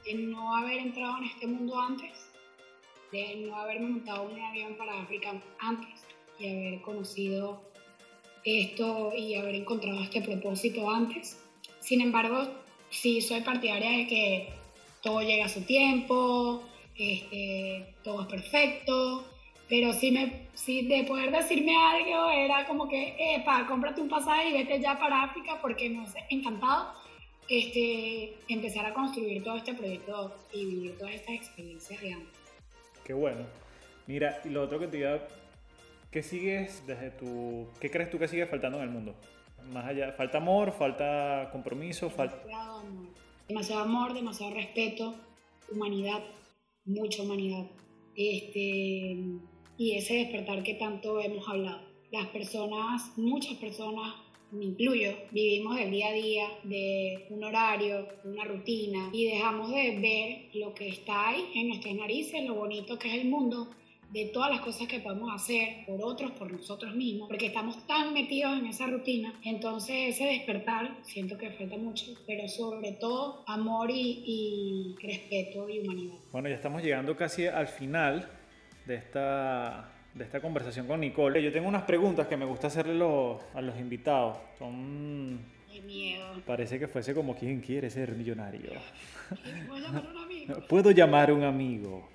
de 0.05 0.15
no 0.15 0.57
haber 0.57 0.79
entrado 0.79 1.19
en 1.19 1.25
este 1.25 1.47
mundo 1.47 1.79
antes, 1.79 2.32
de 3.13 3.37
no 3.47 3.57
haberme 3.57 3.89
montado 3.89 4.25
un 4.25 4.41
avión 4.41 4.75
para 4.77 5.01
África 5.01 5.35
antes 5.59 6.05
y 6.39 6.49
haber 6.49 6.81
conocido 6.81 7.63
esto 8.45 9.13
y 9.17 9.35
haber 9.35 9.55
encontrado 9.55 10.03
este 10.03 10.23
propósito 10.23 10.91
antes. 10.91 11.39
Sin 11.81 12.01
embargo, 12.01 12.49
sí 12.91 13.21
soy 13.21 13.43
partidaria 13.43 13.91
de 13.99 14.07
que 14.07 14.49
todo 15.03 15.21
llega 15.21 15.47
a 15.47 15.49
su 15.49 15.63
tiempo, 15.63 16.63
este, 16.97 17.95
todo 18.03 18.23
es 18.23 18.29
perfecto, 18.29 19.25
pero 19.69 19.93
sí, 19.93 20.11
me, 20.11 20.49
sí 20.55 20.87
de 20.87 21.05
poder 21.05 21.31
decirme 21.31 21.75
algo 21.77 22.31
era 22.31 22.67
como 22.67 22.89
que, 22.89 23.17
epa, 23.37 23.67
cómprate 23.67 24.01
un 24.01 24.09
pasaje 24.09 24.51
y 24.51 24.53
vete 24.53 24.81
ya 24.81 24.99
para 24.99 25.25
África 25.25 25.59
porque 25.61 25.89
no 25.89 26.07
sé, 26.07 26.25
encantado 26.31 26.95
este, 27.49 28.35
empezar 28.49 28.87
a 28.87 28.95
construir 28.95 29.43
todo 29.43 29.57
este 29.57 29.75
proyecto 29.75 30.35
y 30.53 30.65
vivir 30.65 30.99
todas 30.99 31.15
estas 31.15 31.35
experiencias 31.35 32.01
de 32.01 32.13
antes. 32.13 32.42
Qué 33.05 33.13
bueno. 33.13 33.47
Mira, 34.07 34.41
y 34.45 34.49
lo 34.49 34.63
otro 34.63 34.79
que 34.79 34.89
te 34.89 34.99
iba 34.99 35.21
¿qué 36.11 36.23
sigues 36.23 36.87
desde 36.87 37.11
tu, 37.11 37.67
qué 37.81 37.91
crees 37.91 38.11
tú 38.11 38.19
que 38.19 38.29
sigue 38.29 38.47
faltando 38.47 38.79
en 38.79 38.85
el 38.85 38.91
mundo? 38.91 39.15
Más 39.73 39.87
allá, 39.87 40.13
falta 40.13 40.39
amor, 40.39 40.73
falta 40.73 41.49
compromiso, 41.53 42.11
falta... 42.11 42.37
Demasiado 42.37 42.79
amor. 42.81 43.09
Demasiado 43.49 43.83
amor, 43.83 44.15
demasiado 44.15 44.55
respeto, 44.55 45.15
humanidad, 45.71 46.21
mucha 46.85 47.23
humanidad. 47.23 47.67
Este, 48.15 49.17
y 49.79 49.97
ese 49.97 50.15
despertar 50.15 50.63
que 50.63 50.75
tanto 50.75 51.21
hemos 51.21 51.49
hablado. 51.49 51.81
Las 52.11 52.27
personas, 52.29 53.17
muchas 53.17 53.55
personas 53.55 54.15
me 54.53 54.67
incluyo, 54.67 55.17
vivimos 55.31 55.77
del 55.77 55.91
día 55.91 56.09
a 56.09 56.13
día, 56.13 56.45
de 56.63 57.27
un 57.31 57.43
horario, 57.43 58.07
una 58.25 58.45
rutina 58.45 59.09
y 59.13 59.25
dejamos 59.27 59.71
de 59.71 59.99
ver 59.99 60.63
lo 60.63 60.75
que 60.75 60.89
está 60.89 61.31
ahí 61.31 61.51
en 61.55 61.69
nuestras 61.69 61.95
narices, 61.95 62.45
lo 62.45 62.55
bonito 62.55 62.99
que 62.99 63.09
es 63.09 63.23
el 63.23 63.29
mundo, 63.29 63.71
de 64.11 64.27
todas 64.27 64.51
las 64.51 64.61
cosas 64.61 64.89
que 64.89 65.01
podemos 65.01 65.35
hacer 65.35 65.87
por 65.87 66.03
otros, 66.03 66.33
por 66.33 66.53
nosotros 66.53 66.95
mismos, 66.95 67.29
porque 67.29 67.47
estamos 67.47 67.87
tan 67.87 68.13
metidos 68.13 68.59
en 68.59 68.67
esa 68.67 68.87
rutina. 68.87 69.41
Entonces 69.43 70.15
ese 70.15 70.27
despertar, 70.27 70.99
siento 71.03 71.39
que 71.39 71.51
falta 71.51 71.79
mucho, 71.79 72.13
pero 72.27 72.47
sobre 72.47 72.93
todo 72.93 73.43
amor 73.47 73.91
y, 73.91 74.23
y 74.27 74.97
respeto 75.03 75.67
y 75.71 75.79
humanidad. 75.79 76.17
Bueno, 76.31 76.51
ya 76.51 76.57
estamos 76.57 76.83
llegando 76.83 77.17
casi 77.17 77.47
al 77.47 77.69
final 77.69 78.29
de 78.85 78.97
esta 78.97 79.92
de 80.15 80.25
esta 80.25 80.41
conversación 80.41 80.87
con 80.87 81.01
Nicole. 81.01 81.43
Yo 81.43 81.53
tengo 81.53 81.69
unas 81.69 81.83
preguntas 81.83 82.27
que 82.27 82.37
me 82.37 82.45
gusta 82.45 82.67
hacerle 82.67 82.95
a 83.55 83.61
los 83.61 83.79
invitados. 83.79 84.39
Son... 84.59 85.41
Qué 85.73 85.81
miedo. 85.81 86.27
Parece 86.47 86.79
que 86.79 86.87
fuese 86.87 87.15
como 87.15 87.35
quien 87.35 87.61
quiere 87.61 87.89
ser 87.89 88.13
millonario. 88.13 88.73
¿Puedo 89.69 89.81
llamar 89.81 90.05
a 90.07 90.11
un 90.11 90.19
amigo? 90.19 90.55
Puedo 90.69 90.91
llamar 90.91 91.31
a 91.31 91.35
un 91.35 91.45
amigo. 91.45 92.09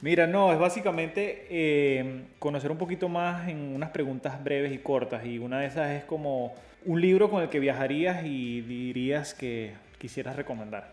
Mira, 0.00 0.26
no, 0.26 0.52
es 0.52 0.58
básicamente 0.58 1.46
eh, 1.50 2.24
conocer 2.38 2.70
un 2.70 2.78
poquito 2.78 3.08
más 3.08 3.48
en 3.48 3.74
unas 3.74 3.90
preguntas 3.90 4.42
breves 4.42 4.72
y 4.72 4.78
cortas. 4.78 5.26
Y 5.26 5.38
una 5.38 5.60
de 5.60 5.66
esas 5.66 5.90
es 5.92 6.04
como 6.04 6.54
un 6.84 7.00
libro 7.00 7.30
con 7.30 7.42
el 7.42 7.48
que 7.48 7.58
viajarías 7.58 8.24
y 8.24 8.60
dirías 8.60 9.34
que 9.34 9.72
quisieras 9.98 10.36
recomendar. 10.36 10.92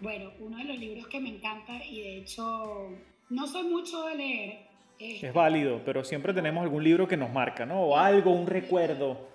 Bueno, 0.00 0.30
uno 0.40 0.56
de 0.56 0.64
los 0.64 0.78
libros 0.78 1.06
que 1.08 1.20
me 1.20 1.28
encanta 1.28 1.84
y 1.84 2.00
de 2.02 2.16
hecho 2.18 2.88
no 3.30 3.46
soy 3.46 3.64
mucho 3.64 4.06
de 4.06 4.16
leer, 4.16 4.58
es 5.02 5.32
válido, 5.32 5.80
pero 5.84 6.04
siempre 6.04 6.32
tenemos 6.32 6.62
algún 6.62 6.84
libro 6.84 7.08
que 7.08 7.16
nos 7.16 7.30
marca, 7.32 7.66
¿no? 7.66 7.80
O 7.80 7.96
algo, 7.96 8.30
un 8.30 8.46
recuerdo. 8.46 9.32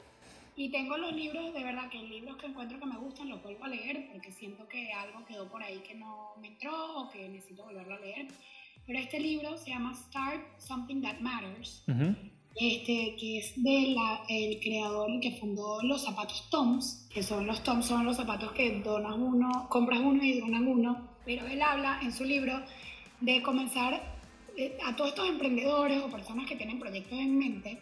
Y 0.56 0.70
tengo 0.70 0.98
los 0.98 1.14
libros, 1.14 1.54
de 1.54 1.64
verdad, 1.64 1.88
que 1.90 2.00
libros 2.00 2.36
que 2.38 2.48
encuentro 2.48 2.80
que 2.80 2.86
me 2.88 2.98
gustan 2.98 3.30
los 3.30 3.44
vuelvo 3.44 3.66
a 3.66 3.68
leer 3.68 4.08
porque 4.12 4.32
siento 4.32 4.68
que 4.68 4.92
algo 4.92 5.24
quedó 5.26 5.48
por 5.48 5.62
ahí 5.62 5.78
que 5.88 5.94
no 5.94 6.34
me 6.42 6.48
entró 6.48 7.02
o 7.02 7.10
que 7.12 7.30
necesito 7.30 7.64
volverlo 7.64 7.94
a 7.94 8.00
leer. 8.00 8.28
Pero 8.88 8.98
este 8.98 9.20
libro 9.20 9.56
se 9.58 9.70
llama 9.70 9.94
Start 9.94 10.42
Something 10.58 11.02
That 11.02 11.20
Matters, 11.20 11.84
este, 12.56 13.16
que 13.20 13.38
es 13.38 13.62
del 13.62 13.96
el 14.30 14.60
creador 14.60 15.20
que 15.20 15.34
fundó 15.34 15.84
los 15.84 16.04
zapatos 16.04 16.50
Toms, 16.50 17.08
que 17.14 17.22
son 17.22 17.46
los 17.46 17.62
Toms, 17.64 17.86
son 17.86 18.06
los 18.06 18.18
zapatos 18.18 18.52
que 18.54 18.80
donas 18.80 19.16
uno, 19.16 19.68
compras 19.70 20.00
uno 20.00 20.24
y 20.24 20.40
donan 20.40 20.68
uno. 20.68 21.08
Pero 21.24 21.46
él 21.46 21.62
habla 21.62 22.00
en 22.02 22.12
su 22.12 22.24
libro 22.24 22.64
de 23.20 23.44
comenzar 23.44 24.17
a 24.86 24.96
todos 24.96 25.12
estos 25.12 25.30
emprendedores 25.30 26.02
o 26.02 26.10
personas 26.10 26.48
que 26.48 26.56
tienen 26.56 26.80
proyectos 26.80 27.18
en 27.20 27.38
mente, 27.38 27.80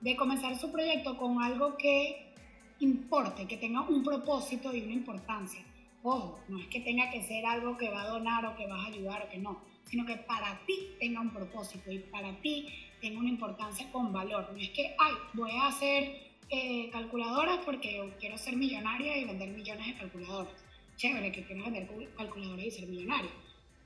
de 0.00 0.16
comenzar 0.16 0.56
su 0.56 0.70
proyecto 0.70 1.16
con 1.16 1.42
algo 1.42 1.76
que 1.76 2.32
importe, 2.80 3.46
que 3.46 3.56
tenga 3.56 3.82
un 3.82 4.02
propósito 4.02 4.74
y 4.74 4.82
una 4.82 4.92
importancia. 4.92 5.64
Ojo, 6.02 6.38
no 6.48 6.60
es 6.60 6.66
que 6.66 6.80
tenga 6.80 7.10
que 7.10 7.22
ser 7.22 7.46
algo 7.46 7.76
que 7.76 7.88
va 7.88 8.02
a 8.02 8.08
donar 8.08 8.44
o 8.44 8.56
que 8.56 8.66
vas 8.66 8.84
a 8.84 8.88
ayudar 8.88 9.22
o 9.22 9.30
que 9.30 9.38
no, 9.38 9.62
sino 9.84 10.04
que 10.04 10.16
para 10.16 10.60
ti 10.66 10.90
tenga 11.00 11.20
un 11.20 11.32
propósito 11.32 11.90
y 11.90 11.98
para 11.98 12.38
ti 12.40 12.68
tenga 13.00 13.18
una 13.18 13.30
importancia 13.30 13.90
con 13.90 14.12
valor. 14.12 14.50
No 14.52 14.58
es 14.58 14.70
que, 14.70 14.94
ay, 14.98 15.14
voy 15.32 15.52
a 15.52 15.68
hacer 15.68 16.34
eh, 16.50 16.90
calculadoras 16.90 17.58
porque 17.64 18.12
quiero 18.20 18.36
ser 18.36 18.56
millonaria 18.56 19.16
y 19.16 19.24
vender 19.24 19.48
millones 19.48 19.86
de 19.86 19.94
calculadoras. 19.94 20.64
Chévere 20.96 21.32
que 21.32 21.44
quieras 21.44 21.64
vender 21.64 21.88
calculadoras 22.16 22.66
y 22.66 22.70
ser 22.70 22.86
millonario. 22.86 23.30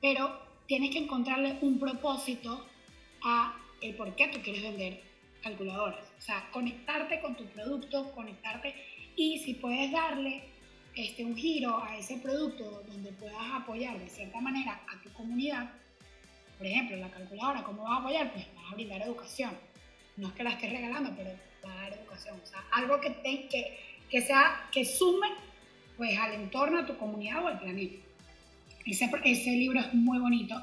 Pero 0.01 0.48
tienes 0.69 0.91
que 0.91 0.99
encontrarle 0.99 1.59
un 1.63 1.81
propósito 1.81 2.65
a 3.25 3.57
el 3.81 3.97
por 3.97 4.15
qué 4.15 4.29
tú 4.29 4.41
quieres 4.43 4.63
vender 4.63 5.03
calculadoras. 5.43 6.05
O 6.19 6.21
sea, 6.21 6.49
conectarte 6.53 7.21
con 7.21 7.35
tu 7.35 7.47
producto, 7.47 8.13
conectarte 8.13 8.75
y 9.17 9.39
si 9.39 9.55
puedes 9.55 9.91
darle 9.91 10.45
este, 10.95 11.25
un 11.25 11.37
giro 11.37 11.83
a 11.83 11.97
ese 11.97 12.19
producto 12.19 12.83
donde 12.87 13.13
puedas 13.13 13.51
apoyar 13.53 13.99
de 13.99 14.09
cierta 14.09 14.41
manera 14.41 14.83
a 14.89 15.03
tu 15.03 15.11
comunidad, 15.15 15.73
por 16.59 16.67
ejemplo, 16.67 16.97
la 16.97 17.11
calculadora, 17.11 17.63
¿cómo 17.63 17.85
vas 17.85 17.93
a 17.93 18.01
apoyar? 18.01 18.33
Pues 18.33 18.47
vas 18.55 18.73
a 18.73 18.75
brindar 18.75 19.03
educación. 19.03 19.57
No 20.17 20.29
es 20.29 20.35
que 20.35 20.43
la 20.43 20.51
estés 20.51 20.71
regalando, 20.71 21.13
pero 21.17 21.31
vas 21.63 21.73
a 21.73 21.81
dar 21.83 21.93
educación. 21.95 22.41
O 22.43 22.47
sea, 22.47 22.65
algo 22.73 23.01
que, 23.01 23.11
te, 23.11 23.49
que, 23.49 23.79
que, 24.11 24.21
sea, 24.21 24.69
que 24.73 24.85
sume 24.85 25.29
pues, 25.97 26.19
al 26.19 26.35
entorno, 26.35 26.81
a 26.81 26.87
tu 26.87 26.99
comunidad 26.99 27.45
o 27.45 27.49
al 27.49 27.61
planeta. 27.61 28.08
Ese, 28.89 29.11
ese 29.25 29.51
libro 29.53 29.81
es 29.81 29.93
muy 29.95 30.19
bonito, 30.19 30.55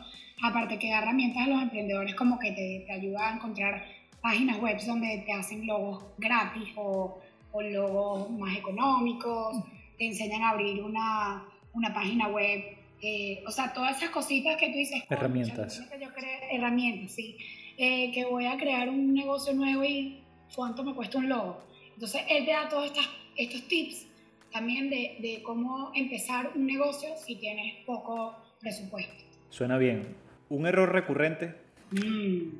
aparte 0.41 0.79
que 0.79 0.89
da 0.89 0.99
herramientas 0.99 1.43
a 1.43 1.47
los 1.47 1.61
emprendedores 1.61 2.15
como 2.15 2.39
que 2.39 2.51
te, 2.51 2.83
te 2.85 2.91
ayuda 2.91 3.29
a 3.29 3.35
encontrar 3.35 3.85
páginas 4.21 4.59
web 4.59 4.77
donde 4.85 5.23
te 5.25 5.31
hacen 5.31 5.67
logos 5.67 6.03
gratis 6.17 6.69
o, 6.75 7.19
o 7.51 7.61
logos 7.61 8.31
más 8.31 8.57
económicos, 8.57 9.63
te 9.97 10.07
enseñan 10.07 10.41
a 10.41 10.49
abrir 10.49 10.83
una, 10.83 11.45
una 11.73 11.93
página 11.93 12.27
web, 12.29 12.63
eh, 13.01 13.43
o 13.45 13.51
sea, 13.51 13.71
todas 13.71 13.97
esas 13.97 14.09
cositas 14.09 14.57
que 14.57 14.69
tú 14.69 14.77
dices. 14.77 15.03
Herramientas. 15.09 15.83
Yo 15.99 16.07
herramientas, 16.51 17.11
sí. 17.11 17.37
Eh, 17.77 18.11
que 18.13 18.25
voy 18.25 18.45
a 18.45 18.57
crear 18.57 18.89
un 18.89 19.13
negocio 19.13 19.53
nuevo 19.53 19.83
y 19.83 20.23
cuánto 20.55 20.83
me 20.83 20.95
cuesta 20.95 21.17
un 21.17 21.29
logo. 21.29 21.61
Entonces, 21.93 22.23
él 22.29 22.45
te 22.45 22.51
da 22.51 22.67
todos 22.67 22.91
estos 23.35 23.67
tips 23.67 24.07
también 24.55 24.89
de, 24.89 25.17
de, 25.19 25.43
cómo 25.43 25.91
empezar 25.93 26.51
un 26.55 26.65
negocio 26.65 27.09
si 27.17 27.35
tienes 27.35 27.75
poco 27.85 28.37
presupuesto. 28.61 29.25
Suena 29.49 29.77
bien. 29.77 30.15
¿Un 30.47 30.65
error 30.65 30.93
recurrente? 30.93 31.53
Mm. 31.91 32.51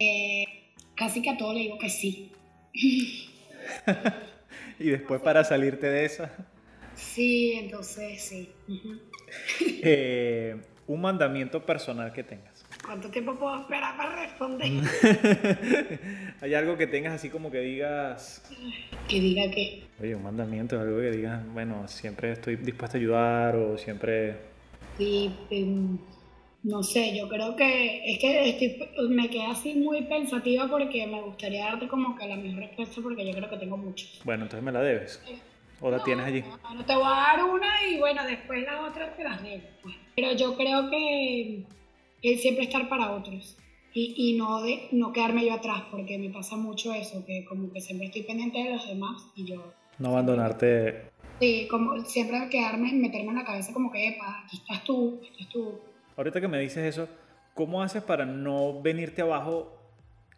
Eh, 0.00 0.44
casi 0.96 1.22
que 1.22 1.30
a 1.30 1.36
todo 1.36 1.52
le 1.52 1.60
digo 1.60 1.78
que 1.78 1.90
sí. 1.90 2.32
y 4.80 4.90
después 4.90 5.20
para 5.20 5.44
salirte 5.44 5.86
de 5.86 6.06
esa. 6.06 6.32
Sí, 6.96 7.52
entonces 7.52 8.20
sí. 8.20 8.50
eh, 9.60 10.60
un 10.88 11.02
mandamiento 11.02 11.64
personal 11.64 12.12
que 12.12 12.24
tengas. 12.24 12.51
¿Cuánto 12.92 13.08
tiempo 13.08 13.34
puedo 13.36 13.58
esperar 13.58 13.96
para 13.96 14.16
responder? 14.16 14.70
¿Hay 16.42 16.52
algo 16.52 16.76
que 16.76 16.86
tengas 16.86 17.14
así 17.14 17.30
como 17.30 17.50
que 17.50 17.60
digas... 17.60 18.46
Que 19.08 19.18
diga 19.18 19.50
qué? 19.50 19.84
Oye, 19.98 20.14
un 20.14 20.22
mandamiento, 20.22 20.78
algo 20.78 20.98
que 20.98 21.10
digas, 21.10 21.42
bueno, 21.54 21.88
siempre 21.88 22.32
estoy 22.32 22.56
dispuesta 22.56 22.98
a 22.98 23.00
ayudar 23.00 23.56
o 23.56 23.78
siempre... 23.78 24.36
Sí, 24.98 25.34
em, 25.48 25.96
no 26.64 26.82
sé, 26.82 27.16
yo 27.16 27.30
creo 27.30 27.56
que 27.56 28.12
es 28.12 28.18
que 28.18 28.90
me 29.08 29.30
quedé 29.30 29.46
así 29.46 29.72
muy 29.72 30.02
pensativa 30.02 30.68
porque 30.68 31.06
me 31.06 31.22
gustaría 31.22 31.64
darte 31.64 31.88
como 31.88 32.14
que 32.14 32.28
la 32.28 32.36
mejor 32.36 32.58
respuesta 32.58 33.00
porque 33.02 33.26
yo 33.26 33.32
creo 33.32 33.48
que 33.48 33.56
tengo 33.56 33.78
muchos. 33.78 34.20
Bueno, 34.22 34.42
entonces 34.42 34.62
me 34.62 34.70
la 34.70 34.82
debes. 34.82 35.18
¿O 35.80 35.90
la 35.90 36.04
tienes 36.04 36.26
allí? 36.26 36.42
No, 36.42 36.74
no, 36.74 36.84
te 36.84 36.94
voy 36.94 37.06
a 37.06 37.38
dar 37.38 37.42
una 37.42 37.86
y 37.88 37.98
bueno, 37.98 38.22
después 38.26 38.62
las 38.64 38.80
otras 38.86 39.16
te 39.16 39.24
las 39.24 39.42
debo. 39.42 39.62
Pues. 39.82 39.94
Pero 40.14 40.32
yo 40.34 40.54
creo 40.58 40.90
que 40.90 41.64
el 42.22 42.38
siempre 42.38 42.64
estar 42.64 42.88
para 42.88 43.12
otros 43.12 43.56
y, 43.94 44.14
y, 44.16 44.38
no, 44.38 44.62
de, 44.62 44.88
no 44.92 45.12
quedarme 45.12 45.44
yo 45.44 45.52
atrás, 45.52 45.82
porque 45.90 46.18
me 46.18 46.30
pasa 46.30 46.56
mucho 46.56 46.94
eso, 46.94 47.24
que 47.26 47.44
como 47.44 47.70
que 47.72 47.80
siempre 47.80 48.06
estoy 48.06 48.22
pendiente 48.22 48.58
de 48.58 48.70
los 48.70 48.88
demás 48.88 49.22
y 49.36 49.44
yo... 49.44 49.72
No 49.98 50.10
abandonarte. 50.10 51.10
Sí, 51.40 51.68
como 51.70 52.00
siempre 52.04 52.48
quedarme, 52.50 52.92
meterme 52.94 53.30
en 53.30 53.36
la 53.36 53.44
cabeza 53.44 53.72
como 53.72 53.90
que, 53.90 54.08
epa, 54.08 54.44
aquí 54.44 54.56
estás 54.56 54.84
tú, 54.84 55.20
estás 55.22 55.48
tú. 55.50 55.78
Ahorita 56.16 56.40
que 56.40 56.48
me 56.48 56.58
dices 56.58 56.84
eso, 56.84 57.08
¿cómo 57.54 57.82
haces 57.82 58.02
para 58.02 58.24
no 58.24 58.80
venirte 58.80 59.22
abajo 59.22 59.76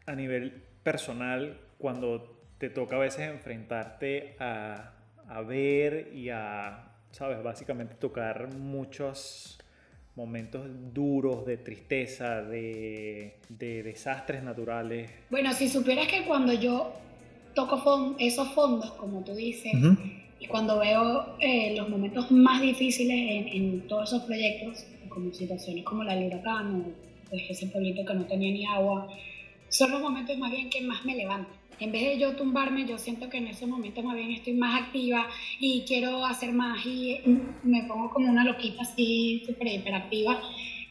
a 0.07 0.15
nivel 0.15 0.65
personal 0.83 1.61
cuando 1.79 2.39
te 2.59 2.71
toca 2.71 2.97
a 2.97 3.01
veces 3.01 3.31
enfrentarte 3.31 4.37
a, 4.41 4.95
a 5.29 5.41
ver 5.43 6.11
y 6.13 6.31
a, 6.31 6.93
sabes, 7.13 7.43
básicamente 7.43 7.95
tocar 7.95 8.53
muchos 8.55 9.59
momentos 10.17 10.67
duros 10.93 11.45
de 11.45 11.57
tristeza, 11.57 12.43
de, 12.43 13.35
de 13.49 13.83
desastres 13.83 14.43
naturales. 14.43 15.11
Bueno, 15.31 15.53
si 15.53 15.69
supieras 15.69 16.07
que 16.07 16.25
cuando 16.25 16.53
yo 16.53 16.93
toco 17.55 18.15
esos 18.19 18.49
fondos, 18.53 18.93
como 18.93 19.25
tú 19.25 19.35
dices, 19.35 19.73
y 20.39 20.47
cuando 20.47 20.79
veo 20.79 21.37
eh, 21.41 21.75
los 21.77 21.89
momentos 21.89 22.31
más 22.31 22.61
difíciles 22.61 23.17
en, 23.17 23.49
en, 23.49 23.89
todos 23.89 24.13
esos 24.13 24.23
proyectos, 24.25 24.87
como 25.09 25.33
situaciones 25.33 25.85
como 25.85 26.05
la 26.05 26.15
del 26.15 26.27
huracán 26.27 26.83
o 26.83 27.31
pues, 27.31 27.43
ese 27.49 27.67
pueblito 27.69 28.05
que 28.05 28.15
no 28.15 28.25
tenía 28.27 28.53
ni 28.53 28.67
agua, 28.67 29.09
son 29.69 29.91
los 29.93 30.01
momentos 30.01 30.37
más 30.39 30.51
bien 30.51 30.71
que 30.71 30.81
más 30.83 31.05
me 31.05 31.17
levantan. 31.17 31.57
En 31.81 31.93
vez 31.93 32.03
de 32.03 32.19
yo 32.19 32.37
tumbarme, 32.37 32.87
yo 32.87 32.99
siento 32.99 33.29
que 33.29 33.39
en 33.39 33.49
esos 33.49 33.69
momentos 33.69 34.05
más 34.05 34.17
bien 34.17 34.33
estoy 34.33 34.55
más 34.55 34.83
activa 34.83 35.29
y 35.59 35.85
quiero 35.87 36.25
hacer 36.25 36.53
más 36.53 36.85
y 36.87 37.21
me 37.63 37.85
pongo 37.85 38.11
como 38.11 38.31
una 38.31 38.45
loquita 38.45 38.83
así, 38.83 39.43
súper 39.47 39.69
hiperactiva. 39.69 40.41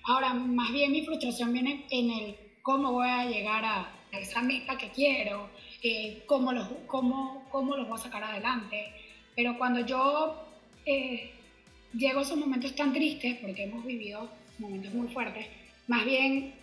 Ahora, 0.05 0.34
más 0.34 0.71
bien 0.71 0.91
mi 0.91 1.05
frustración 1.05 1.53
viene 1.53 1.86
en 1.89 2.11
el 2.11 2.36
cómo 2.61 2.91
voy 2.91 3.07
a 3.07 3.25
llegar 3.25 3.63
a 3.63 3.91
esa 4.11 4.41
meta 4.41 4.77
que 4.77 4.89
quiero, 4.89 5.49
eh, 5.81 6.23
cómo, 6.25 6.53
los, 6.53 6.67
cómo, 6.88 7.45
cómo 7.51 7.75
los 7.75 7.88
voy 7.88 7.99
a 7.99 8.03
sacar 8.03 8.23
adelante. 8.23 8.93
Pero 9.36 9.57
cuando 9.57 9.86
yo 9.86 10.47
eh, 10.86 11.31
llego 11.93 12.19
a 12.19 12.21
esos 12.23 12.38
momentos 12.38 12.75
tan 12.75 12.93
tristes, 12.93 13.38
porque 13.41 13.63
hemos 13.63 13.86
vivido 13.86 14.29
momentos 14.59 14.93
muy 14.93 15.07
fuertes, 15.07 15.47
más 15.88 16.05
bien 16.05 16.53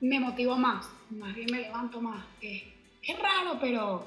me 0.00 0.18
motivo 0.18 0.56
más, 0.56 0.86
más 1.10 1.34
bien 1.34 1.48
me 1.50 1.60
levanto 1.60 2.00
más. 2.00 2.24
Eh, 2.40 2.69
es 3.02 3.18
raro, 3.18 3.58
pero 3.60 4.06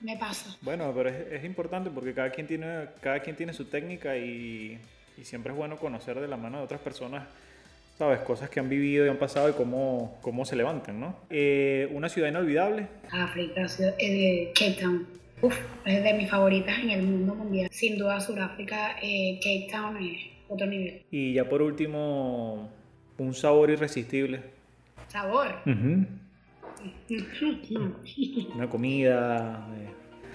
me 0.00 0.16
pasa. 0.16 0.56
Bueno, 0.62 0.92
pero 0.94 1.10
es, 1.10 1.44
importante 1.44 1.90
porque 1.90 2.14
cada 2.14 2.30
quien 2.30 2.46
tiene, 2.46 2.86
cada 3.00 3.20
quien 3.20 3.36
tiene 3.36 3.52
su 3.52 3.66
técnica 3.66 4.16
y, 4.16 4.78
siempre 5.22 5.52
es 5.52 5.58
bueno 5.58 5.76
conocer 5.76 6.18
de 6.18 6.26
la 6.26 6.38
mano 6.38 6.58
de 6.58 6.64
otras 6.64 6.80
personas, 6.80 7.28
¿sabes? 7.98 8.20
Cosas 8.20 8.48
que 8.48 8.58
han 8.58 8.70
vivido 8.70 9.04
y 9.04 9.10
han 9.10 9.18
pasado 9.18 9.50
y 9.50 9.52
cómo, 9.52 10.18
cómo 10.22 10.46
se 10.46 10.56
levantan, 10.56 10.98
¿no? 10.98 11.16
Eh, 11.28 11.88
¿Una 11.92 12.08
ciudad 12.08 12.28
inolvidable? 12.28 12.86
África, 13.10 13.66
eh, 13.98 14.50
Cape 14.54 14.78
Town. 14.80 15.06
Uf, 15.42 15.58
es 15.84 16.02
de 16.02 16.14
mis 16.14 16.30
favoritas 16.30 16.78
en 16.78 16.90
el 16.90 17.02
mundo 17.02 17.34
mundial. 17.34 17.68
Sin 17.70 17.98
duda, 17.98 18.20
Sudáfrica, 18.20 18.96
eh, 19.02 19.38
Cape 19.42 19.68
Town 19.70 19.96
es 20.02 20.20
otro 20.48 20.66
nivel. 20.66 21.02
Y 21.10 21.34
ya 21.34 21.46
por 21.46 21.60
último, 21.60 22.70
un 23.18 23.34
sabor 23.34 23.70
irresistible. 23.70 24.40
¿Sabor? 25.08 25.56
Una 28.54 28.68
comida. 28.68 29.68
Eh. 29.76 29.90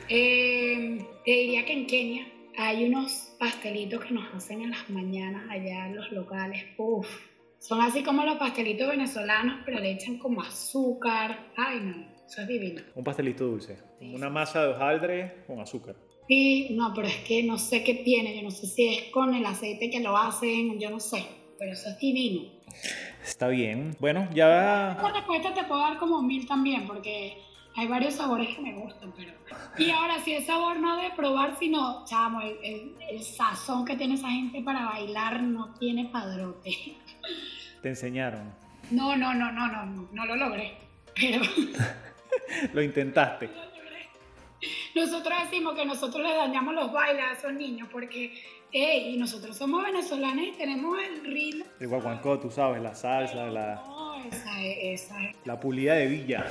Eh, 0.10 1.06
te 1.26 1.32
diría 1.32 1.66
que 1.66 1.74
en 1.74 1.88
Kenia 1.88 2.28
hay 2.58 2.86
unos 2.86 3.36
pastelitos 3.40 4.06
que 4.06 4.14
nos 4.14 4.34
hacen 4.34 4.62
en 4.62 4.72
las 4.72 4.90
mañanas 4.90 5.50
allá 5.50 5.88
en 5.88 5.96
los 5.96 6.12
locales. 6.12 6.64
Uf, 6.78 7.08
son 7.60 7.82
así 7.82 8.04
como 8.04 8.24
los 8.24 8.38
pastelitos 8.38 8.88
venezolanos, 8.88 9.62
pero 9.66 9.80
le 9.80 9.92
echan 9.92 10.18
como 10.18 10.42
azúcar. 10.42 11.52
Ay, 11.58 11.80
no, 11.82 12.06
eso 12.26 12.42
es 12.42 12.48
divino. 12.48 12.82
Un 12.96 13.04
pastelito 13.04 13.46
dulce. 13.46 13.78
Una 14.02 14.30
masa 14.30 14.64
de 14.64 14.74
hojaldre 14.74 15.44
con 15.48 15.60
azúcar. 15.60 15.96
Sí, 16.28 16.70
no, 16.72 16.92
pero 16.94 17.08
es 17.08 17.18
que 17.18 17.44
no 17.44 17.58
sé 17.58 17.84
qué 17.84 17.96
tiene. 17.96 18.36
Yo 18.36 18.44
no 18.44 18.52
sé 18.52 18.68
si 18.68 18.88
es 18.88 19.04
con 19.12 19.34
el 19.34 19.46
aceite 19.46 19.90
que 19.90 20.00
lo 20.00 20.18
hacen, 20.18 20.80
yo 20.80 20.90
no 20.90 21.00
sé. 21.00 21.26
Pero 21.58 21.72
eso 21.72 21.90
es 21.90 22.00
divino. 22.00 22.50
Está 23.24 23.48
bien. 23.48 23.96
Bueno, 24.00 24.28
ya. 24.34 24.98
Por 25.02 25.14
respuesta 25.14 25.54
te 25.54 25.64
puedo 25.64 25.82
dar 25.82 25.98
como 25.98 26.22
mil 26.22 26.48
también, 26.48 26.86
porque 26.86 27.38
hay 27.76 27.88
varios 27.88 28.16
sabores 28.16 28.56
que 28.56 28.62
me 28.62 28.74
gustan, 28.74 29.14
pero. 29.16 29.32
Y 29.78 29.90
ahora, 29.90 30.20
si 30.24 30.34
es 30.34 30.46
sabor 30.46 30.80
no 30.80 30.96
de 30.98 31.10
probar, 31.12 31.58
sino, 31.58 32.06
chamo, 32.06 32.42
el, 32.42 32.96
el, 33.10 33.24
sazón 33.24 33.86
que 33.86 33.96
tiene 33.96 34.16
esa 34.16 34.30
gente 34.30 34.62
para 34.62 34.86
bailar 34.86 35.42
no 35.42 35.74
tiene 35.76 36.06
padrote. 36.06 36.72
¿Te 37.82 37.90
enseñaron? 37.90 38.54
No, 38.92 39.16
no, 39.16 39.34
no, 39.34 39.52
no, 39.52 39.68
no, 39.68 39.86
no, 39.86 40.10
no 40.12 40.26
lo 40.26 40.36
logré. 40.36 40.78
Pero. 41.16 41.42
lo 42.74 42.82
intentaste. 42.82 43.50
Nosotros 44.96 45.38
decimos 45.44 45.76
que 45.76 45.86
nosotros 45.86 46.24
le 46.24 46.34
dañamos 46.34 46.74
los 46.74 46.92
bailes 46.92 47.24
a 47.24 47.34
esos 47.34 47.54
niños 47.54 47.90
porque 47.92 48.34
y 48.72 49.16
nosotros 49.18 49.56
somos 49.56 49.84
venezolanos 49.84 50.46
y 50.46 50.52
tenemos 50.52 50.98
el 51.02 51.26
ritmo. 51.26 51.66
El 51.80 51.88
guaguancó, 51.88 52.40
tú 52.40 52.52
sabes, 52.52 52.82
la 52.82 52.94
salsa, 52.94 53.48
la... 53.48 53.76
No, 53.86 54.24
esa 54.26 54.62
es, 54.62 55.02
esa 55.02 55.18
La 55.46 55.60
pulida 55.60 55.94
de 55.94 56.08
Villa. 56.08 56.46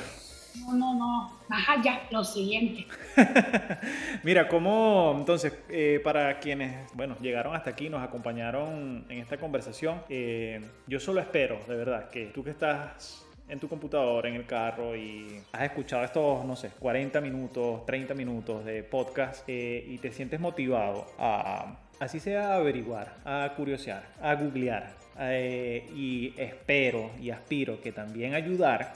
No, 0.60 0.72
no, 0.72 0.94
no. 0.94 1.38
Más 1.48 1.68
allá, 1.68 2.02
lo 2.10 2.24
siguiente. 2.24 2.86
Mira, 4.22 4.48
cómo, 4.48 5.14
entonces, 5.18 5.52
eh, 5.68 6.00
para 6.02 6.38
quienes, 6.38 6.92
bueno, 6.94 7.16
llegaron 7.20 7.54
hasta 7.54 7.70
aquí, 7.70 7.90
nos 7.90 8.02
acompañaron 8.02 9.04
en 9.08 9.18
esta 9.18 9.36
conversación, 9.36 10.02
eh, 10.08 10.64
yo 10.86 11.00
solo 11.00 11.20
espero, 11.20 11.58
de 11.68 11.76
verdad, 11.76 12.08
que 12.08 12.26
tú 12.26 12.44
que 12.44 12.50
estás 12.50 13.26
en 13.48 13.58
tu 13.58 13.68
computadora, 13.68 14.28
en 14.28 14.36
el 14.36 14.46
carro 14.46 14.96
y 14.96 15.40
has 15.52 15.62
escuchado 15.62 16.04
estos, 16.04 16.44
no 16.44 16.56
sé, 16.56 16.70
40 16.78 17.20
minutos, 17.20 17.84
30 17.84 18.14
minutos 18.14 18.64
de 18.64 18.82
podcast 18.84 19.44
eh, 19.48 19.84
y 19.86 19.98
te 19.98 20.12
sientes 20.12 20.40
motivado 20.40 21.06
a 21.18 21.76
así 22.00 22.20
sea 22.20 22.52
a 22.52 22.56
averiguar, 22.56 23.16
a 23.24 23.52
curiosear, 23.56 24.14
a 24.20 24.34
googlear 24.34 24.96
eh, 25.18 25.90
y 25.94 26.34
espero 26.40 27.10
y 27.20 27.30
aspiro 27.30 27.80
que 27.80 27.92
también 27.92 28.34
ayudar. 28.34 28.94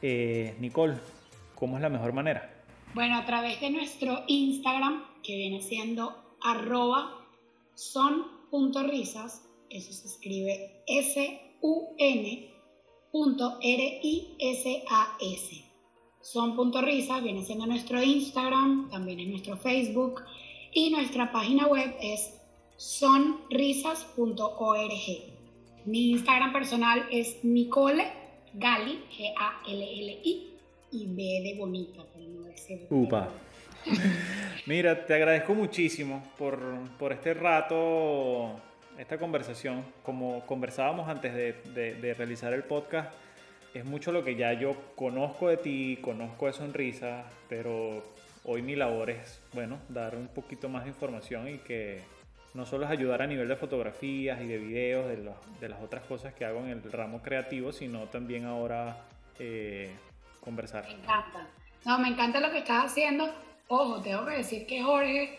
Eh, 0.00 0.54
Nicole, 0.60 0.96
¿cómo 1.54 1.76
es 1.76 1.82
la 1.82 1.88
mejor 1.88 2.12
manera? 2.12 2.50
Bueno, 2.94 3.16
a 3.18 3.26
través 3.26 3.60
de 3.60 3.70
nuestro 3.70 4.24
Instagram, 4.26 5.04
que 5.22 5.36
viene 5.36 5.60
siendo 5.60 6.36
arroba 6.42 7.26
son.risas, 7.74 9.42
eso 9.70 9.92
se 9.92 10.06
escribe 10.06 10.82
S-U-N 10.86 12.58
R-I-S-A-S. 13.62 14.84
Son.risas 16.20 17.22
viene 17.22 17.44
siendo 17.44 17.66
nuestro 17.66 18.02
Instagram, 18.02 18.90
también 18.90 19.20
es 19.20 19.28
nuestro 19.28 19.56
Facebook 19.56 20.22
y 20.72 20.90
nuestra 20.90 21.32
página 21.32 21.66
web 21.66 21.94
es 22.00 22.34
sonrisas.org. 22.76 24.08
Mi 25.84 26.10
Instagram 26.10 26.52
personal 26.52 27.06
es 27.10 27.42
Nicole 27.42 28.06
Gali, 28.54 29.04
G-A-L-L-I, 29.16 30.54
y 30.90 31.06
B 31.06 31.22
de 31.42 31.54
bonita, 31.58 32.02
para 32.12 32.24
no. 32.24 32.48
Upa. 32.90 33.28
Mira, 34.66 35.06
te 35.06 35.14
agradezco 35.14 35.54
muchísimo 35.54 36.22
por, 36.36 36.60
por, 36.98 37.12
este 37.12 37.34
rato, 37.34 38.56
esta 38.98 39.18
conversación. 39.18 39.84
Como 40.02 40.44
conversábamos 40.46 41.08
antes 41.08 41.34
de, 41.34 41.52
de, 41.74 41.94
de 41.94 42.14
realizar 42.14 42.52
el 42.52 42.64
podcast, 42.64 43.12
es 43.74 43.84
mucho 43.84 44.12
lo 44.12 44.24
que 44.24 44.36
ya 44.36 44.52
yo 44.54 44.76
conozco 44.94 45.48
de 45.48 45.58
ti, 45.58 45.98
conozco 46.00 46.46
de 46.46 46.52
Sonrisa, 46.52 47.24
pero 47.48 48.02
hoy 48.44 48.62
mi 48.62 48.76
labor 48.76 49.10
es, 49.10 49.40
bueno, 49.52 49.78
dar 49.88 50.16
un 50.16 50.28
poquito 50.28 50.68
más 50.68 50.84
de 50.84 50.90
información 50.90 51.48
y 51.48 51.58
que 51.58 52.02
no 52.54 52.66
solo 52.66 52.84
es 52.84 52.90
ayudar 52.90 53.22
a 53.22 53.26
nivel 53.26 53.48
de 53.48 53.56
fotografías 53.56 54.40
y 54.40 54.46
de 54.46 54.58
videos, 54.58 55.06
de, 55.08 55.30
de 55.60 55.68
las 55.68 55.82
otras 55.82 56.04
cosas 56.04 56.34
que 56.34 56.44
hago 56.44 56.60
en 56.60 56.70
el 56.70 56.92
ramo 56.92 57.22
creativo, 57.22 57.72
sino 57.72 58.06
también 58.06 58.46
ahora 58.46 59.04
eh, 59.38 59.94
conversar. 60.40 60.84
Me 60.86 60.94
encanta. 60.94 61.46
No, 61.84 61.98
me 61.98 62.08
encanta 62.08 62.40
lo 62.40 62.50
que 62.50 62.58
estás 62.58 62.86
haciendo. 62.86 63.32
Ojo, 63.68 64.00
tengo 64.00 64.24
que 64.26 64.38
decir 64.38 64.66
que 64.66 64.82
Jorge, 64.82 65.38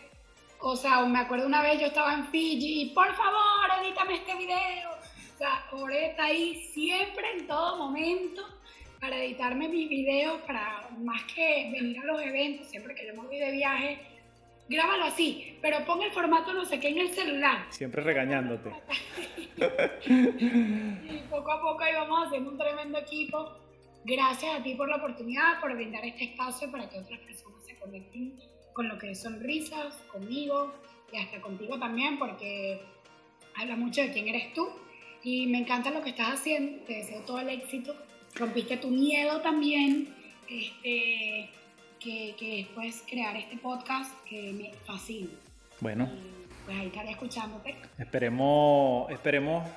o 0.60 0.76
sea, 0.76 1.04
me 1.04 1.18
acuerdo 1.18 1.46
una 1.46 1.62
vez 1.62 1.80
yo 1.80 1.88
estaba 1.88 2.14
en 2.14 2.26
Fiji 2.26 2.82
y 2.82 2.94
por 2.94 3.12
favor, 3.14 3.70
edítame 3.82 4.14
este 4.14 4.36
video. 4.36 4.90
O 4.90 5.38
sea, 5.38 5.66
Jorge 5.70 6.10
está 6.10 6.24
ahí 6.24 6.54
siempre, 6.72 7.38
en 7.38 7.46
todo 7.46 7.76
momento 7.76 8.59
para 9.00 9.16
editarme 9.24 9.68
mis 9.68 9.88
videos, 9.88 10.40
para 10.42 10.90
más 10.98 11.22
que 11.24 11.70
venir 11.72 11.98
a 12.00 12.04
los 12.04 12.20
eventos, 12.20 12.66
siempre 12.66 12.94
que 12.94 13.06
yo 13.06 13.14
me 13.14 13.26
voy 13.26 13.38
de 13.38 13.50
viaje, 13.50 13.98
grábalo 14.68 15.04
así, 15.04 15.58
pero 15.62 15.84
pon 15.86 16.02
el 16.02 16.10
formato 16.10 16.52
no 16.52 16.66
sé 16.66 16.78
qué 16.78 16.88
en 16.88 16.98
el 16.98 17.08
celular. 17.08 17.66
Siempre 17.70 18.02
regañándote. 18.02 18.70
y 20.06 21.18
poco 21.30 21.50
a 21.50 21.62
poco 21.62 21.82
ahí 21.82 21.94
vamos 21.94 22.26
haciendo 22.26 22.50
un 22.50 22.58
tremendo 22.58 22.98
equipo. 22.98 23.56
Gracias 24.04 24.60
a 24.60 24.62
ti 24.62 24.74
por 24.74 24.88
la 24.88 24.96
oportunidad, 24.96 25.60
por 25.60 25.74
brindar 25.74 26.04
este 26.04 26.24
espacio 26.24 26.70
para 26.70 26.88
que 26.88 26.98
otras 26.98 27.20
personas 27.20 27.64
se 27.64 27.76
conecten 27.78 28.38
con 28.74 28.88
lo 28.88 28.98
que 28.98 29.10
es 29.10 29.22
sonrisas, 29.22 29.94
conmigo 30.12 30.74
y 31.12 31.18
hasta 31.18 31.40
contigo 31.40 31.78
también, 31.78 32.18
porque 32.18 32.80
habla 33.56 33.76
mucho 33.76 34.02
de 34.02 34.12
quién 34.12 34.28
eres 34.28 34.52
tú. 34.52 34.68
Y 35.22 35.46
me 35.48 35.58
encanta 35.58 35.90
lo 35.90 36.02
que 36.02 36.10
estás 36.10 36.34
haciendo, 36.34 36.82
te 36.84 36.94
deseo 36.94 37.20
todo 37.22 37.40
el 37.40 37.50
éxito 37.50 37.94
rompiste 38.34 38.76
tu 38.76 38.88
miedo 38.88 39.40
también, 39.40 40.14
este, 40.48 41.50
que, 41.98 42.34
que 42.38 42.56
después 42.58 43.02
crear 43.08 43.36
este 43.36 43.56
podcast 43.56 44.12
que 44.24 44.52
me 44.52 44.72
fascina. 44.86 45.30
Bueno. 45.80 46.10
pues 46.66 46.78
ahí 46.78 46.86
estaré 46.86 47.10
escuchándote. 47.10 47.74
Esperemos, 47.98 49.10
esperemos 49.10 49.68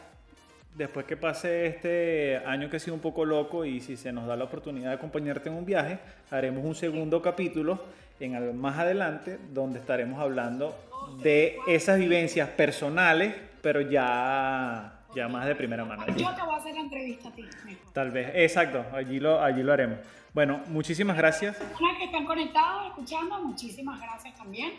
después 0.75 1.05
que 1.05 1.17
pase 1.17 1.67
este 1.67 2.37
año 2.45 2.69
que 2.69 2.77
ha 2.77 2.79
sido 2.79 2.95
un 2.95 2.99
poco 2.99 3.25
loco 3.25 3.65
y 3.65 3.79
si 3.79 3.95
se 3.95 4.11
nos 4.11 4.27
da 4.27 4.35
la 4.35 4.45
oportunidad 4.45 4.89
de 4.89 4.95
acompañarte 4.95 5.49
en 5.49 5.55
un 5.55 5.65
viaje, 5.65 5.99
haremos 6.31 6.65
un 6.65 6.75
segundo 6.75 7.21
capítulo 7.21 7.83
en 8.19 8.57
más 8.57 8.79
adelante 8.79 9.37
donde 9.53 9.79
estaremos 9.79 10.19
hablando 10.19 10.75
de 11.21 11.57
esas 11.67 11.99
vivencias 11.99 12.49
personales, 12.49 13.35
pero 13.61 13.81
ya, 13.81 14.92
ya 15.15 15.27
más 15.27 15.45
de 15.45 15.55
primera 15.55 15.85
mano. 15.85 16.05
Yo 16.07 16.33
te 16.33 16.41
voy 16.41 16.55
a 16.55 16.57
hacer 16.57 16.73
la 16.73 16.81
entrevista 16.81 17.29
a 17.29 17.31
ti. 17.31 17.45
Tal 17.93 18.11
vez, 18.11 18.31
exacto, 18.33 18.85
allí 18.93 19.19
lo, 19.19 19.41
allí 19.41 19.63
lo 19.63 19.73
haremos. 19.73 19.99
Bueno, 20.33 20.61
muchísimas 20.67 21.15
gracias. 21.15 21.57
Una 21.79 21.97
que 21.97 22.05
están 22.05 22.25
conectados, 22.25 22.87
escuchando, 22.87 23.41
muchísimas 23.43 23.99
gracias 23.99 24.35
también. 24.35 24.73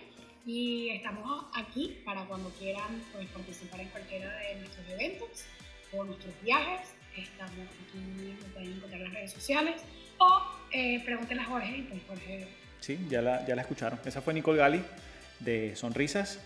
Y 0.47 0.91
estamos 0.91 1.47
aquí 1.55 2.03
para 2.05 2.24
cuando 2.24 2.51
quieran 2.51 3.03
pues, 3.12 3.26
participar 3.28 3.80
en 3.80 3.89
cualquiera 3.89 4.30
de 4.37 4.57
nuestros 4.57 4.89
eventos 4.91 5.45
o 5.93 6.05
nuestros 6.05 6.35
viajes. 6.43 6.95
Estamos 7.16 7.53
aquí, 7.53 8.37
pueden 8.53 8.72
encontrar 8.72 9.01
en 9.01 9.05
las 9.05 9.14
redes 9.14 9.32
sociales 9.32 9.82
o 10.18 10.43
eh, 10.72 11.01
pregúntenle 11.05 11.43
a 11.45 11.47
Jorge 11.47 11.78
y 11.78 11.82
pues 11.82 12.03
Jorge. 12.09 12.49
Sí, 12.80 12.99
ya 13.09 13.22
la, 13.22 13.47
ya 13.47 13.55
la 13.55 13.62
escucharon. 13.62 13.99
Esa 14.05 14.20
fue 14.20 14.35
Nicole 14.35 14.59
Gali 14.59 14.82
de 15.41 15.76
Sonrisas, 15.76 16.41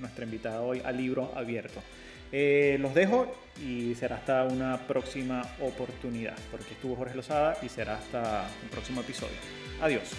nuestra 0.00 0.24
invitada 0.24 0.60
hoy 0.60 0.82
a 0.84 0.92
libro 0.92 1.32
abierto. 1.36 1.80
Eh, 2.32 2.78
los 2.80 2.94
dejo 2.94 3.34
y 3.64 3.94
será 3.94 4.16
hasta 4.16 4.44
una 4.44 4.86
próxima 4.86 5.42
oportunidad, 5.60 6.36
porque 6.50 6.72
estuvo 6.72 6.96
Jorge 6.96 7.16
Lozada 7.16 7.56
y 7.62 7.68
será 7.68 7.96
hasta 7.96 8.46
un 8.62 8.68
próximo 8.68 9.00
episodio. 9.00 9.36
Adiós. 9.80 10.14